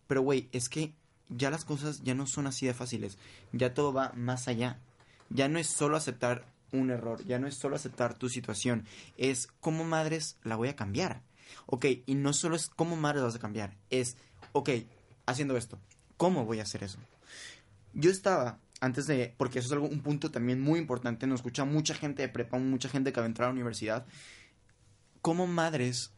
pero 0.08 0.22
güey, 0.22 0.48
es 0.54 0.70
que 0.70 0.94
ya 1.28 1.50
las 1.50 1.66
cosas 1.66 2.02
ya 2.04 2.16
no 2.16 2.28
son 2.28 2.48
así 2.48 2.66
de 2.66 2.74
fáciles, 2.74 3.18
ya 3.52 3.74
todo 3.74 3.92
va 3.92 4.14
más 4.16 4.48
allá, 4.48 4.80
ya 5.30 5.50
no 5.50 5.60
es 5.60 5.68
solo 5.68 5.98
aceptar 5.98 6.46
un 6.72 6.92
error, 6.92 7.26
ya 7.26 7.40
no 7.40 7.48
es 7.48 7.56
solo 7.56 7.76
aceptar 7.76 8.18
tu 8.18 8.30
situación, 8.30 8.86
es 9.18 9.48
cómo 9.60 9.84
madres 9.84 10.38
la 10.44 10.56
voy 10.56 10.70
a 10.70 10.76
cambiar. 10.76 11.22
Ok, 11.66 11.86
y 12.06 12.16
no 12.16 12.34
solo 12.34 12.56
es 12.56 12.70
cómo 12.70 12.96
madres 12.96 13.24
vas 13.24 13.36
a 13.36 13.40
cambiar, 13.40 13.76
es, 13.90 14.18
ok, 14.52 14.70
haciendo 15.26 15.58
esto, 15.58 15.80
¿cómo 16.18 16.46
voy 16.46 16.60
a 16.60 16.64
hacer 16.64 16.84
eso? 16.84 17.00
Yo 17.94 18.12
estaba, 18.12 18.60
antes 18.82 19.08
de, 19.08 19.34
porque 19.38 19.60
eso 19.60 19.68
es 19.68 19.72
algo, 19.74 19.88
un 19.88 20.02
punto 20.02 20.32
también 20.32 20.62
muy 20.62 20.80
importante, 20.80 21.28
nos 21.28 21.40
escucha 21.40 21.66
mucha 21.66 21.96
gente 21.96 22.22
de 22.22 22.30
prepa, 22.30 22.58
mucha 22.60 22.90
gente 22.90 23.12
que 23.14 23.20
va 23.20 23.26
a 23.26 23.30
entrar 23.30 23.46
a 23.48 23.50
la 23.50 23.54
universidad, 23.56 24.06
¿cómo 25.22 25.48
madres 25.48 26.12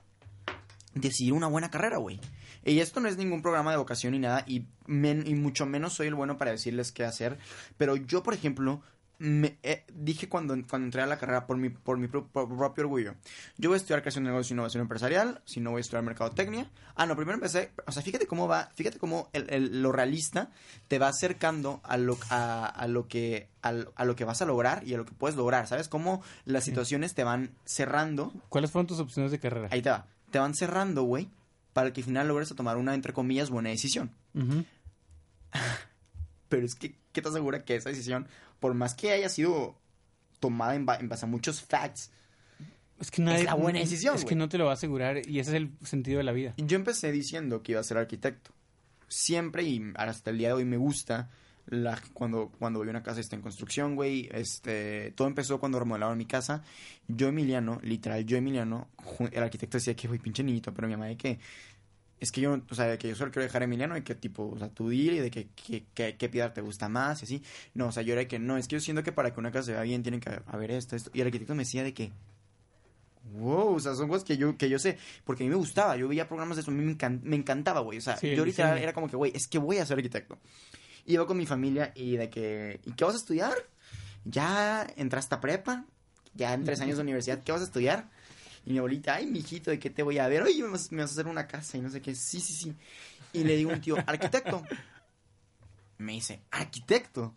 decidir 0.93 1.34
una 1.34 1.47
buena 1.47 1.69
carrera, 1.69 1.97
güey? 1.97 2.19
Y 2.65 2.80
esto 2.80 3.00
no 3.00 3.08
es 3.08 3.17
ningún 3.17 3.41
programa 3.41 3.71
de 3.71 3.78
vocación 3.78 4.13
ni 4.13 4.19
nada, 4.19 4.43
y, 4.47 4.65
men- 4.88 5.26
y 5.26 5.36
mucho 5.36 5.65
menos 5.65 5.93
soy 5.93 6.08
el 6.08 6.15
bueno 6.15 6.38
para 6.38 6.52
decirles 6.52 6.91
qué 6.91 7.06
hacer, 7.06 7.38
pero 7.78 7.95
yo, 7.95 8.23
por 8.23 8.34
ejemplo, 8.34 8.82
me, 9.20 9.58
eh, 9.64 9.84
dije 9.94 10.30
cuando, 10.30 10.54
cuando 10.70 10.86
entré 10.86 11.02
a 11.02 11.08
la 11.08 11.18
carrera 11.18 11.48
por 11.48 11.58
mi, 11.58 11.70
por 11.70 11.98
mi 11.98 12.08
pro- 12.08 12.28
por 12.28 12.48
propio 12.56 12.84
orgullo, 12.84 13.16
yo 13.58 13.70
voy 13.70 13.76
a 13.76 13.78
estudiar 13.78 14.02
creación 14.02 14.24
de 14.26 14.30
negocios 14.30 14.52
y 14.52 14.54
innovación 14.54 14.82
empresarial, 14.82 15.42
si 15.46 15.60
no 15.60 15.72
voy 15.72 15.80
a 15.80 15.82
estudiar 15.82 16.04
mercadotecnia. 16.04 16.70
Ah, 16.96 17.06
no, 17.06 17.16
primero 17.16 17.36
empecé, 17.36 17.72
o 17.86 17.92
sea, 17.92 18.04
fíjate 18.04 18.28
cómo 18.28 18.48
va, 18.48 18.70
fíjate 18.76 19.00
cómo 19.00 19.30
el, 19.34 19.50
el- 19.50 19.82
lo 19.82 19.92
realista 19.92 20.50
te 20.88 21.00
va 21.00 21.08
acercando 21.08 21.82
a 21.84 21.98
lo, 21.98 22.18
a, 22.30 22.66
a 22.68 22.88
lo 22.88 23.08
que, 23.08 23.50
a, 23.62 23.72
lo 24.06 24.16
que 24.16 24.24
vas 24.26 24.42
a 24.42 24.46
lograr 24.46 24.88
y 24.88 24.94
a 24.94 24.98
lo 24.98 25.06
que 25.06 25.14
puedes 25.14 25.36
lograr, 25.36 25.68
¿sabes? 25.68 25.88
Cómo 25.90 26.22
las 26.46 26.64
situaciones 26.64 27.14
te 27.16 27.24
van 27.24 27.52
cerrando 27.66 28.32
¿Cuáles 28.50 28.72
fueron 28.72 28.88
tus 28.88 29.00
opciones 29.00 29.32
de 29.32 29.40
carrera? 29.40 29.70
Ahí 29.72 29.82
te 29.82 29.90
va. 29.90 30.06
Te 30.32 30.40
van 30.40 30.54
cerrando, 30.54 31.04
güey, 31.04 31.30
para 31.74 31.92
que 31.94 32.02
al 32.02 32.06
final 32.06 32.28
logres 32.28 32.50
tomar 32.56 32.78
una, 32.78 32.94
entre 32.94 33.14
comillas, 33.14 33.50
buena 33.50 33.70
decisión. 33.70 34.12
Ujú. 34.36 34.64
Pero 36.50 36.66
es 36.66 36.76
que, 36.76 36.96
¿qué 37.12 37.22
te 37.22 37.30
asegura 37.30 37.64
que 37.66 37.76
esa 37.76 37.90
decisión, 37.90 38.28
por 38.60 38.74
más 38.74 38.94
que 38.96 39.12
haya 39.12 39.30
sido 39.30 39.76
tomada 40.40 40.76
en, 40.76 40.86
ba- 40.86 40.98
en 40.98 41.10
base 41.10 41.26
a 41.26 41.28
muchos 41.28 41.62
facts, 41.62 42.12
Es 43.00 43.12
que 43.12 43.22
nadie, 43.22 43.44
la 43.44 43.54
buena 43.56 43.80
decisión, 43.80 44.16
Es 44.16 44.26
que 44.26 44.36
no 44.36 44.50
te 44.50 44.58
lo 44.58 44.66
va 44.66 44.72
a 44.72 44.74
asegurar 44.76 45.28
y 45.28 45.40
ese 45.40 45.52
es 45.52 45.56
el 45.58 45.72
sentido 45.84 46.18
de 46.20 46.24
la 46.24 46.32
vida. 46.32 46.54
yo 46.58 46.76
empecé 46.78 47.12
diciendo 47.12 47.62
que 47.64 47.74
iba 47.74 47.82
a 47.82 47.84
ser 47.84 47.98
arquitecto. 47.98 48.52
Siempre 49.08 49.64
y 49.64 49.82
hasta 49.96 50.32
el 50.32 50.38
día 50.38 50.50
de 50.50 50.54
hoy 50.56 50.66
me 50.66 50.78
gusta 50.78 51.30
la, 51.66 52.02
cuando, 52.14 52.50
cuando 52.60 52.80
voy 52.80 52.88
a 52.88 52.92
una 52.92 53.04
casa 53.04 53.20
está 53.20 53.36
en 53.36 53.42
construcción, 53.42 53.96
güey. 53.96 54.30
Este, 54.32 55.12
todo 55.16 55.28
empezó 55.28 55.60
cuando 55.60 55.80
remodelaron 55.80 56.18
mi 56.18 56.26
casa. 56.26 56.64
Yo, 57.08 57.28
Emiliano, 57.30 57.80
literal, 57.84 58.26
yo, 58.26 58.38
Emiliano, 58.38 58.88
el 59.32 59.44
arquitecto 59.44 59.78
decía 59.78 59.96
que, 59.96 60.08
güey, 60.08 60.20
pinche 60.20 60.44
niñito, 60.44 60.74
pero 60.74 60.88
mi 60.88 60.94
mamá 60.96 61.06
de 61.08 61.18
que 61.18 61.40
es 62.20 62.32
que 62.32 62.42
yo, 62.42 62.60
o 62.70 62.76
sea, 62.76 62.98
que 62.98 63.10
yo 63.10 63.16
solo 63.16 63.32
quiero 63.32 63.44
dejar 63.44 63.62
a 63.62 63.66
Emiliano 63.66 63.96
y 63.98 64.02
que 64.02 64.16
tipo, 64.16 64.50
o 64.50 64.58
sea, 64.58 64.70
tú 64.70 64.90
dile 64.90 65.18
y 65.18 65.20
de 65.20 65.30
que, 65.32 65.48
que, 65.50 65.86
que, 65.94 66.16
qué 66.18 66.30
piedra 66.30 66.54
te 66.54 66.62
gusta 66.62 66.90
más 66.90 67.22
y 67.22 67.26
así. 67.26 67.44
No, 67.76 67.88
o 67.88 67.92
sea, 67.92 68.02
yo 68.04 68.14
era 68.14 68.22
de 68.22 68.28
que 68.28 68.40
no, 68.40 68.58
es 68.58 68.68
que 68.68 68.76
yo 68.76 68.80
siento 68.80 69.04
que 69.04 69.12
para 69.12 69.32
que 69.34 69.40
una 69.40 69.52
casa 69.52 69.66
se 69.68 69.72
vea 69.74 69.82
bien 69.84 70.02
tiene 70.04 70.20
que 70.20 70.40
haber 70.48 70.72
esto, 70.72 70.96
esto. 70.96 71.12
Y 71.14 71.22
el 71.22 71.28
arquitecto 71.28 71.54
me 71.56 71.64
decía 71.64 71.84
de 71.84 71.94
que, 71.94 72.12
wow, 73.34 73.76
o 73.76 73.80
sea, 73.80 73.94
son 73.96 74.08
cosas 74.08 74.24
que 74.24 74.38
yo, 74.38 74.58
que 74.58 74.70
yo 74.70 74.80
sé, 74.80 74.98
porque 75.26 75.44
a 75.44 75.46
mí 75.46 75.50
me 75.50 75.56
gustaba, 75.58 75.96
yo 75.98 76.08
veía 76.08 76.28
programas 76.28 76.56
de 76.58 76.62
eso, 76.62 76.72
a 76.72 76.74
mí 76.74 76.84
me, 76.84 76.98
encan- 76.98 77.22
me 77.24 77.36
encantaba, 77.36 77.82
güey. 77.82 77.98
O 78.00 78.02
sea, 78.02 78.18
Sí, 78.18 78.36
yo 78.36 78.44
diseño. 78.46 78.76
era 78.76 78.94
como 78.94 79.08
que, 79.10 79.16
güey, 79.16 79.32
es 79.36 79.48
que 79.48 79.60
voy 79.60 79.78
a 79.78 79.86
ser 79.86 79.98
arquitecto. 79.98 80.38
Iba 81.06 81.26
con 81.28 81.38
mi 81.38 81.46
familia 81.46 81.92
y 81.96 82.18
de 82.18 82.30
que, 82.30 82.80
¿y 82.86 82.92
qué 82.94 83.06
vas 83.06 83.14
a 83.14 83.18
estudiar? 83.18 83.54
Ya 84.26 84.86
entraste 84.98 85.36
a 85.36 85.40
prepa, 85.42 85.86
ya 86.34 86.54
en 86.54 86.64
tres 86.64 86.82
años 86.82 86.98
de 86.98 87.04
universidad, 87.04 87.44
¿qué 87.44 87.52
vas 87.52 87.62
a 87.62 87.66
estudiar? 87.66 88.10
Y 88.68 88.72
mi 88.74 88.80
abuelita, 88.80 89.16
ay, 89.16 89.28
mijito, 89.28 89.72
¿de 89.72 89.80
qué 89.80 89.90
te 89.90 90.04
voy 90.04 90.18
a 90.18 90.28
ver? 90.28 90.44
Oye, 90.44 90.62
me 90.62 90.68
vas, 90.68 90.92
me 90.92 91.02
vas 91.02 91.12
a 91.12 91.14
hacer 91.14 91.28
una 91.28 91.48
casa 91.48 91.78
y 91.78 91.82
no 91.82 91.90
sé 91.90 92.02
qué. 92.02 92.14
Sí, 92.14 92.42
sí, 92.42 92.52
sí. 92.52 92.76
Y 93.32 93.46
le 93.46 93.56
digo 93.56 93.72
a 93.72 93.76
un 93.76 93.80
tío, 93.80 93.96
arquitecto. 94.06 94.62
Me 96.00 96.12
dice, 96.12 96.42
arquitecto. 96.52 97.34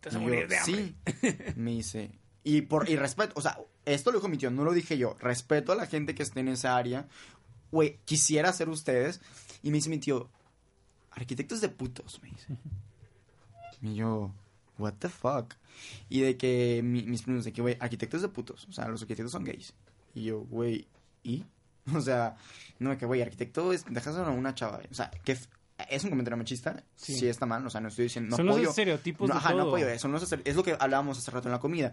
Te 0.00 0.08
vas 0.08 0.16
a 0.16 0.18
morir 0.20 0.48
de 0.48 0.56
hambre. 0.56 0.94
Sí. 1.20 1.36
Me 1.56 1.72
dice, 1.72 2.10
y 2.44 2.62
por 2.62 2.88
y 2.88 2.96
respeto, 2.96 3.34
o 3.36 3.42
sea, 3.42 3.58
esto 3.84 4.10
lo 4.10 4.16
dijo 4.18 4.28
mi 4.28 4.38
tío, 4.38 4.50
no 4.50 4.64
lo 4.64 4.72
dije 4.72 4.96
yo. 4.96 5.18
Respeto 5.20 5.72
a 5.72 5.76
la 5.76 5.86
gente 5.86 6.14
que 6.14 6.22
esté 6.22 6.40
en 6.40 6.48
esa 6.48 6.78
área. 6.78 7.06
Güey, 7.70 7.98
quisiera 8.06 8.50
ser 8.54 8.70
ustedes. 8.70 9.20
Y 9.62 9.70
me 9.70 9.76
dice 9.76 9.90
mi 9.90 9.98
tío, 9.98 10.30
arquitectos 11.10 11.60
de 11.60 11.68
putos, 11.68 12.22
me 12.22 12.30
dice. 12.30 12.56
Y 13.82 13.96
yo, 13.96 14.32
what 14.78 14.94
the 14.98 15.10
fuck. 15.10 15.54
Y 16.08 16.20
de 16.20 16.38
que 16.38 16.80
mi- 16.82 17.02
mis 17.02 17.20
primos, 17.20 17.44
de 17.44 17.52
que, 17.52 17.60
güey, 17.60 17.76
arquitectos 17.80 18.22
de 18.22 18.28
putos. 18.28 18.66
O 18.68 18.72
sea, 18.72 18.88
los 18.88 19.02
arquitectos 19.02 19.32
son 19.32 19.44
gays. 19.44 19.74
Y 20.14 20.24
yo, 20.24 20.40
güey, 20.40 20.86
¿y? 21.22 21.44
O 21.94 22.00
sea, 22.00 22.36
no, 22.78 22.96
que, 22.98 23.06
güey, 23.06 23.22
arquitecto 23.22 23.72
es, 23.72 23.84
dejas 23.88 24.16
a 24.16 24.28
una 24.30 24.54
chava. 24.54 24.80
O 24.90 24.94
sea, 24.94 25.10
que 25.24 25.32
es 25.88 26.04
un 26.04 26.10
comentario 26.10 26.36
machista. 26.36 26.82
Sí. 26.96 27.18
Sí. 27.18 27.28
está 27.28 27.46
mal. 27.46 27.66
O 27.66 27.70
sea, 27.70 27.80
no 27.80 27.88
estoy 27.88 28.04
diciendo, 28.04 28.30
no 28.30 28.36
Son 28.36 28.46
los 28.46 28.56
apoyo. 28.56 28.70
estereotipos 28.70 29.28
No, 29.28 29.34
de 29.34 29.38
ajá, 29.40 29.54
no 29.54 29.62
apoyo 29.62 29.88
eso. 29.88 30.08
no 30.08 30.18
es, 30.18 30.30
es 30.44 30.56
lo 30.56 30.62
que 30.62 30.76
hablábamos 30.78 31.16
hace 31.18 31.30
rato 31.30 31.48
en 31.48 31.52
la 31.52 31.60
comida. 31.60 31.92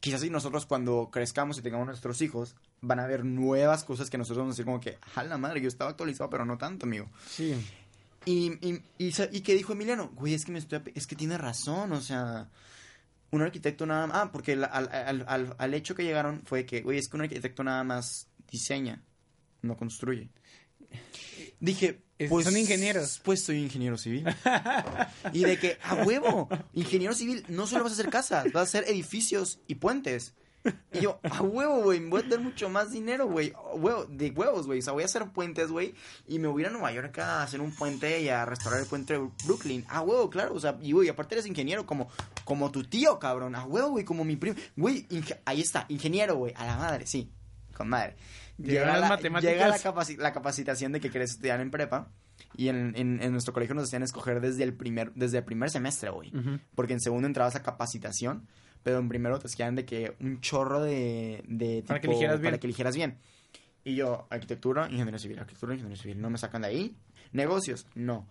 Quizás 0.00 0.22
si 0.22 0.30
nosotros 0.30 0.66
cuando 0.66 1.10
crezcamos 1.12 1.58
y 1.58 1.62
tengamos 1.62 1.86
nuestros 1.86 2.20
hijos, 2.22 2.56
van 2.80 2.98
a 2.98 3.06
ver 3.06 3.24
nuevas 3.24 3.84
cosas 3.84 4.10
que 4.10 4.18
nosotros 4.18 4.38
vamos 4.38 4.54
a 4.54 4.54
decir 4.54 4.64
como 4.64 4.80
que, 4.80 4.98
a 5.14 5.22
la 5.22 5.38
madre, 5.38 5.60
yo 5.60 5.68
estaba 5.68 5.90
actualizado, 5.90 6.28
pero 6.28 6.44
no 6.44 6.58
tanto, 6.58 6.86
amigo. 6.86 7.08
Sí. 7.28 7.54
Y, 8.24 8.52
y, 8.66 8.82
y, 8.98 9.12
y 9.30 9.40
que 9.42 9.54
dijo 9.54 9.74
Emiliano, 9.74 10.10
güey, 10.14 10.34
es 10.34 10.44
que 10.44 10.50
me 10.50 10.58
estoy, 10.58 10.80
es 10.94 11.06
que 11.06 11.14
tiene 11.14 11.38
razón, 11.38 11.92
o 11.92 12.00
sea, 12.00 12.48
un 13.32 13.42
arquitecto 13.42 13.84
nada 13.86 14.06
más, 14.06 14.16
ah, 14.16 14.30
porque 14.32 14.54
la- 14.56 14.66
al, 14.66 14.88
al, 14.92 15.24
al, 15.26 15.54
al 15.58 15.74
hecho 15.74 15.94
que 15.94 16.04
llegaron 16.04 16.42
fue 16.44 16.64
que, 16.66 16.82
güey, 16.82 16.98
es 16.98 17.08
que 17.08 17.16
un 17.16 17.22
arquitecto 17.22 17.64
nada 17.64 17.82
más 17.82 18.28
diseña, 18.50 19.02
no 19.62 19.76
construye. 19.76 20.28
Dije, 21.60 22.02
Es- 22.18 22.28
pues 22.28 22.44
son 22.44 22.56
ingenieros. 22.56 23.20
Pues 23.24 23.42
soy 23.42 23.58
ingeniero 23.58 23.96
civil. 23.96 24.24
y 25.32 25.44
de 25.44 25.58
que, 25.58 25.78
a 25.82 25.94
huevo, 26.04 26.48
ingeniero 26.72 27.14
civil, 27.14 27.44
no 27.48 27.66
solo 27.66 27.84
vas 27.84 27.92
a 27.92 27.94
hacer 27.94 28.10
casas, 28.10 28.44
vas 28.52 28.56
a 28.56 28.62
hacer 28.78 28.84
edificios 28.88 29.60
y 29.66 29.76
puentes. 29.76 30.34
Y 30.92 31.00
yo, 31.00 31.18
a 31.22 31.42
huevo, 31.42 31.82
güey, 31.82 32.00
me 32.00 32.10
voy 32.10 32.20
a 32.20 32.22
tener 32.22 32.40
mucho 32.40 32.68
más 32.68 32.92
dinero, 32.92 33.26
güey. 33.26 33.52
Huevo, 33.74 34.04
de 34.04 34.30
huevos, 34.30 34.66
güey. 34.66 34.78
O 34.78 34.82
sea, 34.82 34.92
voy 34.92 35.02
a 35.02 35.06
hacer 35.06 35.26
puentes, 35.32 35.70
güey. 35.70 35.94
Y 36.28 36.38
me 36.38 36.46
voy 36.48 36.62
a 36.62 36.66
ir 36.66 36.68
a 36.68 36.72
Nueva 36.72 36.92
York 36.92 37.18
a 37.18 37.42
hacer 37.42 37.60
un 37.60 37.74
puente 37.74 38.20
y 38.20 38.28
a 38.28 38.44
restaurar 38.44 38.80
el 38.80 38.86
puente 38.86 39.14
de 39.14 39.28
Brooklyn. 39.44 39.84
A 39.88 40.02
huevo, 40.02 40.30
claro. 40.30 40.54
O 40.54 40.60
sea, 40.60 40.78
y 40.80 40.92
güey, 40.92 41.08
aparte 41.08 41.34
eres 41.34 41.46
ingeniero 41.46 41.84
como, 41.86 42.08
como 42.44 42.70
tu 42.70 42.84
tío, 42.84 43.18
cabrón. 43.18 43.54
A 43.56 43.64
huevo, 43.64 43.90
güey, 43.90 44.04
como 44.04 44.24
mi 44.24 44.36
primo. 44.36 44.56
Güey, 44.76 45.06
ahí 45.44 45.60
está, 45.60 45.86
ingeniero, 45.88 46.36
güey. 46.36 46.52
A 46.56 46.64
la 46.64 46.76
madre, 46.76 47.06
sí. 47.06 47.32
Con 47.76 47.88
madre. 47.88 48.14
Las 48.58 49.00
la, 49.00 49.08
matemáticas. 49.08 49.52
llega 49.54 49.66
la, 49.68 49.78
capaci- 49.78 50.18
la 50.18 50.32
capacitación 50.32 50.92
de 50.92 51.00
que 51.00 51.10
querés 51.10 51.32
estudiar 51.32 51.60
en 51.60 51.70
prepa. 51.72 52.08
Y 52.54 52.68
en, 52.68 52.94
en, 52.96 53.20
en 53.22 53.32
nuestro 53.32 53.52
colegio 53.54 53.74
nos 53.74 53.84
hacían 53.84 54.02
escoger 54.02 54.40
desde 54.40 54.62
el 54.62 54.74
primer, 54.74 55.12
desde 55.14 55.38
el 55.38 55.44
primer 55.44 55.70
semestre, 55.70 56.10
güey. 56.10 56.30
Porque 56.74 56.92
en 56.92 57.00
segundo 57.00 57.26
entrabas 57.26 57.56
a 57.56 57.62
capacitación, 57.62 58.46
pero 58.82 58.98
en 58.98 59.08
primero 59.08 59.38
te 59.38 59.46
hacían 59.46 59.74
de 59.76 59.84
que 59.84 60.16
un 60.20 60.40
chorro 60.40 60.80
de... 60.82 61.42
de 61.46 61.82
Para 61.86 62.00
que 62.00 62.08
tipo- 62.08 62.12
eligieras 62.12 62.40
bien. 62.40 62.50
Para 62.52 62.60
que 62.60 62.66
eligieras 62.66 62.96
bien. 62.96 63.18
Y 63.84 63.94
yo, 63.96 64.26
arquitectura, 64.30 64.86
ingeniería 64.90 65.18
civil, 65.18 65.38
arquitectura, 65.38 65.74
ingeniería 65.74 66.00
civil. 66.02 66.20
No 66.20 66.30
me 66.30 66.38
sacan 66.38 66.62
de 66.62 66.68
ahí. 66.68 66.96
Negocios, 67.32 67.86
no. 67.94 68.28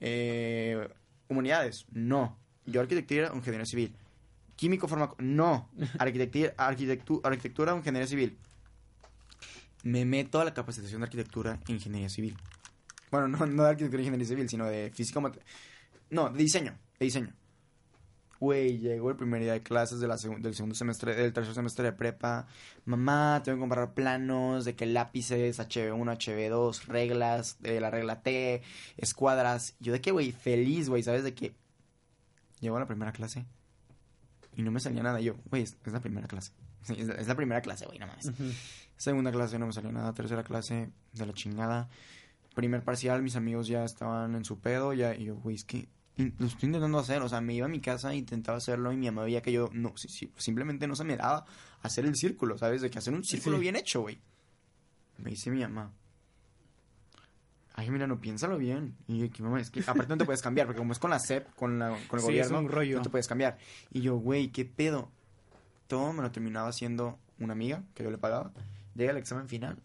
Eh, 0.00 0.88
humanidades, 1.28 1.86
no. 1.92 2.38
Yo 2.66 2.80
arquitectura, 2.80 3.32
ingeniería 3.34 3.66
civil. 3.66 3.94
Químico, 4.56 4.86
farmaco, 4.86 5.16
no. 5.18 5.70
Arquitectura, 5.98 6.54
arquitectura, 6.56 7.28
arquitectura, 7.28 7.76
ingeniería 7.76 8.06
civil. 8.06 8.38
Me 9.84 10.04
meto 10.04 10.40
a 10.40 10.44
la 10.44 10.54
capacitación 10.54 11.00
de 11.00 11.06
arquitectura 11.06 11.58
e 11.66 11.72
ingeniería 11.72 12.08
civil. 12.08 12.36
Bueno, 13.10 13.26
no, 13.28 13.44
no 13.46 13.64
de 13.64 13.70
arquitectura 13.70 14.00
e 14.00 14.04
ingeniería 14.04 14.28
civil, 14.28 14.48
sino 14.48 14.66
de 14.66 14.92
física, 14.94 15.20
no, 16.10 16.30
de 16.30 16.38
diseño, 16.38 16.78
de 16.98 17.04
diseño. 17.06 17.32
Güey, 18.42 18.78
llegó 18.78 19.08
el 19.08 19.14
primer 19.16 19.40
día 19.40 19.52
de 19.52 19.62
clases 19.62 20.00
de 20.00 20.08
la 20.08 20.16
segun- 20.18 20.42
del 20.42 20.52
segundo 20.56 20.74
semestre, 20.74 21.14
del 21.14 21.32
tercer 21.32 21.54
semestre 21.54 21.84
de 21.84 21.92
prepa. 21.92 22.48
Mamá, 22.84 23.40
tengo 23.44 23.54
que 23.56 23.60
comprar 23.60 23.94
planos 23.94 24.64
de 24.64 24.74
que 24.74 24.84
lápices, 24.84 25.60
HB1, 25.60 26.10
HB2, 26.10 26.86
reglas, 26.86 27.58
de 27.60 27.80
la 27.80 27.90
regla 27.92 28.20
T, 28.22 28.60
escuadras. 28.96 29.76
Yo 29.78 29.92
de 29.92 30.00
qué, 30.00 30.10
güey, 30.10 30.32
feliz, 30.32 30.88
güey, 30.88 31.04
¿sabes? 31.04 31.22
De 31.22 31.34
que 31.34 31.54
llegó 32.58 32.78
a 32.78 32.80
la 32.80 32.86
primera 32.86 33.12
clase 33.12 33.46
y 34.56 34.62
no 34.62 34.72
me 34.72 34.80
salía 34.80 35.04
nada. 35.04 35.20
Yo, 35.20 35.36
güey, 35.48 35.62
es, 35.62 35.76
es 35.86 35.92
la 35.92 36.00
primera 36.00 36.26
clase. 36.26 36.50
Sí, 36.82 36.94
es, 36.98 37.08
es 37.10 37.28
la 37.28 37.36
primera 37.36 37.60
clase, 37.60 37.86
güey, 37.86 38.00
nada 38.00 38.16
más. 38.16 38.26
Ujú. 38.26 38.42
Segunda 38.96 39.30
clase 39.30 39.56
no 39.56 39.68
me 39.68 39.72
salió 39.72 39.92
nada. 39.92 40.12
Tercera 40.14 40.42
clase 40.42 40.90
de 41.12 41.26
la 41.26 41.32
chingada. 41.32 41.88
Primer 42.56 42.82
parcial, 42.82 43.22
mis 43.22 43.36
amigos 43.36 43.68
ya 43.68 43.84
estaban 43.84 44.34
en 44.34 44.44
su 44.44 44.58
pedo. 44.58 44.92
Ya, 44.94 45.14
y 45.14 45.26
yo, 45.26 45.36
güey, 45.36 45.54
es 45.54 45.62
que 45.64 45.86
lo 46.16 46.46
estoy 46.46 46.66
intentando 46.68 46.98
hacer, 46.98 47.22
o 47.22 47.28
sea, 47.28 47.40
me 47.40 47.54
iba 47.54 47.66
a 47.66 47.68
mi 47.68 47.80
casa 47.80 48.12
e 48.12 48.16
intentaba 48.16 48.58
hacerlo 48.58 48.92
y 48.92 48.96
mi 48.96 49.06
mamá 49.06 49.24
veía 49.24 49.40
que 49.42 49.50
yo 49.52 49.70
no, 49.72 49.96
sí, 49.96 50.08
sí, 50.08 50.30
simplemente 50.36 50.86
no 50.86 50.94
se 50.94 51.04
me 51.04 51.16
daba 51.16 51.44
hacer 51.82 52.04
el 52.04 52.14
círculo, 52.16 52.58
¿sabes? 52.58 52.82
De 52.82 52.90
que 52.90 52.98
hacer 52.98 53.14
un 53.14 53.24
círculo 53.24 53.56
Sí. 53.56 53.62
bien 53.62 53.76
hecho, 53.76 54.02
güey. 54.02 54.20
Me 55.18 55.30
dice 55.30 55.50
mi 55.50 55.60
mamá. 55.60 55.92
Ay, 57.74 57.90
mira, 57.90 58.06
no 58.06 58.20
piénsalo 58.20 58.58
bien. 58.58 58.94
Y 59.08 59.18
yo, 59.20 59.30
¿qué 59.30 59.42
mamá? 59.42 59.58
Es 59.60 59.70
que 59.70 59.80
aparte 59.80 60.08
no 60.08 60.18
te 60.18 60.26
puedes 60.26 60.42
cambiar, 60.42 60.66
porque 60.66 60.78
como 60.78 60.92
es 60.92 60.98
con 60.98 61.10
la 61.10 61.18
SEP, 61.18 61.48
con, 61.54 61.78
la, 61.78 61.88
con 61.88 61.96
el 61.96 62.08
Sí, 62.08 62.16
es 62.16 62.22
gobierno, 62.24 62.58
un 62.58 62.68
rollo. 62.68 62.96
no 62.98 63.02
te 63.02 63.08
puedes 63.10 63.26
cambiar. 63.28 63.56
Y 63.90 64.02
yo, 64.02 64.16
güey, 64.16 64.48
¿qué 64.52 64.66
pedo? 64.66 65.10
Todo 65.86 66.12
me 66.12 66.22
lo 66.22 66.30
terminaba 66.30 66.68
haciendo 66.68 67.18
una 67.38 67.54
amiga 67.54 67.82
que 67.94 68.04
yo 68.04 68.10
le 68.10 68.18
pagaba. 68.18 68.52
Llega 68.94 69.12
el 69.12 69.16
examen 69.16 69.48
final 69.48 69.78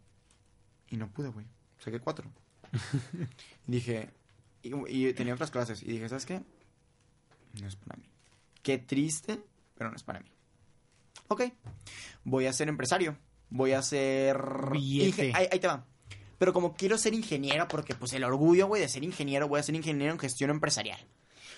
y 0.89 0.97
no 0.97 1.07
pude, 1.09 1.29
güey. 1.29 1.45
Saqué 1.79 1.99
cuatro. 2.01 2.29
y 3.67 3.71
dije, 3.71 4.09
y, 4.87 5.07
y 5.07 5.13
tenía 5.13 5.33
otras 5.33 5.51
clases. 5.51 5.81
Y 5.83 5.87
dije, 5.87 6.09
¿sabes 6.09 6.25
qué? 6.25 6.41
No 7.61 7.67
es 7.67 7.75
para 7.75 7.97
mí. 7.97 8.09
Qué 8.61 8.77
triste, 8.77 9.39
pero 9.75 9.89
no 9.89 9.95
es 9.95 10.03
para 10.03 10.19
mí. 10.19 10.29
Ok, 11.29 11.43
voy 12.23 12.45
a 12.45 12.53
ser 12.53 12.69
empresario. 12.69 13.17
Voy 13.49 13.71
a 13.71 13.81
ser... 13.81 14.37
Billete. 14.71 15.29
Inge- 15.31 15.35
Ahí, 15.35 15.47
ahí 15.51 15.59
te 15.59 15.67
va. 15.67 15.85
Pero 16.37 16.53
como 16.53 16.75
quiero 16.75 16.97
ser 16.97 17.13
ingeniero, 17.13 17.67
porque 17.67 17.95
pues 17.95 18.13
el 18.13 18.23
orgullo, 18.23 18.67
güey, 18.67 18.81
de 18.81 18.89
ser 18.89 19.03
ingeniero, 19.03 19.47
voy 19.47 19.59
a 19.59 19.63
ser 19.63 19.75
ingeniero 19.75 20.13
en 20.13 20.19
gestión 20.19 20.49
empresarial. 20.49 20.99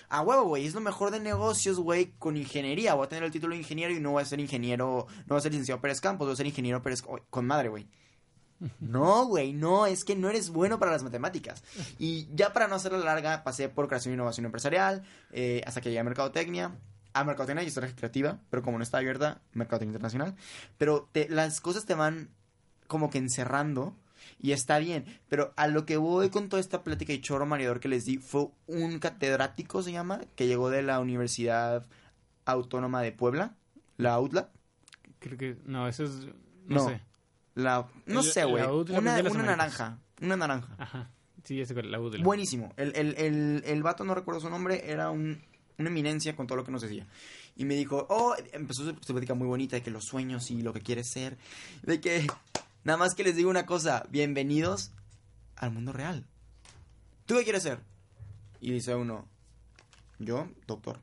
A 0.08 0.22
huevo, 0.22 0.44
güey, 0.44 0.66
es 0.66 0.74
lo 0.74 0.80
mejor 0.80 1.10
de 1.10 1.20
negocios, 1.20 1.78
güey, 1.78 2.12
con 2.18 2.36
ingeniería. 2.36 2.94
Voy 2.94 3.04
a 3.06 3.08
tener 3.08 3.24
el 3.24 3.30
título 3.30 3.54
de 3.54 3.60
ingeniero 3.60 3.92
y 3.94 4.00
no 4.00 4.12
voy 4.12 4.22
a 4.22 4.26
ser 4.26 4.40
ingeniero, 4.40 5.06
no 5.18 5.26
voy 5.28 5.38
a 5.38 5.40
ser 5.40 5.52
licenciado 5.52 5.80
Pérez 5.80 6.00
Campos, 6.00 6.26
voy 6.26 6.32
a 6.32 6.36
ser 6.36 6.46
ingeniero 6.46 6.82
Pérez... 6.82 7.02
oh, 7.06 7.18
con 7.28 7.46
madre, 7.46 7.68
güey. 7.68 7.86
No, 8.80 9.24
güey, 9.26 9.52
no, 9.52 9.86
es 9.86 10.04
que 10.04 10.14
no 10.16 10.28
eres 10.28 10.50
bueno 10.50 10.78
para 10.78 10.92
las 10.92 11.02
matemáticas. 11.02 11.62
Y 11.98 12.28
ya 12.34 12.52
para 12.52 12.68
no 12.68 12.74
hacerla 12.74 12.98
larga, 12.98 13.42
pasé 13.42 13.68
por 13.68 13.88
creación 13.88 14.12
e 14.12 14.14
innovación 14.16 14.44
empresarial, 14.46 15.02
eh, 15.32 15.62
hasta 15.66 15.80
que 15.80 15.88
llegué 15.88 16.00
a 16.00 16.04
mercadotecnia. 16.04 16.72
A 17.12 17.24
mercadotecnia 17.24 17.64
y 17.64 17.66
historia 17.66 17.92
creativa, 17.96 18.38
pero 18.50 18.62
como 18.62 18.78
no 18.78 18.84
está 18.84 18.98
abierta, 18.98 19.40
mercadotecnia 19.52 19.90
internacional. 19.94 20.36
Pero 20.78 21.08
te- 21.10 21.28
las 21.28 21.60
cosas 21.60 21.84
te 21.86 21.94
van 21.94 22.28
como 22.86 23.10
que 23.10 23.18
encerrando 23.18 23.96
y 24.38 24.52
está 24.52 24.78
bien. 24.78 25.04
Pero 25.28 25.52
a 25.56 25.66
lo 25.66 25.86
que 25.86 25.96
voy 25.96 26.28
con 26.30 26.48
toda 26.48 26.60
esta 26.60 26.84
plática 26.84 27.12
y 27.12 27.20
choro 27.20 27.46
mareador 27.46 27.80
que 27.80 27.88
les 27.88 28.04
di 28.04 28.18
fue 28.18 28.48
un 28.66 28.98
catedrático, 29.00 29.82
se 29.82 29.90
llama, 29.92 30.20
que 30.36 30.46
llegó 30.46 30.70
de 30.70 30.82
la 30.82 31.00
Universidad 31.00 31.86
Autónoma 32.44 33.02
de 33.02 33.12
Puebla, 33.12 33.56
la 33.96 34.20
UTLA. 34.20 34.50
Creo 35.18 35.36
que. 35.38 35.56
No, 35.64 35.88
eso 35.88 36.04
es. 36.04 36.12
No, 36.66 36.76
No. 36.76 36.88
sé. 36.88 37.00
La, 37.54 37.86
no 38.06 38.20
El- 38.20 38.26
sé, 38.26 38.44
güey. 38.44 38.62
la 38.62 38.72
Una, 38.72 39.16
de 39.22 39.28
una 39.28 39.42
naranja. 39.42 39.98
Una 40.20 40.36
naranja. 40.36 40.74
Ajá. 40.78 41.10
Sí, 41.44 41.56
ya 41.56 41.66
sé 41.66 41.74
cuál, 41.74 41.90
la 41.90 41.98
UDL. 42.00 42.22
Buenísimo. 42.22 42.72
El, 42.76 42.94
el, 42.94 43.14
el, 43.16 43.62
el 43.64 43.82
vato, 43.82 44.04
no 44.04 44.14
recuerdo 44.14 44.40
su 44.40 44.50
nombre, 44.50 44.90
era 44.90 45.10
un, 45.10 45.42
una 45.78 45.88
eminencia 45.88 46.36
con 46.36 46.46
todo 46.46 46.56
lo 46.56 46.64
que 46.64 46.70
nos 46.70 46.82
decía. 46.82 47.06
Y 47.56 47.64
me 47.64 47.74
dijo, 47.74 48.06
oh, 48.10 48.34
empezó 48.52 48.84
su, 48.84 48.94
su 49.00 49.12
plática 49.14 49.34
muy 49.34 49.46
bonita 49.46 49.76
de 49.76 49.82
que 49.82 49.90
los 49.90 50.04
sueños 50.04 50.50
y 50.50 50.62
lo 50.62 50.72
que 50.72 50.80
quieres 50.80 51.10
ser. 51.10 51.38
De 51.82 52.00
que, 52.00 52.26
nada 52.84 52.98
más 52.98 53.14
que 53.14 53.24
les 53.24 53.36
digo 53.36 53.48
una 53.50 53.66
cosa, 53.66 54.04
bienvenidos 54.10 54.92
al 55.56 55.72
mundo 55.72 55.92
real. 55.92 56.26
¿Tú 57.26 57.36
qué 57.36 57.44
quieres 57.44 57.62
ser? 57.62 57.80
Y 58.60 58.72
dice 58.72 58.94
uno, 58.94 59.26
yo, 60.18 60.48
doctor. 60.66 61.00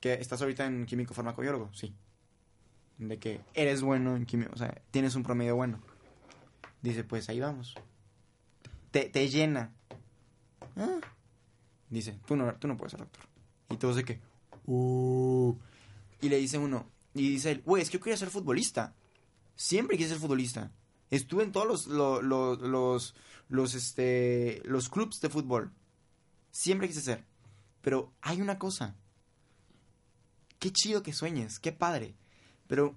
¿Que 0.00 0.14
estás 0.14 0.40
ahorita 0.42 0.66
en 0.66 0.84
químico 0.86 1.14
farmacobiólogo? 1.14 1.72
Sí. 1.74 1.94
De 2.98 3.18
que 3.18 3.40
eres 3.54 3.82
bueno 3.82 4.16
en 4.16 4.24
químico, 4.26 4.52
o 4.54 4.58
sea, 4.58 4.80
tienes 4.90 5.14
un 5.16 5.22
promedio 5.22 5.54
bueno. 5.56 5.80
Dice, 6.82 7.04
pues 7.04 7.28
ahí 7.28 7.40
vamos 7.40 7.74
te, 8.90 9.08
te 9.10 9.28
llena. 9.28 9.74
Ah. 10.76 11.00
Dice, 11.90 12.18
tú 12.26 12.34
no, 12.36 12.54
tú 12.54 12.66
no 12.68 12.76
puedes 12.76 12.92
ser 12.92 13.00
doctor. 13.00 13.24
Y 13.68 13.76
todos 13.76 13.96
de 13.96 14.04
que, 14.04 14.20
uh. 14.66 15.54
Y 16.22 16.28
le 16.30 16.38
dice 16.38 16.56
uno, 16.56 16.86
y 17.12 17.28
dice 17.28 17.50
él, 17.50 17.62
güey, 17.66 17.82
es 17.82 17.90
que 17.90 17.98
yo 17.98 18.02
quería 18.04 18.16
ser 18.16 18.30
futbolista. 18.30 18.94
Siempre 19.54 19.96
quise 19.98 20.10
ser 20.10 20.18
futbolista. 20.18 20.72
Estuve 21.10 21.42
en 21.44 21.52
todos 21.52 21.66
los, 21.66 21.86
lo- 21.88 22.22
lo- 22.22 22.56
los, 22.56 23.14
los, 23.48 23.74
este, 23.74 24.62
los 24.64 24.88
clubs 24.88 25.20
de 25.20 25.28
fútbol. 25.28 25.72
Siempre 26.50 26.88
quise 26.88 27.02
ser. 27.02 27.24
Pero 27.82 28.12
hay 28.22 28.40
una 28.40 28.58
cosa. 28.58 28.96
Qué 30.58 30.72
chido 30.72 31.02
que 31.02 31.12
sueñes, 31.12 31.58
qué 31.58 31.70
padre. 31.72 32.14
Pero 32.66 32.94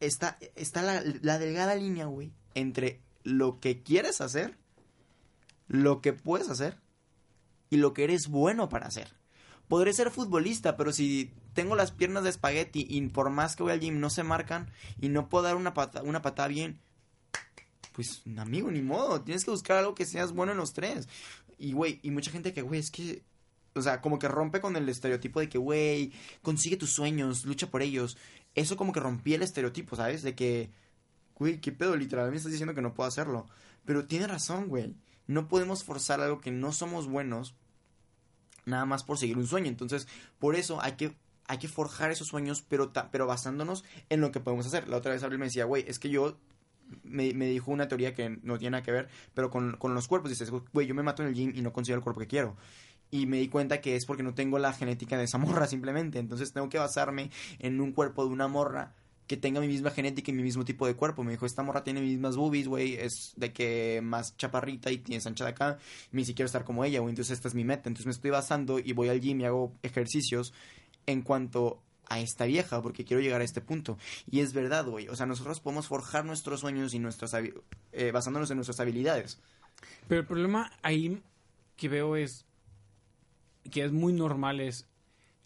está, 0.00 0.38
está 0.54 0.82
la, 0.82 1.02
la 1.22 1.38
delgada 1.38 1.74
línea, 1.74 2.06
güey, 2.06 2.32
entre 2.54 3.00
lo 3.24 3.60
que 3.60 3.82
quieres 3.82 4.20
hacer 4.20 4.56
lo 5.68 6.00
que 6.00 6.14
puedes 6.14 6.48
hacer 6.48 6.80
y 7.70 7.76
lo 7.76 7.92
que 7.92 8.04
eres 8.04 8.28
bueno 8.28 8.68
para 8.68 8.86
hacer. 8.86 9.14
Podré 9.68 9.92
ser 9.92 10.10
futbolista, 10.10 10.76
pero 10.76 10.92
si 10.92 11.30
tengo 11.52 11.76
las 11.76 11.92
piernas 11.92 12.24
de 12.24 12.30
espagueti 12.30 12.86
y 12.88 13.00
por 13.08 13.28
más 13.30 13.54
que 13.54 13.62
voy 13.62 13.72
al 13.72 13.80
gym 13.80 14.00
no 14.00 14.08
se 14.08 14.22
marcan 14.22 14.70
y 14.98 15.10
no 15.10 15.28
puedo 15.28 15.44
dar 15.44 15.56
una 15.56 15.74
pata, 15.74 16.02
una 16.02 16.22
patada 16.22 16.48
bien, 16.48 16.80
pues 17.92 18.22
amigo, 18.38 18.70
ni 18.70 18.80
modo, 18.80 19.20
tienes 19.20 19.44
que 19.44 19.50
buscar 19.50 19.76
algo 19.76 19.94
que 19.94 20.06
seas 20.06 20.32
bueno 20.32 20.52
en 20.52 20.58
los 20.58 20.72
tres. 20.72 21.06
Y 21.58 21.72
güey, 21.72 22.00
y 22.02 22.10
mucha 22.10 22.30
gente 22.30 22.54
que, 22.54 22.62
güey, 22.62 22.80
es 22.80 22.90
que, 22.90 23.22
o 23.78 23.82
sea, 23.82 24.00
como 24.00 24.18
que 24.18 24.28
rompe 24.28 24.60
con 24.60 24.76
el 24.76 24.88
estereotipo 24.88 25.40
de 25.40 25.48
que, 25.48 25.58
güey, 25.58 26.12
consigue 26.42 26.76
tus 26.76 26.90
sueños, 26.90 27.44
lucha 27.44 27.70
por 27.70 27.82
ellos. 27.82 28.16
Eso 28.54 28.76
como 28.76 28.92
que 28.92 29.00
rompí 29.00 29.34
el 29.34 29.42
estereotipo, 29.42 29.96
¿sabes? 29.96 30.22
De 30.22 30.34
que, 30.34 30.70
güey, 31.36 31.60
qué 31.60 31.72
pedo, 31.72 31.96
literalmente 31.96 32.32
me 32.32 32.36
estás 32.38 32.52
diciendo 32.52 32.74
que 32.74 32.82
no 32.82 32.94
puedo 32.94 33.08
hacerlo. 33.08 33.46
Pero 33.84 34.06
tiene 34.06 34.26
razón, 34.26 34.68
güey. 34.68 34.94
No 35.26 35.48
podemos 35.48 35.84
forzar 35.84 36.20
algo 36.20 36.40
que 36.40 36.50
no 36.50 36.72
somos 36.72 37.06
buenos 37.06 37.54
nada 38.64 38.84
más 38.84 39.04
por 39.04 39.18
seguir 39.18 39.38
un 39.38 39.46
sueño. 39.46 39.68
Entonces, 39.68 40.08
por 40.38 40.54
eso 40.56 40.82
hay 40.82 40.92
que, 40.92 41.16
hay 41.46 41.58
que 41.58 41.68
forjar 41.68 42.10
esos 42.10 42.28
sueños, 42.28 42.62
pero, 42.68 42.90
ta- 42.90 43.10
pero 43.10 43.26
basándonos 43.26 43.84
en 44.08 44.20
lo 44.20 44.30
que 44.32 44.40
podemos 44.40 44.66
hacer. 44.66 44.88
La 44.88 44.96
otra 44.96 45.12
vez 45.12 45.22
Abril 45.22 45.38
me 45.38 45.46
decía, 45.46 45.64
güey, 45.64 45.84
es 45.86 45.98
que 45.98 46.10
yo 46.10 46.38
me, 47.02 47.32
me 47.34 47.46
dijo 47.46 47.70
una 47.70 47.88
teoría 47.88 48.14
que 48.14 48.38
no 48.42 48.58
tiene 48.58 48.72
nada 48.72 48.82
que 48.82 48.92
ver, 48.92 49.08
pero 49.34 49.50
con, 49.50 49.76
con 49.76 49.94
los 49.94 50.08
cuerpos. 50.08 50.30
Dices, 50.30 50.50
güey, 50.50 50.86
yo 50.86 50.94
me 50.94 51.02
mato 51.02 51.22
en 51.22 51.28
el 51.28 51.34
gym 51.34 51.52
y 51.54 51.62
no 51.62 51.72
consigo 51.72 51.96
el 51.96 52.02
cuerpo 52.02 52.20
que 52.20 52.26
quiero. 52.26 52.56
Y 53.10 53.26
me 53.26 53.38
di 53.38 53.48
cuenta 53.48 53.80
que 53.80 53.96
es 53.96 54.04
porque 54.04 54.22
no 54.22 54.34
tengo 54.34 54.58
la 54.58 54.72
genética 54.72 55.16
de 55.16 55.24
esa 55.24 55.38
morra 55.38 55.66
simplemente. 55.68 56.18
Entonces 56.18 56.52
tengo 56.52 56.68
que 56.68 56.78
basarme 56.78 57.30
en 57.58 57.80
un 57.80 57.92
cuerpo 57.92 58.24
de 58.24 58.32
una 58.32 58.48
morra 58.48 58.94
que 59.28 59.36
tenga 59.36 59.60
mi 59.60 59.68
misma 59.68 59.90
genética 59.90 60.30
y 60.30 60.34
mi 60.34 60.42
mismo 60.42 60.64
tipo 60.64 60.86
de 60.86 60.94
cuerpo. 60.94 61.22
Me 61.22 61.32
dijo, 61.32 61.46
esta 61.46 61.62
morra 61.62 61.84
tiene 61.84 62.00
mis 62.00 62.12
mismas 62.12 62.36
boobies, 62.36 62.66
güey, 62.66 62.94
es 62.94 63.34
de 63.36 63.52
que 63.52 64.00
más 64.02 64.36
chaparrita 64.38 64.90
y 64.90 64.98
tiene 64.98 65.22
ancha 65.24 65.44
de 65.44 65.50
acá. 65.50 65.78
Ni 66.12 66.24
siquiera 66.24 66.46
estar 66.46 66.64
como 66.64 66.84
ella, 66.84 67.00
güey. 67.00 67.10
Entonces 67.10 67.36
esta 67.36 67.48
es 67.48 67.54
mi 67.54 67.62
meta. 67.62 67.88
Entonces 67.88 68.06
me 68.06 68.12
estoy 68.12 68.30
basando 68.30 68.78
y 68.78 68.92
voy 68.94 69.10
al 69.10 69.20
gym 69.20 69.40
y 69.40 69.44
hago 69.44 69.74
ejercicios 69.82 70.54
en 71.06 71.22
cuanto 71.22 71.82
a 72.08 72.20
esta 72.20 72.46
vieja, 72.46 72.80
porque 72.80 73.04
quiero 73.04 73.22
llegar 73.22 73.42
a 73.42 73.44
este 73.44 73.60
punto. 73.60 73.98
Y 74.30 74.40
es 74.40 74.54
verdad, 74.54 74.86
güey. 74.86 75.08
O 75.08 75.16
sea, 75.16 75.26
nosotros 75.26 75.60
podemos 75.60 75.86
forjar 75.86 76.24
nuestros 76.24 76.60
sueños 76.60 76.94
y 76.94 76.98
nuestras 76.98 77.34
eh, 77.34 78.10
basándonos 78.12 78.50
en 78.50 78.56
nuestras 78.56 78.80
habilidades. 78.80 79.38
Pero 80.08 80.22
el 80.22 80.26
problema 80.26 80.72
ahí 80.82 81.22
que 81.76 81.88
veo 81.88 82.16
es 82.16 82.46
que 83.70 83.84
es 83.84 83.92
muy 83.92 84.12
normal 84.12 84.60
es 84.60 84.88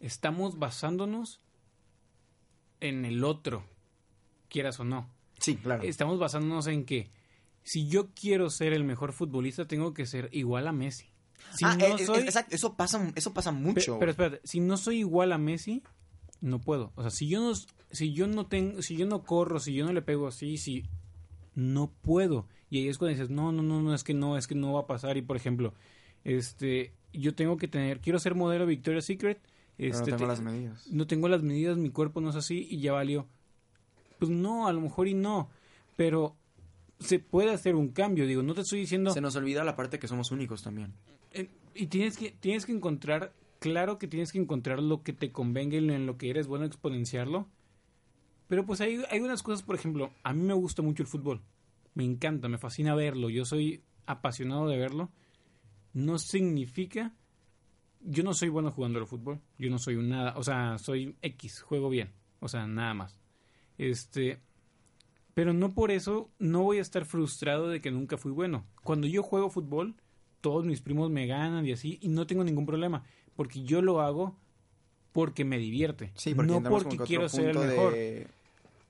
estamos 0.01 0.59
basándonos 0.59 1.41
en 2.81 3.05
el 3.05 3.25
otro, 3.25 3.65
quieras 4.49 4.81
o 4.81 4.85
no. 4.85 5.09
Sí, 5.39 5.57
claro. 5.57 5.83
Estamos 5.83 6.19
basándonos 6.19 6.67
en 6.67 6.85
que 6.85 7.11
si 7.63 7.89
yo 7.89 8.11
quiero 8.15 8.51
ser 8.51 8.73
el 8.73 8.85
mejor 8.85 9.13
futbolista 9.13 9.67
tengo 9.67 9.95
que 9.95 10.07
ser 10.07 10.29
igual 10.33 10.67
a 10.67 10.73
Messi. 10.73 11.07
Si 11.55 11.65
ah, 11.65 11.77
no 11.77 11.85
eh, 11.85 11.95
eh, 11.99 12.07
soy 12.07 12.23
exacto. 12.23 12.55
Eso 12.55 12.75
pasa, 12.77 13.13
eso 13.15 13.33
pasa 13.33 13.53
mucho. 13.53 13.99
pero 13.99 14.11
espérate, 14.11 14.41
si 14.45 14.61
no 14.61 14.77
soy 14.77 14.99
igual 14.99 15.33
a 15.33 15.39
Messi, 15.39 15.83
no 16.41 16.61
puedo. 16.61 16.93
O 16.97 17.03
sea, 17.03 17.11
si 17.11 17.29
yo 17.29 17.41
no, 17.41 17.53
si 17.91 18.13
yo 18.13 18.27
no 18.27 18.47
tengo, 18.47 18.83
si 18.83 18.97
yo 18.97 19.07
no 19.07 19.25
corro, 19.25 19.61
si 19.61 19.75
yo 19.75 19.85
no 19.85 19.93
le 19.93 20.03
pego 20.03 20.27
así, 20.27 20.57
si 20.57 20.85
no 21.55 21.93
puedo. 22.03 22.49
Y 22.71 22.79
ahí 22.79 22.89
es 22.89 22.99
cuando 22.99 23.17
dices, 23.17 23.31
no, 23.31 23.53
no, 23.53 23.63
no, 23.63 23.81
no, 23.81 23.95
es 23.95 24.03
que 24.03 24.15
no, 24.15 24.37
es 24.37 24.47
que 24.47 24.55
no 24.55 24.73
va 24.73 24.81
a 24.81 24.87
pasar. 24.87 25.17
Y 25.17 25.23
por 25.23 25.37
ejemplo, 25.37 25.75
este, 26.25 26.95
yo 27.13 27.35
tengo 27.35 27.57
que 27.57 27.69
tener, 27.69 28.01
quiero 28.01 28.19
ser 28.19 28.35
modelo 28.35 28.67
Victoria's 28.67 29.05
Secret. 29.05 29.41
Pero 29.77 29.91
Este, 29.91 30.11
no 30.11 30.17
tengo 30.17 30.19
te- 30.19 30.27
las 30.27 30.41
medidas. 30.41 30.87
no 30.93 31.07
tengo 31.07 31.29
las 31.29 31.43
medidas, 31.43 31.77
mi 31.79 31.91
cuerpo 31.91 32.21
no 32.21 32.31
es 32.31 32.37
así 32.37 32.67
y 32.71 32.81
ya 32.81 32.93
valió. 32.93 33.27
Pues 34.19 34.31
no, 34.31 34.69
a 34.69 34.73
lo 34.73 34.81
mejor 34.81 35.09
y 35.09 35.15
no, 35.15 35.49
pero 35.97 36.37
se 37.01 37.19
puede 37.19 37.51
hacer 37.53 37.75
un 37.75 37.89
cambio. 37.89 38.27
Digo, 38.27 38.43
no 38.43 38.55
te 38.55 38.61
estoy 38.61 38.81
diciendo. 38.81 39.11
Se 39.13 39.21
nos 39.21 39.35
olvida 39.35 39.65
la 39.65 39.75
parte 39.75 39.99
que 39.99 40.07
somos 40.09 40.31
únicos 40.31 40.63
también. 40.63 40.93
Eh, 41.33 41.49
y 41.75 41.87
tienes 41.87 42.17
que, 42.19 42.31
tienes 42.31 42.67
que 42.67 42.73
encontrar, 42.73 43.33
claro 43.59 43.99
que 43.99 44.07
tienes 44.07 44.31
que 44.31 44.39
encontrar 44.39 44.81
lo 44.81 45.03
que 45.03 45.13
te 45.15 45.33
convenga 45.33 45.75
y 45.77 45.79
en 45.79 46.07
lo 46.07 46.19
que 46.19 46.31
eres 46.31 46.47
bueno 46.47 46.65
exponenciarlo. 46.67 47.49
Pero 48.49 48.67
pues 48.67 48.81
hay, 48.83 49.03
hay 49.11 49.21
unas 49.21 49.43
cosas, 49.43 49.63
por 49.63 49.75
ejemplo, 49.75 50.11
a 50.23 50.33
mí 50.35 50.43
me 50.43 50.53
gusta 50.55 50.83
mucho 50.83 51.03
el 51.03 51.09
fútbol. 51.09 51.41
Me 51.95 52.05
encanta, 52.05 52.49
me 52.49 52.59
fascina 52.59 52.95
verlo. 52.95 53.31
Yo 53.31 53.45
soy 53.47 53.83
apasionado 54.07 54.69
de 54.69 54.77
verlo. 54.77 55.11
No 55.93 56.19
significa... 56.19 57.15
Yo 58.05 58.25
no 58.25 58.35
soy 58.35 58.49
bueno 58.49 58.71
jugando 58.73 58.99
al 58.99 59.07
fútbol. 59.07 59.41
Yo 59.59 59.71
no 59.71 59.79
soy 59.79 59.95
un 59.97 60.09
nada. 60.09 60.35
O 60.37 60.43
sea, 60.43 60.77
soy 60.79 61.15
X, 61.23 61.63
juego 61.63 61.89
bien. 61.89 62.11
O 62.41 62.49
sea, 62.49 62.67
nada 62.67 62.95
más. 62.95 63.21
Este... 63.79 64.41
Pero 65.35 65.55
no 65.55 65.73
por 65.73 65.91
eso 65.91 66.31
no 66.39 66.63
voy 66.63 66.77
a 66.79 66.83
estar 66.83 67.07
frustrado 67.07 67.69
de 67.69 67.81
que 67.81 67.91
nunca 67.91 68.19
fui 68.19 68.33
bueno. 68.33 68.67
Cuando 68.83 69.07
yo 69.07 69.23
juego 69.23 69.49
fútbol, 69.49 69.95
todos 70.43 70.67
mis 70.67 70.83
primos 70.83 71.11
me 71.11 71.27
ganan 71.27 71.65
y 71.65 71.73
así, 71.73 71.99
y 72.03 72.09
no 72.09 72.27
tengo 72.27 72.45
ningún 72.45 72.67
problema, 72.67 73.03
porque 73.35 73.63
yo 73.63 73.81
lo 73.81 74.03
hago 74.03 74.37
porque 75.13 75.47
me 75.47 75.57
divierte, 75.59 76.11
Sí, 76.17 76.35
porque 76.35 76.53
no 76.53 76.63
porque 76.69 76.99
quiero 76.99 77.31
ser 77.31 77.51
el 77.57 77.59
mejor. 77.59 77.95
de 77.95 78.27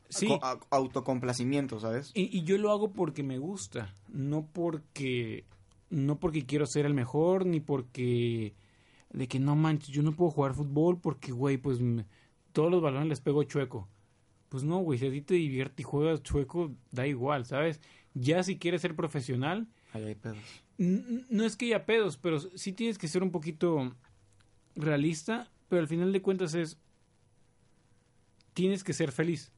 Sí. 0.09 0.29
autocomplacimiento, 0.71 1.79
¿sabes? 1.79 2.11
Y, 2.15 2.37
y 2.37 2.43
yo 2.43 2.59
lo 2.59 2.73
hago 2.73 2.93
porque 2.93 3.23
me 3.23 3.39
gusta, 3.39 3.95
no 4.09 4.45
porque 4.53 5.45
no 5.93 6.19
porque 6.19 6.45
quiero 6.47 6.67
ser 6.67 6.87
el 6.87 6.95
mejor 6.95 7.47
ni 7.47 7.61
porque 7.61 8.55
de 9.13 9.29
que 9.29 9.39
no 9.39 9.55
manches, 9.57 9.89
yo 9.91 10.03
no 10.03 10.13
puedo 10.17 10.31
jugar 10.31 10.55
fútbol 10.55 10.99
porque 11.01 11.33
güey, 11.33 11.59
pues 11.59 11.81
me- 11.81 12.07
todos 12.53 12.71
los 12.71 12.81
balones 12.83 13.09
les 13.09 13.21
pego 13.21 13.43
chueco. 13.45 13.89
Pues 14.49 14.65
no, 14.65 14.79
güey, 14.79 14.99
si 14.99 15.07
a 15.07 15.11
ti 15.11 15.21
te 15.23 15.35
divierte 15.35 15.83
y 15.83 15.85
juegas 15.85 16.23
chueco, 16.23 16.73
da 16.91 17.07
igual, 17.07 17.45
¿sabes? 17.47 17.81
Ya 18.15 18.43
si 18.43 18.59
quieres 18.59 18.81
ser 18.83 18.95
profesional, 18.97 19.67
Ahí 19.93 20.05
hay 20.05 20.15
pedos. 20.15 20.39
no 20.79 21.45
es 21.45 21.57
que 21.57 21.67
haya 21.67 21.85
pedos, 21.87 22.17
pero 22.17 22.41
sí 22.41 22.73
tienes 22.73 22.97
que 22.99 23.09
ser 23.09 23.23
un 23.23 23.31
poquito 23.31 23.95
realista, 24.75 25.51
pero 25.69 25.81
al 25.81 25.89
final 25.89 26.13
de 26.13 26.23
cuentas 26.23 26.55
es 26.55 26.79
tienes 28.55 28.85
que 28.85 28.93
ser 28.93 29.13
feliz. 29.13 29.51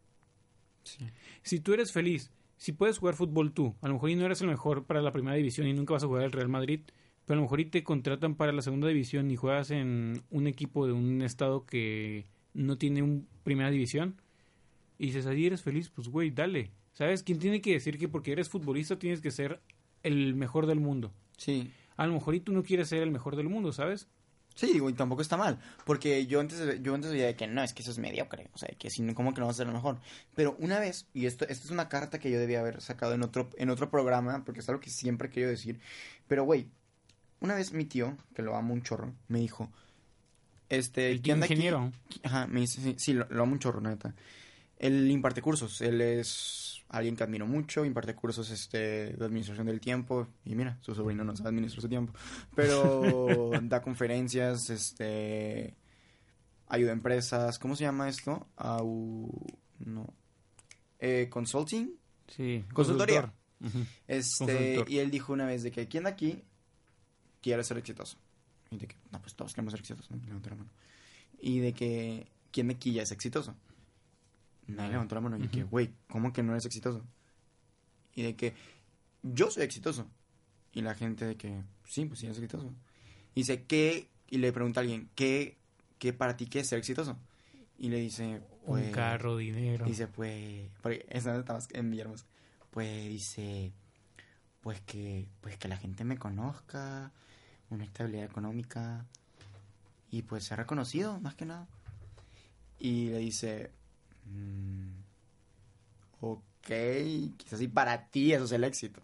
Sí. 0.85 0.99
Si 1.43 1.61
tú 1.61 1.73
eres 1.75 1.93
feliz, 1.93 2.31
si 2.65 2.73
puedes 2.73 2.97
jugar 2.97 3.15
fútbol 3.15 3.53
tú, 3.53 3.75
a 3.83 3.89
lo 3.89 3.93
mejor 3.93 4.09
y 4.09 4.17
no 4.17 4.25
eres 4.25 4.41
el 4.41 4.47
mejor 4.47 4.87
para 4.87 5.03
la 5.03 5.13
primera 5.13 5.37
división 5.37 5.67
y 5.67 5.75
nunca 5.75 5.93
vas 5.93 6.03
a 6.03 6.07
jugar 6.07 6.25
el 6.25 6.33
Real 6.33 6.49
Madrid, 6.49 6.81
pero 7.27 7.35
a 7.35 7.37
lo 7.37 7.43
mejor 7.43 7.61
y 7.61 7.67
te 7.67 7.85
contratan 7.85 8.37
para 8.37 8.53
la 8.53 8.63
segunda 8.63 8.89
división 8.89 9.31
y 9.31 9.37
juegas 9.37 9.71
en 9.71 10.23
un 10.31 10.47
equipo 10.47 10.87
de 10.87 10.95
un 10.95 11.21
estado 11.21 11.67
que 11.67 12.25
no 12.55 12.79
tiene 12.79 13.03
un 13.03 13.29
primera 13.43 13.71
división 13.71 14.17
y 14.99 15.09
dices, 15.09 15.27
ahí 15.27 15.45
eres 15.45 15.61
feliz, 15.61 15.91
pues 15.91 16.09
güey, 16.09 16.31
dale. 16.31 16.71
¿Sabes? 16.95 17.23
¿Quién 17.23 17.39
tiene 17.39 17.61
que 17.61 17.73
decir 17.73 17.99
que 17.99 18.09
porque 18.09 18.33
eres 18.33 18.49
futbolista 18.49 18.99
tienes 18.99 19.21
que 19.21 19.31
ser 19.31 19.61
el 20.03 20.35
mejor 20.35 20.65
del 20.65 20.81
mundo? 20.81 21.13
Sí. 21.37 21.71
A 21.99 22.07
lo 22.07 22.15
mejor 22.15 22.35
y 22.35 22.41
tú 22.41 22.55
no 22.55 22.63
quieres 22.63 22.89
ser 22.89 23.03
el 23.03 23.11
mejor 23.11 23.37
del 23.37 23.51
mundo, 23.51 23.75
¿sabes? 23.75 24.09
Sí, 24.55 24.81
y 24.81 24.93
tampoco 24.93 25.21
está 25.23 25.37
mal. 25.37 25.59
Porque 25.85 26.27
yo 26.27 26.41
antes, 26.41 26.81
yo 26.83 26.95
antes 26.95 27.11
veía 27.11 27.27
de 27.27 27.35
que 27.37 27.47
no, 27.47 27.63
es 27.63 27.73
que 27.75 27.83
eso 27.83 27.91
es 27.91 27.99
mediocre. 27.99 28.49
O 28.55 28.59
sea, 28.59 28.69
que 28.79 28.89
si 28.89 29.03
no, 29.03 29.15
¿cómo 29.15 29.35
que 29.35 29.41
no 29.41 29.47
vas 29.47 29.57
a 29.57 29.59
ser 29.59 29.67
lo 29.67 29.73
mejor? 29.73 29.99
Pero 30.35 30.57
una 30.61 30.79
vez, 30.79 31.07
y 31.13 31.27
esto, 31.27 31.45
esto 31.49 31.65
es 31.65 31.71
una 31.71 31.89
carta 31.89 32.19
que 32.21 32.31
yo 32.31 32.39
debía 32.39 32.61
haber 32.61 32.81
sacado 32.81 33.15
en 33.15 33.23
otro, 33.23 33.51
en 33.57 33.71
otro 33.71 33.91
programa, 33.91 34.45
porque 34.45 34.61
es 34.61 34.69
algo 34.69 34.81
que 34.81 34.91
siempre 34.91 35.29
he 35.29 35.31
querido 35.31 35.51
decir. 35.51 35.81
Pero, 36.29 36.45
güey, 36.45 36.69
una 37.41 37.55
vez 37.55 37.73
mi 37.73 37.85
tío, 37.85 38.17
que 38.35 38.43
lo 38.43 38.55
amo 38.57 38.75
un 38.75 38.83
chorro, 38.83 39.13
me 39.29 39.41
dijo, 39.41 39.71
este, 40.69 41.11
El 41.11 41.21
¿quién 41.21 41.35
anda 41.35 41.47
aquí? 41.47 41.55
ingeniero. 41.55 41.93
Ajá, 42.23 42.47
me 42.47 42.61
dice, 42.61 42.81
sí, 42.81 42.95
sí, 42.99 43.13
lo, 43.13 43.27
lo 43.31 43.43
amo 43.43 43.53
un 43.55 43.59
chorro, 43.59 43.81
neta. 43.81 44.15
Él 44.79 45.11
imparte 45.11 45.43
cursos, 45.43 45.81
él 45.81 46.01
es 46.01 46.64
alguien 46.89 47.17
que 47.17 47.25
admiro 47.25 47.47
mucho, 47.47 47.85
imparte 47.85 48.15
cursos 48.15 48.51
este, 48.51 49.15
de 49.15 49.25
administración 49.25 49.67
del 49.67 49.81
tiempo, 49.81 50.29
y 50.45 50.55
mira, 50.55 50.79
su 50.81 50.95
sobrino 50.95 51.25
no 51.25 51.35
sabe 51.37 51.51
administrar 51.51 51.83
su 51.83 51.89
tiempo, 51.89 52.13
pero 52.55 53.51
da 53.63 53.83
conferencias, 53.83 54.71
este, 54.71 55.75
ayuda 56.69 56.91
a 56.91 56.95
empresas, 56.95 57.59
¿cómo 57.59 57.75
se 57.77 57.85
llama 57.85 58.09
esto? 58.09 58.47
Au, 58.57 59.29
no, 59.81 60.15
eh, 61.01 61.29
consulting, 61.31 61.91
Sí. 62.29 62.65
Consultoría. 62.73 63.33
este, 64.09 64.45
Consultor. 64.47 64.91
y 64.91 64.99
él 64.99 65.11
dijo 65.11 65.33
una 65.33 65.47
vez 65.47 65.63
de 65.63 65.71
que, 65.71 65.89
¿quién 65.89 66.05
de 66.05 66.11
aquí 66.11 66.43
quiere 67.43 67.63
ser 67.65 67.79
exitoso? 67.79 68.17
Y 68.71 68.79
de 68.79 68.87
que, 68.87 68.97
no, 69.13 69.21
pues 69.21 69.35
todos 69.35 69.53
queremos 69.53 69.73
ser 69.73 69.81
exitosos, 69.81 70.11
¿no? 70.11 70.17
Levantó 70.27 70.51
la 70.51 70.57
mano. 70.57 70.71
Y 71.41 71.59
de 71.61 71.73
que, 71.75 72.27
¿quién 72.51 72.69
de 72.69 72.75
aquí 72.75 72.93
ya 72.93 73.03
es 73.03 73.13
exitoso? 73.13 73.55
Nadie 74.67 74.93
levantó 74.93 75.15
la 75.15 75.21
mano 75.21 75.37
y 75.37 75.43
de 75.43 75.49
que, 75.49 75.65
güey, 75.65 75.93
¿cómo 76.09 76.33
que 76.33 76.43
no 76.43 76.53
eres 76.53 76.67
exitoso? 76.67 77.05
Y 78.15 78.23
de 78.23 78.37
que, 78.37 78.55
yo 79.23 79.51
soy 79.51 79.65
exitoso. 79.65 80.07
Y 80.73 80.83
la 80.83 80.95
gente 80.95 81.25
de 81.25 81.37
que, 81.37 81.63
sí, 81.85 82.05
pues 82.07 82.21
sí, 82.21 82.27
eres 82.27 82.39
exitoso. 82.39 82.73
Y 83.35 83.41
dice, 83.41 83.65
¿qué? 83.65 84.09
Y 84.29 84.39
le 84.39 84.53
pregunta 84.53 84.81
a 84.81 84.83
alguien, 84.83 85.09
¿qué, 85.15 85.57
qué 85.99 86.13
para 86.13 86.37
ti 86.37 86.47
qué 86.47 86.61
es 86.61 86.69
ser 86.69 86.79
exitoso? 86.79 87.19
Y 87.79 87.89
le 87.89 87.99
dice, 87.99 88.41
pues... 88.67 88.87
Un 88.87 88.93
carro, 88.93 89.37
dinero. 89.37 89.85
Dice, 89.85 90.07
pues, 90.07 90.69
porque 90.81 91.05
esa 91.09 91.45
en 91.73 91.91
Villahermosa. 91.91 92.27
Pues 92.71 93.09
dice, 93.09 93.73
pues 94.61 94.81
que, 94.81 95.29
pues 95.41 95.57
que 95.59 95.69
la 95.69 95.77
gente 95.77 96.05
me 96.05 96.19
conozca, 96.19 97.13
una 97.71 97.85
estabilidad 97.85 98.25
económica 98.25 99.05
y 100.11 100.23
pues 100.23 100.45
ser 100.45 100.59
reconocido, 100.59 101.21
más 101.21 101.35
que 101.35 101.45
nada. 101.45 101.69
Y 102.79 103.11
le 103.11 103.19
dice, 103.19 103.71
ok, 106.21 106.69
quizás 107.37 107.59
sí 107.59 107.69
para 107.69 108.09
ti 108.09 108.33
eso 108.33 108.45
es 108.45 108.53
el 108.53 108.65
éxito. 108.65 109.03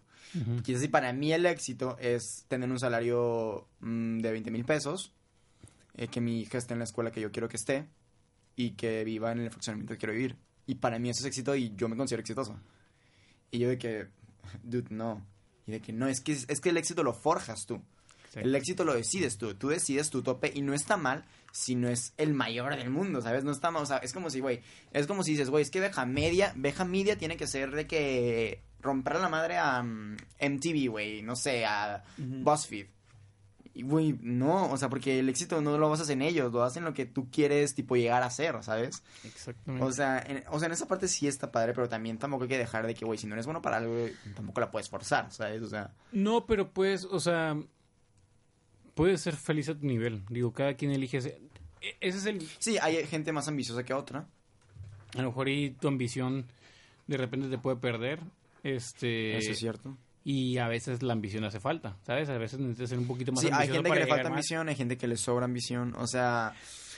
Quizás 0.63 0.81
sí 0.81 0.87
para 0.87 1.11
mí 1.11 1.33
el 1.33 1.45
éxito 1.45 1.97
es 1.99 2.45
tener 2.47 2.71
un 2.71 2.79
salario 2.79 3.67
mm, 3.81 4.19
de 4.19 4.31
20 4.31 4.51
mil 4.51 4.63
pesos, 4.63 5.13
eh, 5.95 6.07
que 6.07 6.21
mi 6.21 6.39
hija 6.39 6.57
esté 6.57 6.73
en 6.73 6.79
la 6.79 6.85
escuela 6.85 7.11
que 7.11 7.19
yo 7.19 7.31
quiero 7.31 7.49
que 7.49 7.57
esté 7.57 7.87
y 8.55 8.71
que 8.71 9.03
viva 9.03 9.31
en 9.31 9.39
el 9.39 9.51
fraccionamiento 9.51 9.93
que 9.93 9.97
quiero 9.97 10.13
vivir. 10.13 10.37
Y 10.67 10.75
para 10.75 10.99
mí 10.99 11.09
eso 11.09 11.21
es 11.21 11.25
éxito 11.25 11.55
y 11.55 11.73
yo 11.75 11.89
me 11.89 11.97
considero 11.97 12.21
exitoso. 12.21 12.57
Y 13.49 13.59
yo 13.59 13.67
de 13.67 13.77
que, 13.77 14.07
dude, 14.63 14.87
no. 14.89 15.25
Y 15.67 15.71
de 15.71 15.81
que 15.81 15.91
no, 15.91 16.07
es 16.07 16.21
que, 16.21 16.31
es 16.31 16.61
que 16.61 16.69
el 16.69 16.77
éxito 16.77 17.03
lo 17.03 17.13
forjas 17.13 17.65
tú. 17.65 17.81
Sí. 18.33 18.39
El 18.39 18.55
éxito 18.55 18.83
lo 18.85 18.93
decides 18.93 19.37
tú. 19.37 19.53
Tú 19.55 19.67
decides 19.69 20.09
tu 20.09 20.23
tope 20.23 20.51
y 20.55 20.61
no 20.61 20.73
está 20.73 20.95
mal 20.95 21.25
si 21.51 21.75
no 21.75 21.89
es 21.89 22.13
el 22.17 22.33
mayor 22.33 22.75
del 22.77 22.89
mundo, 22.89 23.21
¿sabes? 23.21 23.43
No 23.43 23.51
está 23.51 23.71
mal. 23.71 23.83
O 23.83 23.85
sea, 23.85 23.97
es 23.97 24.13
como 24.13 24.29
si, 24.29 24.39
güey, 24.39 24.61
es 24.93 25.05
como 25.05 25.23
si 25.23 25.31
dices, 25.31 25.49
güey, 25.49 25.63
es 25.63 25.69
que 25.69 25.81
Beja 25.81 26.05
Media, 26.05 26.53
Beja 26.55 26.85
Media 26.85 27.17
tiene 27.17 27.35
que 27.35 27.45
ser 27.45 27.71
de 27.75 27.87
que 27.87 28.61
romper 28.79 29.15
la 29.19 29.27
madre 29.27 29.57
a 29.57 29.83
mm, 29.83 30.15
MTV, 30.39 30.89
güey, 30.89 31.21
no 31.23 31.35
sé, 31.35 31.65
a 31.65 32.03
Ujú. 32.17 32.43
BuzzFeed. 32.43 32.87
Y, 33.73 33.83
güey, 33.83 34.17
no, 34.21 34.69
o 34.69 34.75
sea, 34.77 34.89
porque 34.89 35.19
el 35.19 35.29
éxito 35.29 35.61
no 35.61 35.77
lo 35.77 35.89
basas 35.89 36.09
en 36.09 36.21
ellos, 36.21 36.51
lo 36.51 36.59
basas 36.59 36.77
en 36.77 36.83
lo 36.85 36.93
que 36.93 37.05
tú 37.05 37.29
quieres, 37.31 37.73
tipo, 37.73 37.95
llegar 37.95 38.21
a 38.21 38.29
ser, 38.29 38.61
¿sabes? 38.63 39.01
Exactamente. 39.23 39.85
O 39.85 39.91
sea, 39.93 40.19
en, 40.27 40.43
o 40.49 40.59
sea, 40.59 40.65
en 40.65 40.73
esa 40.73 40.87
parte 40.87 41.07
sí 41.07 41.25
está 41.27 41.51
padre, 41.53 41.73
pero 41.73 41.87
también 41.87 42.17
tampoco 42.17 42.43
hay 42.43 42.49
que 42.49 42.57
dejar 42.57 42.85
de 42.85 42.93
que, 42.93 43.05
güey, 43.05 43.17
si 43.17 43.27
no 43.27 43.33
eres 43.33 43.45
bueno 43.45 43.61
para 43.61 43.77
algo, 43.77 44.07
tampoco 44.35 44.59
la 44.59 44.71
puedes 44.71 44.89
forzar, 44.89 45.31
¿sabes? 45.31 45.61
O 45.61 45.67
sea, 45.69 45.93
No, 46.11 46.45
pero 46.45 46.73
pues, 46.73 47.05
o 47.05 47.19
sea, 47.21 47.55
puedes 49.01 49.21
ser 49.21 49.35
feliz 49.35 49.67
a 49.69 49.75
tu 49.75 49.85
nivel. 49.87 50.21
Digo, 50.29 50.53
cada 50.53 50.75
quien 50.75 50.91
elige 50.91 51.17
ese. 51.17 51.39
e- 51.81 51.97
Ese 52.01 52.17
es 52.19 52.25
el. 52.27 52.47
sí, 52.59 52.77
hay 52.79 53.05
gente 53.07 53.31
más 53.31 53.47
ambiciosa 53.47 53.83
que 53.83 53.93
otra. 53.93 54.27
A 55.15 55.21
lo 55.21 55.29
mejor 55.29 55.49
y 55.49 55.71
tu 55.71 55.87
ambición 55.87 56.45
de 57.07 57.17
repente 57.17 57.47
te 57.49 57.57
puede 57.57 57.77
perder. 57.77 58.19
Este. 58.63 59.37
Eso 59.37 59.51
es 59.51 59.57
cierto. 59.57 59.97
Y 60.23 60.59
a 60.59 60.67
veces 60.67 61.01
la 61.01 61.13
ambición 61.13 61.43
hace 61.45 61.59
falta, 61.59 61.97
¿sabes? 62.05 62.29
A 62.29 62.37
veces 62.37 62.59
necesitas 62.59 62.89
ser 62.91 62.99
un 62.99 63.07
poquito 63.07 63.31
más 63.31 63.41
Sí, 63.41 63.47
hay 63.47 63.53
ambicioso 63.53 63.81
gente 63.83 63.89
que 63.91 63.99
le 64.01 64.07
falta 64.07 64.23
más. 64.29 64.37
ambición, 64.37 64.69
hay 64.69 64.75
gente 64.75 64.97
que 64.97 65.07
le 65.07 65.17
sobra 65.17 65.45
ambición. 65.45 65.95
O 65.95 66.05
sea, 66.05 66.53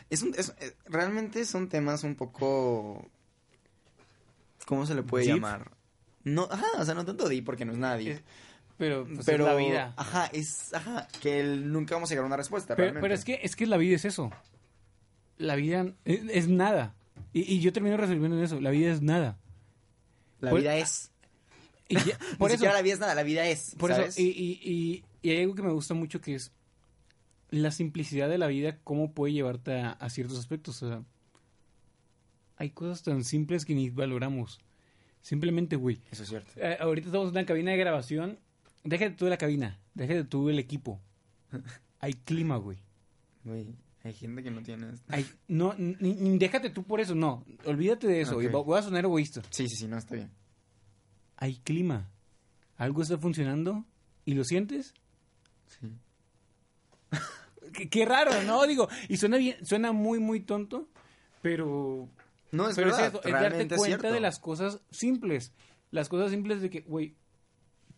es 0.10 0.22
un, 0.24 0.36
es- 0.38 0.54
eh, 0.60 0.76
realmente 0.86 1.46
son 1.46 1.70
temas 1.70 2.04
un 2.04 2.16
poco... 2.16 3.10
¿Cómo 4.66 4.86
se 4.86 4.96
le 4.96 5.04
puede 5.04 5.26
Deep. 5.26 5.36
llamar? 5.36 5.72
No, 6.26 6.48
ajá, 6.52 6.66
o 6.80 6.86
sea, 6.86 6.94
no 6.96 7.04
tanto 7.06 7.28
deep 7.28 7.44
porque 7.46 7.66
no 7.66 7.72
es 7.74 7.78
nadie. 7.78 8.12
Es- 8.12 8.24
Pero, 8.78 9.06
pues, 9.06 9.26
pero 9.26 9.46
es 9.48 9.52
la 9.54 9.56
vida. 9.58 9.94
Ajá, 9.98 10.26
es, 10.34 10.74
ajá, 10.74 11.08
que 11.22 11.40
el- 11.40 11.72
nunca 11.72 11.96
vamos 11.96 12.10
a 12.10 12.14
llegar 12.14 12.24
a 12.24 12.28
una 12.28 12.38
respuesta. 12.38 12.76
Pero, 12.76 12.86
realmente. 12.86 13.02
pero 13.04 13.14
es 13.14 13.24
que 13.24 13.40
es 13.44 13.56
que 13.56 13.66
la 13.68 13.78
vida 13.78 13.96
es 13.96 14.06
eso. 14.06 14.32
La 15.38 15.56
vida 15.56 15.94
es, 16.06 16.22
es 16.30 16.48
nada. 16.48 16.96
Y, 17.34 17.42
y 17.54 17.60
yo 17.60 17.72
termino 17.74 17.98
resolviendo 17.98 18.38
en 18.38 18.44
eso. 18.44 18.60
La 18.60 18.70
vida 18.72 18.92
es 18.92 19.02
nada. 19.02 19.38
La 20.40 20.50
por- 20.52 20.60
vida 20.62 20.76
es... 20.78 21.12
Y 21.88 21.96
ya- 21.96 22.18
Por 22.40 22.50
Ni 22.50 22.56
eso, 22.56 22.66
la 22.66 22.82
vida 22.82 22.94
es 22.94 23.00
nada, 23.00 23.14
la 23.14 23.24
vida 23.24 23.46
es, 23.48 23.76
por 23.78 23.92
¿sabes? 23.92 24.10
eso 24.18 24.22
y, 24.22 24.26
y, 24.30 24.60
y, 24.64 25.04
y 25.22 25.30
hay 25.32 25.42
algo 25.44 25.54
que 25.54 25.62
me 25.62 25.72
gusta 25.72 25.94
mucho 25.94 26.22
que 26.22 26.34
es 26.34 26.52
la 27.50 27.72
simplicidad 27.72 28.30
de 28.30 28.38
la 28.38 28.48
vida, 28.48 28.80
cómo 28.84 29.12
puede 29.14 29.34
llevarte 29.34 29.80
a, 29.80 29.92
a 29.92 30.10
ciertos 30.10 30.40
aspectos. 30.40 30.82
O 30.82 30.88
sea, 30.88 31.04
hay 32.58 32.70
cosas 32.72 33.04
tan 33.04 33.24
simples 33.24 33.66
que 33.66 33.76
ni 33.76 33.90
valoramos. 33.90 34.60
Simplemente, 35.22 35.76
güey. 35.76 36.00
Eso 36.12 36.24
es 36.24 36.30
cierto. 36.30 36.52
eh, 36.56 36.78
ahorita 36.80 37.08
estamos 37.08 37.28
en 37.28 37.32
una 37.38 37.46
cabina 37.46 37.72
de 37.72 37.78
grabación. 37.78 38.40
Déjate 38.84 39.12
tú 39.16 39.26
de 39.26 39.32
la 39.32 39.38
cabina. 39.38 39.80
Déjate 39.94 40.24
tú 40.26 40.48
del 40.48 40.60
equipo. 40.60 41.00
Hay 42.00 42.14
clima, 42.14 42.58
güey. 42.58 42.80
Güey, 43.44 43.76
hay 44.04 44.14
gente 44.14 44.44
que 44.44 44.52
no 44.52 44.62
tiene 44.62 44.90
esto. 44.92 45.06
Ay, 45.10 45.26
no, 45.48 45.74
ni, 45.78 45.96
ni 46.16 46.38
déjate 46.38 46.70
tú 46.70 46.84
por 46.84 47.00
eso, 47.00 47.16
no. 47.16 47.46
Olvídate 47.66 48.08
de 48.08 48.22
eso. 48.22 48.38
Ok. 48.38 48.44
y 48.44 48.48
va- 48.48 48.62
Voy 48.62 48.78
a 48.80 48.82
sonar 48.82 49.04
egoísta. 49.06 49.42
Sí, 49.50 49.68
sí, 49.70 49.76
sí, 49.76 49.88
no, 49.88 49.98
está 49.98 50.16
bien. 50.16 50.32
Hay 51.38 51.56
clima. 51.58 52.10
Algo 52.78 53.02
está 53.02 53.18
funcionando 53.18 53.86
y 54.26 54.34
lo 54.34 54.44
sientes. 54.44 54.94
Sí. 55.68 55.88
Qué, 57.74 57.90
qué 57.90 58.06
raro, 58.06 58.32
¿no? 58.44 58.66
Digo, 58.68 58.88
y 59.10 59.18
suena 59.18 59.38
bien, 59.38 59.56
suena 59.66 59.92
muy, 59.92 60.20
muy 60.20 60.42
tonto, 60.42 60.90
pero, 61.42 62.08
No, 62.52 62.70
es 62.70 62.76
pero 62.76 62.90
es, 62.92 62.98
verdad, 62.98 63.08
eso, 63.08 63.24
es 63.24 63.32
darte 63.34 63.62
es 63.62 63.68
cuenta 63.70 63.86
cierto. 63.86 64.12
de 64.12 64.20
las 64.20 64.40
cosas 64.40 64.82
simples. 64.92 65.54
Las 65.90 66.08
cosas 66.10 66.30
simples 66.32 66.62
de 66.62 66.70
que, 66.70 66.82
güey, 66.82 67.16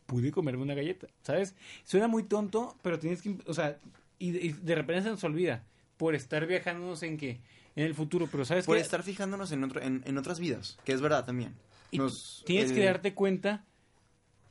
pude 0.05 0.31
comerme 0.31 0.63
una 0.63 0.73
galleta, 0.75 1.07
¿sabes? 1.21 1.55
Suena 1.83 2.07
muy 2.07 2.23
tonto, 2.23 2.77
pero 2.81 2.99
tienes 2.99 3.21
que, 3.21 3.37
o 3.47 3.53
sea, 3.53 3.79
y, 4.19 4.35
y 4.37 4.51
de 4.53 4.75
repente 4.75 5.03
se 5.03 5.09
nos 5.09 5.23
olvida 5.23 5.63
por 5.97 6.15
estar 6.15 6.45
viajándonos 6.45 7.03
en 7.03 7.17
que, 7.17 7.39
en 7.75 7.85
el 7.85 7.95
futuro, 7.95 8.27
pero 8.31 8.45
¿sabes 8.45 8.65
Por 8.65 8.77
qué? 8.77 8.81
estar 8.81 9.03
fijándonos 9.03 9.51
en, 9.51 9.63
otro, 9.63 9.81
en, 9.81 10.03
en 10.05 10.17
otras 10.17 10.39
vidas, 10.39 10.77
que 10.85 10.93
es 10.93 11.01
verdad 11.01 11.25
también. 11.25 11.55
Y 11.91 11.97
Nos- 11.97 12.43
tienes 12.45 12.71
que 12.71 12.83
darte 12.83 13.13
cuenta 13.13 13.65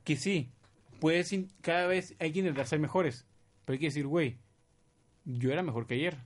que 0.04 0.16
sí, 0.16 0.50
puedes 1.00 1.34
cada 1.60 1.86
vez 1.86 2.14
hay 2.18 2.32
que 2.32 2.40
intentar 2.40 2.66
ser 2.66 2.78
mejores, 2.80 3.24
Pero 3.64 3.74
hay 3.74 3.78
que 3.80 3.86
decir, 3.86 4.06
güey, 4.06 4.36
yo 5.24 5.52
era 5.52 5.62
mejor 5.62 5.86
que 5.86 5.94
ayer. 5.94 6.18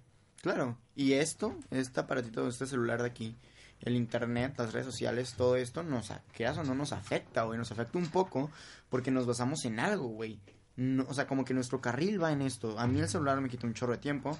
Claro, 0.42 0.78
y 0.94 1.12
esto, 1.14 1.56
este 1.70 2.00
aparatito, 2.00 2.46
este 2.48 2.66
celular 2.66 3.00
de 3.02 3.08
aquí, 3.08 3.36
el 3.82 3.96
internet, 3.96 4.54
las 4.58 4.72
redes 4.72 4.86
sociales, 4.86 5.34
todo 5.36 5.56
esto 5.56 5.82
nos, 5.82 6.10
o 6.10 6.64
no 6.64 6.74
nos 6.74 6.92
afecta, 6.92 7.42
güey, 7.42 7.58
nos 7.58 7.70
afecta 7.70 7.98
un 7.98 8.08
poco 8.08 8.50
porque 8.88 9.10
nos 9.10 9.26
basamos 9.26 9.64
en 9.64 9.80
algo, 9.80 10.08
güey. 10.08 10.38
No, 10.76 11.04
o 11.08 11.14
sea, 11.14 11.26
como 11.26 11.44
que 11.44 11.54
nuestro 11.54 11.80
carril 11.80 12.22
va 12.22 12.32
en 12.32 12.42
esto. 12.42 12.78
A 12.78 12.86
mí 12.86 13.00
el 13.00 13.08
celular 13.08 13.40
me 13.40 13.48
quita 13.48 13.66
un 13.66 13.74
chorro 13.74 13.92
de 13.92 13.98
tiempo. 13.98 14.38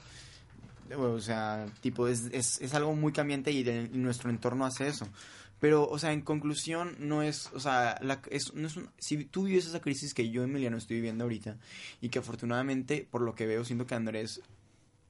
O 0.96 1.20
sea, 1.20 1.66
tipo, 1.80 2.08
es, 2.08 2.28
es, 2.32 2.60
es 2.60 2.74
algo 2.74 2.94
muy 2.94 3.12
cambiante 3.12 3.50
y 3.50 3.64
nuestro 3.92 4.30
entorno 4.30 4.64
hace 4.64 4.88
eso. 4.88 5.06
Pero, 5.60 5.88
o 5.88 5.98
sea, 5.98 6.12
en 6.12 6.22
conclusión, 6.22 6.96
no 7.00 7.22
es, 7.22 7.50
o 7.52 7.60
sea, 7.60 7.98
la, 8.00 8.22
es, 8.30 8.54
no 8.54 8.68
es 8.68 8.76
un, 8.76 8.90
si 8.98 9.24
tú 9.24 9.44
vives 9.44 9.66
esa 9.66 9.80
crisis 9.80 10.14
que 10.14 10.30
yo, 10.30 10.44
Emiliano, 10.44 10.76
estoy 10.76 10.96
viviendo 10.96 11.24
ahorita, 11.24 11.56
y 12.00 12.10
que 12.10 12.20
afortunadamente, 12.20 13.06
por 13.10 13.22
lo 13.22 13.34
que 13.34 13.46
veo, 13.46 13.64
siento 13.64 13.86
que 13.86 13.96
Andrés 13.96 14.40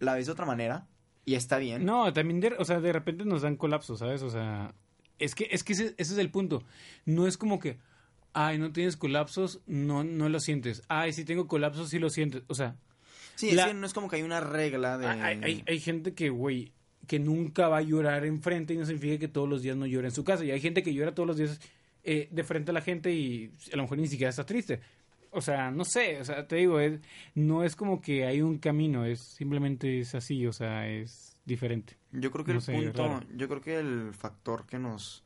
la 0.01 0.15
ves 0.15 0.27
de 0.27 0.33
otra 0.33 0.47
manera, 0.47 0.87
y 1.29 1.35
está 1.35 1.59
bien. 1.59 1.85
No, 1.85 2.11
también, 2.15 2.41
de, 2.41 2.55
o 2.59 2.65
sea, 2.65 2.81
de 2.81 2.91
repente 2.91 3.27
nos 3.27 3.43
dan 3.43 3.57
colapsos, 3.57 3.99
¿sabes? 3.99 4.23
O 4.23 4.31
sea, 4.31 4.75
es 5.19 5.35
que, 5.35 5.47
es 5.51 5.63
que 5.63 5.75
ese, 5.75 5.95
ese 5.99 6.15
es 6.15 6.19
el 6.19 6.31
punto. 6.31 6.63
No 7.05 7.27
es 7.27 7.37
como 7.37 7.59
que, 7.59 7.77
ay, 8.33 8.57
no 8.57 8.73
tienes 8.73 8.97
colapsos, 8.97 9.61
no, 9.67 10.05
no 10.05 10.31
lo 10.31 10.41
sientes. 10.41 10.85
Ay, 10.89 11.13
si 11.13 11.27
tengo 11.27 11.47
colapsos, 11.47 11.91
sí 11.91 11.99
lo 11.99 12.09
sientes. 12.09 12.45
O 12.47 12.55
sea... 12.55 12.77
Sí, 13.35 13.51
la, 13.53 13.75
no 13.75 13.87
es 13.87 13.93
como 13.93 14.09
que 14.09 14.17
hay 14.17 14.23
una 14.23 14.41
regla 14.41 14.97
de... 14.97 15.07
Hay, 15.07 15.41
hay, 15.43 15.65
hay 15.67 15.81
gente 15.81 16.15
que, 16.15 16.31
güey, 16.31 16.73
que 17.07 17.19
nunca 17.19 17.69
va 17.69 17.77
a 17.77 17.83
llorar 17.83 18.25
enfrente 18.25 18.73
y 18.73 18.79
no 18.79 18.87
significa 18.87 19.19
que 19.19 19.29
todos 19.29 19.51
los 19.51 19.61
días 19.61 19.77
no 19.77 19.85
llore 19.85 20.09
en 20.09 20.15
su 20.15 20.25
casa. 20.25 20.47
Y 20.47 20.51
hay 20.51 20.63
gente 20.63 20.83
que 20.83 20.95
llora 20.95 21.15
todos 21.15 21.27
los 21.27 21.37
días 21.37 21.61
eh, 22.05 22.29
de 22.31 22.43
frente 22.43 22.71
a 22.71 22.75
la 22.75 22.81
gente 22.81 23.13
y 23.13 23.53
a 23.71 23.77
lo 23.77 23.83
mejor 23.83 23.99
ni 23.99 24.09
siquiera 24.09 24.31
está 24.31 24.47
triste. 24.47 24.81
O 25.39 25.41
sea, 25.41 25.71
no 25.71 25.85
sé, 25.85 26.21
o 26.21 26.25
sea, 26.25 26.49
te 26.49 26.57
digo, 26.57 26.81
es, 26.81 27.01
no 27.37 27.63
es 27.63 27.77
como 27.77 28.01
que 28.01 28.27
hay 28.27 28.43
un 28.43 28.59
camino, 28.59 29.05
es 29.05 29.21
simplemente 29.21 30.01
es 30.01 30.17
así, 30.17 30.45
o 30.49 30.53
sea, 30.53 30.89
es 30.89 31.37
diferente. 31.45 31.97
Yo 32.11 32.33
creo 32.33 32.45
que 32.45 32.53
no 32.53 32.59
el 32.59 32.65
sé, 32.65 32.73
punto, 32.73 33.21
yo 33.37 33.49
creo 33.49 33.61
que 33.61 33.79
el 33.79 34.13
factor 34.15 34.67
que 34.67 34.81
nos, 34.81 35.23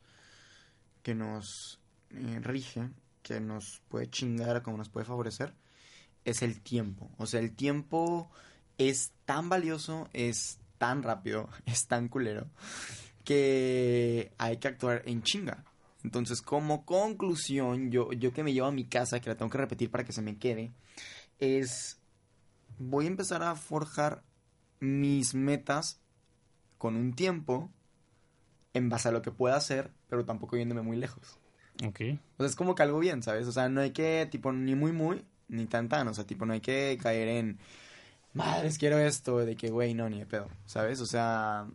que 1.01 1.15
nos 1.15 1.79
eh, 2.11 2.39
rige, 2.43 2.89
que 3.23 3.39
nos 3.39 3.81
puede 3.89 4.07
chingar 4.07 4.61
como 4.61 4.77
nos 4.77 4.89
puede 4.89 5.07
favorecer, 5.07 5.55
es 6.25 6.43
el 6.43 6.61
tiempo. 6.61 7.09
O 7.17 7.25
sea, 7.25 7.39
el 7.39 7.55
tiempo 7.55 8.29
es 8.77 9.13
tan 9.25 9.49
valioso, 9.49 10.09
es 10.13 10.59
tan 10.77 11.01
rápido, 11.01 11.49
es 11.65 11.87
tan 11.87 12.07
culero, 12.07 12.45
que 13.23 14.31
hay 14.37 14.57
que 14.57 14.67
actuar 14.67 15.01
en 15.05 15.23
chinga. 15.23 15.65
Entonces, 16.03 16.41
como 16.41 16.85
conclusión, 16.85 17.91
yo, 17.91 18.11
yo 18.11 18.33
que 18.33 18.43
me 18.43 18.53
llevo 18.53 18.67
a 18.67 18.71
mi 18.71 18.85
casa, 18.85 19.19
que 19.19 19.29
la 19.29 19.37
tengo 19.37 19.51
que 19.51 19.57
repetir 19.57 19.89
para 19.89 20.03
que 20.03 20.11
se 20.11 20.21
me 20.21 20.37
quede, 20.37 20.73
es 21.39 21.99
voy 22.77 23.05
a 23.05 23.09
empezar 23.09 23.43
a 23.43 23.55
forjar 23.55 24.23
mis 24.79 25.33
metas 25.33 26.01
con 26.77 26.95
un 26.95 27.13
tiempo 27.13 27.71
en 28.73 28.89
base 28.89 29.09
a 29.09 29.11
lo 29.11 29.21
que 29.21 29.31
pueda 29.31 29.55
hacer, 29.55 29.91
pero 30.09 30.25
tampoco 30.25 30.57
yéndome 30.57 30.81
muy 30.81 30.97
lejos. 30.97 31.37
Ok. 31.87 32.01
O 32.37 32.43
sea, 32.43 32.47
es 32.47 32.55
como 32.55 32.75
que 32.75 32.83
algo 32.83 32.99
bien, 32.99 33.23
¿sabes? 33.23 33.47
O 33.47 33.51
sea, 33.51 33.69
no 33.69 33.81
hay 33.81 33.91
que, 33.91 34.27
tipo, 34.29 34.51
ni 34.51 34.75
muy, 34.75 34.91
muy, 34.91 35.23
ni 35.47 35.65
tan, 35.67 35.87
tan. 35.87 36.07
O 36.07 36.13
sea, 36.13 36.25
tipo, 36.25 36.45
no 36.45 36.53
hay 36.53 36.61
que 36.61 36.97
caer 37.01 37.27
en, 37.29 37.59
madres, 38.33 38.77
quiero 38.77 38.99
esto, 38.99 39.37
de 39.39 39.55
que, 39.55 39.69
güey, 39.69 39.93
no, 39.93 40.09
ni 40.09 40.19
de 40.19 40.25
pedo, 40.25 40.49
¿sabes? 40.65 40.99
O 40.99 41.05
sea, 41.05 41.67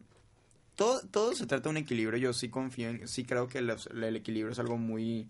todo, 0.79 1.01
todo 1.09 1.35
se 1.35 1.45
trata 1.45 1.64
de 1.64 1.70
un 1.70 1.76
equilibrio. 1.79 2.16
Yo 2.18 2.33
sí 2.33 2.49
confío 2.49 2.89
en, 2.89 3.09
sí 3.09 3.24
creo 3.24 3.49
que 3.49 3.59
el, 3.59 3.74
el 4.01 4.16
equilibrio 4.16 4.53
es 4.53 4.61
algo 4.61 4.79
muy... 4.79 5.29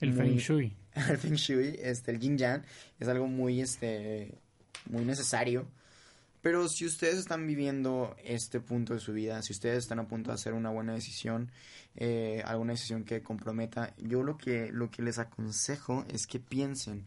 El 0.00 0.12
muy, 0.12 0.18
Feng 0.18 0.36
Shui. 0.36 0.72
El 1.08 1.16
Feng 1.16 1.34
Shui, 1.34 1.78
este, 1.80 2.10
el 2.10 2.20
Yin 2.20 2.36
Yang, 2.36 2.62
es 3.00 3.08
algo 3.08 3.26
muy, 3.26 3.62
este, 3.62 4.34
muy 4.90 5.06
necesario. 5.06 5.66
Pero 6.42 6.68
si 6.68 6.84
ustedes 6.84 7.16
están 7.16 7.46
viviendo 7.46 8.14
este 8.22 8.60
punto 8.60 8.92
de 8.92 9.00
su 9.00 9.14
vida, 9.14 9.40
si 9.40 9.54
ustedes 9.54 9.78
están 9.78 9.98
a 9.98 10.06
punto 10.06 10.30
de 10.30 10.34
hacer 10.34 10.52
una 10.52 10.68
buena 10.68 10.92
decisión, 10.92 11.50
eh, 11.94 12.42
alguna 12.44 12.74
decisión 12.74 13.04
que 13.04 13.22
comprometa, 13.22 13.94
yo 13.96 14.22
lo 14.22 14.36
que, 14.36 14.70
lo 14.72 14.90
que 14.90 15.00
les 15.00 15.18
aconsejo 15.18 16.04
es 16.10 16.26
que 16.26 16.38
piensen 16.38 17.06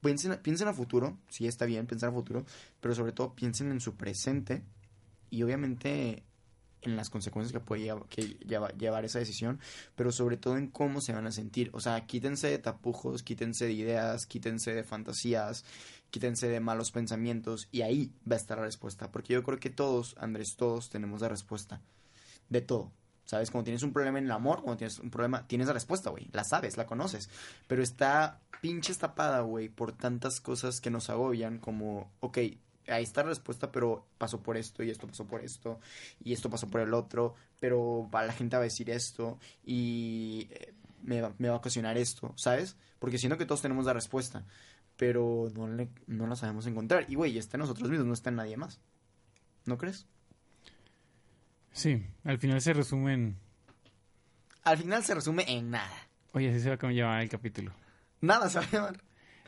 piensen, 0.00 0.36
piensen 0.42 0.66
a 0.66 0.74
futuro, 0.74 1.16
sí 1.28 1.46
está 1.46 1.64
bien 1.64 1.86
pensar 1.86 2.08
a 2.08 2.12
futuro, 2.12 2.44
pero 2.80 2.92
sobre 2.92 3.12
todo 3.12 3.34
piensen 3.34 3.70
en 3.70 3.80
su 3.80 3.94
presente 3.94 4.62
y 5.30 5.44
obviamente 5.44 6.24
en 6.82 6.96
las 6.96 7.10
consecuencias 7.10 7.52
que 7.52 7.60
puede 7.60 7.82
llevar, 7.82 8.06
que 8.08 8.22
lleva, 8.46 8.68
llevar 8.70 9.04
esa 9.04 9.18
decisión, 9.18 9.60
pero 9.94 10.12
sobre 10.12 10.36
todo 10.36 10.56
en 10.56 10.68
cómo 10.68 11.00
se 11.00 11.12
van 11.12 11.26
a 11.26 11.32
sentir. 11.32 11.70
O 11.72 11.80
sea, 11.80 12.06
quítense 12.06 12.48
de 12.48 12.58
tapujos, 12.58 13.22
quítense 13.22 13.66
de 13.66 13.72
ideas, 13.72 14.26
quítense 14.26 14.74
de 14.74 14.84
fantasías, 14.84 15.64
quítense 16.10 16.48
de 16.48 16.60
malos 16.60 16.90
pensamientos 16.90 17.68
y 17.72 17.82
ahí 17.82 18.12
va 18.30 18.34
a 18.34 18.38
estar 18.38 18.58
la 18.58 18.64
respuesta. 18.64 19.10
Porque 19.10 19.32
yo 19.32 19.42
creo 19.42 19.58
que 19.58 19.70
todos, 19.70 20.14
Andrés, 20.18 20.56
todos 20.56 20.90
tenemos 20.90 21.20
la 21.20 21.28
respuesta 21.28 21.80
de 22.48 22.60
todo. 22.60 22.92
¿Sabes? 23.24 23.50
Cuando 23.50 23.64
tienes 23.64 23.82
un 23.82 23.92
problema 23.92 24.18
en 24.18 24.26
el 24.26 24.32
amor, 24.32 24.62
cuando 24.62 24.78
tienes 24.78 24.98
un 24.98 25.10
problema, 25.10 25.46
tienes 25.46 25.68
la 25.68 25.72
respuesta, 25.72 26.10
güey. 26.10 26.28
La 26.32 26.44
sabes, 26.44 26.76
la 26.76 26.86
conoces. 26.86 27.30
Pero 27.66 27.82
está 27.82 28.40
pinche 28.60 28.94
tapada, 28.94 29.40
güey, 29.40 29.68
por 29.68 29.92
tantas 29.92 30.40
cosas 30.40 30.80
que 30.80 30.90
nos 30.90 31.08
agobian 31.08 31.58
como, 31.58 32.10
ok, 32.20 32.38
ahí 32.88 33.02
está 33.02 33.22
la 33.22 33.30
respuesta, 33.30 33.70
pero 33.70 34.06
pasó 34.18 34.42
por 34.42 34.56
esto 34.56 34.82
y 34.82 34.90
esto 34.90 35.06
pasó 35.06 35.26
por 35.26 35.44
esto 35.44 35.80
y 36.22 36.32
esto 36.32 36.50
pasó 36.50 36.68
por 36.68 36.80
el 36.80 36.94
otro, 36.94 37.34
pero 37.60 38.08
la 38.12 38.32
gente 38.32 38.56
va 38.56 38.62
a 38.62 38.64
decir 38.64 38.90
esto 38.90 39.38
y 39.64 40.48
eh, 40.50 40.74
me 41.02 41.20
va, 41.20 41.34
me 41.38 41.48
va 41.48 41.54
a 41.54 41.58
ocasionar 41.58 41.96
esto, 41.98 42.32
¿sabes? 42.36 42.76
Porque 42.98 43.18
siento 43.18 43.38
que 43.38 43.46
todos 43.46 43.62
tenemos 43.62 43.84
la 43.84 43.92
respuesta, 43.92 44.44
pero 44.96 45.50
no, 45.54 45.68
le, 45.68 45.88
no 46.06 46.26
la 46.26 46.36
sabemos 46.36 46.66
encontrar. 46.66 47.06
Y, 47.08 47.14
güey, 47.14 47.38
está 47.38 47.56
en 47.56 47.62
nosotros 47.62 47.90
mismos, 47.90 48.06
no 48.06 48.14
está 48.14 48.30
en 48.30 48.36
nadie 48.36 48.56
más. 48.56 48.80
¿No 49.64 49.78
crees? 49.78 50.06
Sí, 51.72 52.04
al 52.24 52.38
final 52.38 52.60
se 52.60 52.72
resume 52.72 53.14
en... 53.14 53.36
Al 54.62 54.78
final 54.78 55.02
se 55.02 55.14
resume 55.14 55.44
en 55.48 55.70
nada. 55.70 56.08
Oye, 56.32 56.50
así 56.50 56.60
se 56.60 56.74
va 56.74 56.88
a 56.88 56.92
llamar 56.92 57.22
el 57.22 57.28
capítulo. 57.28 57.72
Nada 58.20 58.48
se 58.48 58.58
va 58.58 58.64
a 58.64 58.70
llamar. 58.70 59.00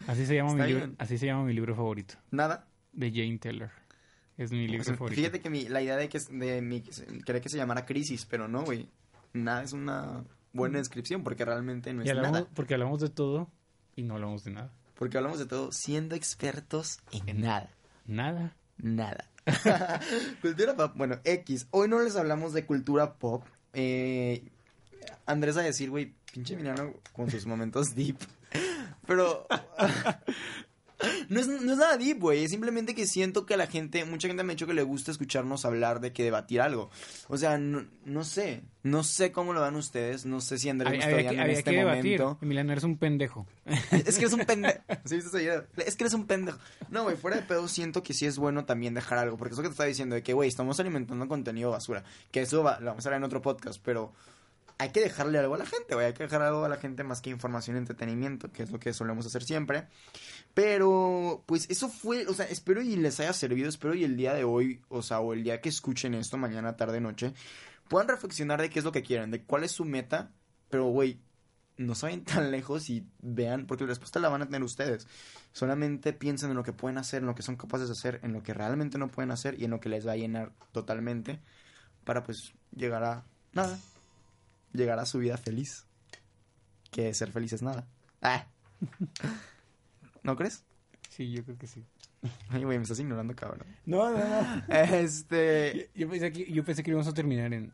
Así 0.08 0.26
se 0.26 0.34
llama, 0.34 0.54
mi 0.54 0.66
libro, 0.66 0.92
así 0.98 1.18
se 1.18 1.26
llama 1.26 1.44
mi 1.44 1.52
libro 1.52 1.74
favorito. 1.74 2.14
Nada. 2.30 2.66
De 2.94 3.10
Jane 3.10 3.38
Taylor. 3.38 3.70
Es 4.36 4.50
mi 4.50 4.66
libro 4.66 4.82
O 4.82 4.84
sea, 4.84 4.94
favorito. 4.94 5.20
fíjate 5.20 5.40
que 5.40 5.50
mi, 5.50 5.68
la 5.68 5.80
idea 5.82 5.96
de 5.96 6.08
que 6.08 6.18
de 6.18 6.60
mi, 6.60 6.82
quería 6.82 7.40
que 7.40 7.48
se 7.48 7.56
llamara 7.56 7.86
Crisis, 7.86 8.26
pero 8.26 8.48
no, 8.48 8.62
güey. 8.64 8.88
Nada 9.32 9.62
es 9.62 9.72
una 9.72 10.24
buena 10.52 10.78
descripción 10.78 11.22
porque 11.22 11.44
realmente 11.44 11.92
no 11.92 12.02
es 12.02 12.10
hablamos, 12.10 12.32
nada. 12.32 12.48
porque 12.54 12.74
hablamos 12.74 13.00
de 13.00 13.10
todo 13.10 13.50
y 13.96 14.02
no 14.02 14.14
hablamos 14.14 14.44
de 14.44 14.52
nada. 14.52 14.72
Porque 14.94 15.16
hablamos 15.18 15.38
de 15.38 15.46
todo 15.46 15.70
siendo 15.72 16.14
expertos 16.14 16.98
en 17.26 17.40
nada. 17.40 17.70
Nada. 18.06 18.56
Nada. 18.78 19.30
cultura 20.40 20.76
pop, 20.76 20.92
bueno, 20.94 21.18
X. 21.24 21.66
Hoy 21.70 21.88
no 21.88 22.00
les 22.00 22.16
hablamos 22.16 22.52
de 22.52 22.64
cultura 22.64 23.14
pop. 23.14 23.44
Eh, 23.72 24.44
Andrés 25.26 25.56
a 25.56 25.62
decir, 25.62 25.90
güey, 25.90 26.14
pinche 26.32 26.56
Milano 26.56 26.94
con 27.12 27.30
sus 27.30 27.46
momentos 27.46 27.94
deep. 27.94 28.18
Pero 29.06 29.46
no 31.28 31.40
es, 31.40 31.46
no 31.48 31.72
es 31.72 31.78
nada 31.78 31.96
deep, 31.96 32.18
güey. 32.20 32.44
Es 32.44 32.50
simplemente 32.50 32.94
que 32.94 33.06
siento 33.06 33.46
que 33.46 33.54
a 33.54 33.56
la 33.56 33.66
gente, 33.66 34.04
mucha 34.04 34.28
gente 34.28 34.42
me 34.44 34.52
ha 34.52 34.54
dicho 34.54 34.66
que 34.66 34.74
le 34.74 34.82
gusta 34.82 35.10
escucharnos 35.10 35.64
hablar 35.64 36.00
de 36.00 36.12
que 36.12 36.22
debatir 36.24 36.60
algo. 36.60 36.90
O 37.28 37.36
sea, 37.38 37.58
no, 37.58 37.86
no 38.04 38.24
sé. 38.24 38.62
No 38.82 39.02
sé 39.02 39.32
cómo 39.32 39.52
lo 39.54 39.60
van 39.60 39.76
ustedes. 39.76 40.26
No 40.26 40.40
sé 40.42 40.58
si 40.58 40.68
Andrés 40.68 40.90
me 40.92 40.98
está 40.98 41.10
en 41.10 41.50
este 41.50 41.64
que 41.70 41.76
debatir. 41.78 42.20
momento. 42.20 42.38
Emiliano, 42.42 42.72
eres 42.72 42.84
un 42.84 42.98
pendejo. 42.98 43.46
Es 43.92 44.16
que 44.16 44.22
eres 44.26 44.32
un 44.34 44.44
pendejo. 44.44 44.78
¿Sí 45.04 45.16
viste? 45.16 45.66
Es 45.86 45.96
que 45.96 46.04
eres 46.04 46.14
un 46.14 46.26
pendejo. 46.26 46.58
No, 46.90 47.04
güey, 47.04 47.16
fuera 47.16 47.36
de 47.38 47.42
pedo 47.44 47.66
siento 47.68 48.02
que 48.02 48.12
sí 48.12 48.26
es 48.26 48.36
bueno 48.38 48.64
también 48.66 48.92
dejar 48.94 49.18
algo. 49.18 49.36
Porque 49.38 49.54
eso 49.54 49.62
que 49.62 49.68
te 49.68 49.72
está 49.72 49.84
diciendo 49.84 50.14
de 50.14 50.22
que, 50.22 50.34
güey, 50.34 50.48
estamos 50.48 50.78
alimentando 50.80 51.26
contenido 51.28 51.70
basura. 51.70 52.04
Que 52.30 52.42
eso 52.42 52.62
va- 52.62 52.78
lo 52.80 52.86
vamos 52.90 53.06
a 53.06 53.08
hablar 53.08 53.20
en 53.20 53.24
otro 53.24 53.40
podcast, 53.40 53.80
pero 53.82 54.12
hay 54.76 54.90
que 54.90 55.00
dejarle 55.00 55.38
algo 55.38 55.54
a 55.54 55.58
la 55.58 55.66
gente, 55.66 55.94
güey. 55.94 56.06
Hay 56.08 56.12
que 56.14 56.24
dejar 56.24 56.42
algo 56.42 56.64
a 56.64 56.68
la 56.68 56.76
gente 56.76 57.04
más 57.04 57.20
que 57.22 57.30
información 57.30 57.76
y 57.76 57.78
entretenimiento, 57.78 58.50
que 58.52 58.64
es 58.64 58.70
lo 58.70 58.78
que 58.80 58.92
solemos 58.92 59.24
hacer 59.24 59.44
siempre. 59.44 59.84
Pero, 60.54 61.42
pues 61.46 61.68
eso 61.68 61.88
fue, 61.88 62.26
o 62.28 62.34
sea, 62.34 62.46
espero 62.46 62.80
y 62.80 62.94
les 62.96 63.18
haya 63.18 63.32
servido. 63.32 63.68
Espero 63.68 63.94
y 63.94 64.04
el 64.04 64.16
día 64.16 64.34
de 64.34 64.44
hoy, 64.44 64.80
o 64.88 65.02
sea, 65.02 65.20
o 65.20 65.32
el 65.32 65.42
día 65.42 65.60
que 65.60 65.68
escuchen 65.68 66.14
esto, 66.14 66.38
mañana, 66.38 66.76
tarde, 66.76 67.00
noche, 67.00 67.34
puedan 67.88 68.08
reflexionar 68.08 68.60
de 68.60 68.70
qué 68.70 68.78
es 68.78 68.84
lo 68.84 68.92
que 68.92 69.02
quieren, 69.02 69.32
de 69.32 69.42
cuál 69.42 69.64
es 69.64 69.72
su 69.72 69.84
meta. 69.84 70.30
Pero, 70.70 70.86
güey, 70.86 71.20
no 71.76 71.96
saben 71.96 72.24
tan 72.24 72.52
lejos 72.52 72.88
y 72.88 73.04
vean, 73.20 73.66
porque 73.66 73.84
la 73.84 73.88
respuesta 73.88 74.20
la 74.20 74.28
van 74.28 74.42
a 74.42 74.46
tener 74.46 74.62
ustedes. 74.62 75.08
Solamente 75.52 76.12
piensen 76.12 76.50
en 76.50 76.56
lo 76.56 76.62
que 76.62 76.72
pueden 76.72 76.98
hacer, 76.98 77.22
en 77.22 77.26
lo 77.26 77.34
que 77.34 77.42
son 77.42 77.56
capaces 77.56 77.88
de 77.88 77.92
hacer, 77.92 78.20
en 78.22 78.32
lo 78.32 78.42
que 78.44 78.54
realmente 78.54 78.96
no 78.96 79.08
pueden 79.08 79.32
hacer 79.32 79.60
y 79.60 79.64
en 79.64 79.72
lo 79.72 79.80
que 79.80 79.88
les 79.88 80.06
va 80.06 80.12
a 80.12 80.16
llenar 80.16 80.52
totalmente 80.70 81.40
para 82.04 82.22
pues 82.22 82.52
llegar 82.76 83.02
a 83.02 83.24
nada. 83.52 83.76
Llegar 84.72 85.00
a 85.00 85.06
su 85.06 85.18
vida 85.18 85.36
feliz. 85.36 85.86
Que 86.92 87.12
ser 87.12 87.32
feliz 87.32 87.52
es 87.52 87.62
nada. 87.62 87.86
Ah. 88.22 88.46
¿No 90.24 90.34
crees? 90.36 90.64
Sí, 91.10 91.30
yo 91.30 91.44
creo 91.44 91.56
que 91.56 91.66
sí. 91.68 91.84
Ay, 92.48 92.64
güey, 92.64 92.78
me 92.78 92.82
estás 92.82 92.98
ignorando, 92.98 93.34
cabrón. 93.36 93.66
No, 93.86 94.10
no, 94.10 94.18
no. 94.18 94.62
Este... 94.74 95.90
Yo 95.94 96.08
pensé 96.08 96.32
que, 96.32 96.50
yo 96.52 96.64
pensé 96.64 96.82
que 96.82 96.90
íbamos 96.90 97.06
a 97.06 97.14
terminar 97.14 97.52
en... 97.54 97.72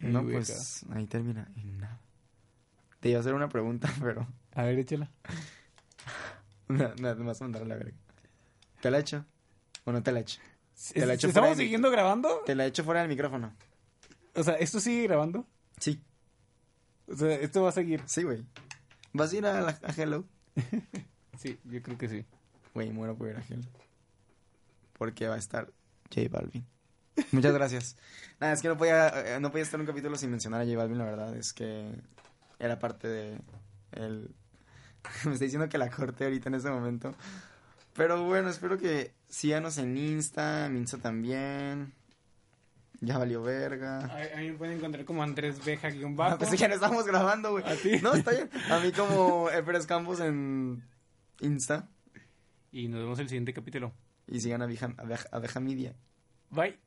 No, 0.00 0.18
Ay, 0.18 0.24
güey, 0.24 0.36
pues 0.36 0.84
ahí 0.92 1.06
termina. 1.06 1.48
En 1.56 1.78
nada. 1.78 1.98
Te 3.00 3.08
iba 3.08 3.18
a 3.18 3.20
hacer 3.20 3.32
una 3.34 3.48
pregunta, 3.48 3.90
pero... 4.02 4.26
A 4.54 4.62
ver, 4.64 4.78
échala. 4.78 5.10
Me, 6.68 6.88
me, 7.00 7.14
me 7.14 7.24
vas 7.24 7.40
a 7.40 7.44
mandar 7.44 7.62
a 7.62 7.66
la 7.66 7.76
verga. 7.76 7.96
¿Te 8.82 8.90
la 8.90 8.98
echo? 8.98 9.24
¿O 9.84 9.92
no 9.92 10.02
te 10.02 10.12
la 10.12 10.20
echo? 10.20 10.40
Te 10.92 11.06
la 11.06 11.14
echo 11.14 11.28
¿Estamos 11.28 11.50
mi- 11.56 11.62
siguiendo 11.64 11.90
grabando? 11.90 12.42
Te 12.44 12.54
la 12.54 12.66
echo 12.66 12.84
fuera 12.84 13.00
del 13.00 13.08
micrófono. 13.08 13.54
O 14.34 14.42
sea, 14.42 14.54
¿esto 14.54 14.80
sigue 14.80 15.04
grabando? 15.04 15.46
Sí, 15.78 16.02
O 17.06 17.14
sea, 17.14 17.34
¿esto 17.36 17.62
va 17.62 17.68
a 17.68 17.72
seguir? 17.72 18.02
sí, 18.06 18.22
güey. 18.24 18.44
¿Vas 19.12 19.32
a 19.32 19.36
ir 19.36 19.46
a, 19.46 19.60
la- 19.60 19.78
a 19.82 19.92
Hello? 19.96 20.24
Sí, 21.38 21.58
yo 21.64 21.82
creo 21.82 21.98
que 21.98 22.08
sí. 22.08 22.24
Güey, 22.74 22.90
muero 22.90 23.16
por 23.16 23.28
ir 23.28 23.36
a 23.36 23.44
Hello. 23.48 23.66
Porque 24.96 25.26
va 25.26 25.34
a 25.34 25.38
estar 25.38 25.72
J 26.14 26.28
Balvin. 26.30 26.64
Muchas 27.32 27.52
gracias. 27.52 27.96
Nada, 28.40 28.52
es 28.52 28.62
que 28.62 28.68
no 28.68 28.76
podía, 28.76 29.36
eh, 29.36 29.40
no 29.40 29.50
podía 29.50 29.64
estar 29.64 29.78
en 29.78 29.82
un 29.82 29.86
capítulo 29.86 30.16
sin 30.16 30.30
mencionar 30.30 30.60
a 30.60 30.64
J 30.64 30.76
Balvin, 30.76 30.98
la 30.98 31.04
verdad. 31.04 31.36
Es 31.36 31.52
que 31.52 31.90
era 32.58 32.78
parte 32.78 33.08
de 33.08 33.38
el... 33.92 34.34
Me 35.24 35.32
está 35.32 35.44
diciendo 35.44 35.68
que 35.68 35.78
la 35.78 35.90
corte 35.90 36.24
ahorita 36.24 36.48
en 36.48 36.54
este 36.54 36.70
momento. 36.70 37.14
Pero 37.94 38.24
bueno, 38.24 38.48
espero 38.48 38.78
que 38.78 39.12
síganos 39.28 39.78
en 39.78 39.96
Insta, 39.96 40.66
en 40.66 40.76
Insta 40.76 40.98
también. 40.98 41.92
Ya 43.04 43.18
valió 43.18 43.42
verga. 43.42 43.98
A, 44.00 44.36
a 44.36 44.40
mí 44.40 44.50
me 44.50 44.54
pueden 44.58 44.78
encontrar 44.78 45.04
como 45.04 45.22
Andrés 45.22 45.64
Beja 45.64 45.88
guion 45.90 46.12
Ah, 46.12 46.16
bajo. 46.16 46.38
pensé 46.38 46.56
que 46.56 46.68
no 46.68 46.74
estábamos 46.74 47.04
grabando, 47.06 47.50
güey. 47.52 47.64
¿A 47.66 47.76
ti? 47.76 47.92
No, 48.02 48.14
está 48.14 48.30
bien. 48.32 48.50
A 48.70 48.78
mí 48.80 48.92
como 48.92 49.50
Everest 49.50 49.88
Campos 49.88 50.20
en 50.20 50.82
Insta. 51.40 51.88
Y 52.72 52.88
nos 52.88 53.00
vemos 53.00 53.18
en 53.18 53.22
el 53.24 53.28
siguiente 53.28 53.52
capítulo. 53.52 53.92
Y 54.26 54.40
sigan 54.40 54.62
a 54.62 54.64
Abeja, 54.64 54.86
Abeja- 54.96 55.28
Abeja 55.32 55.60
Media. 55.60 55.94
Bye. 56.50 56.78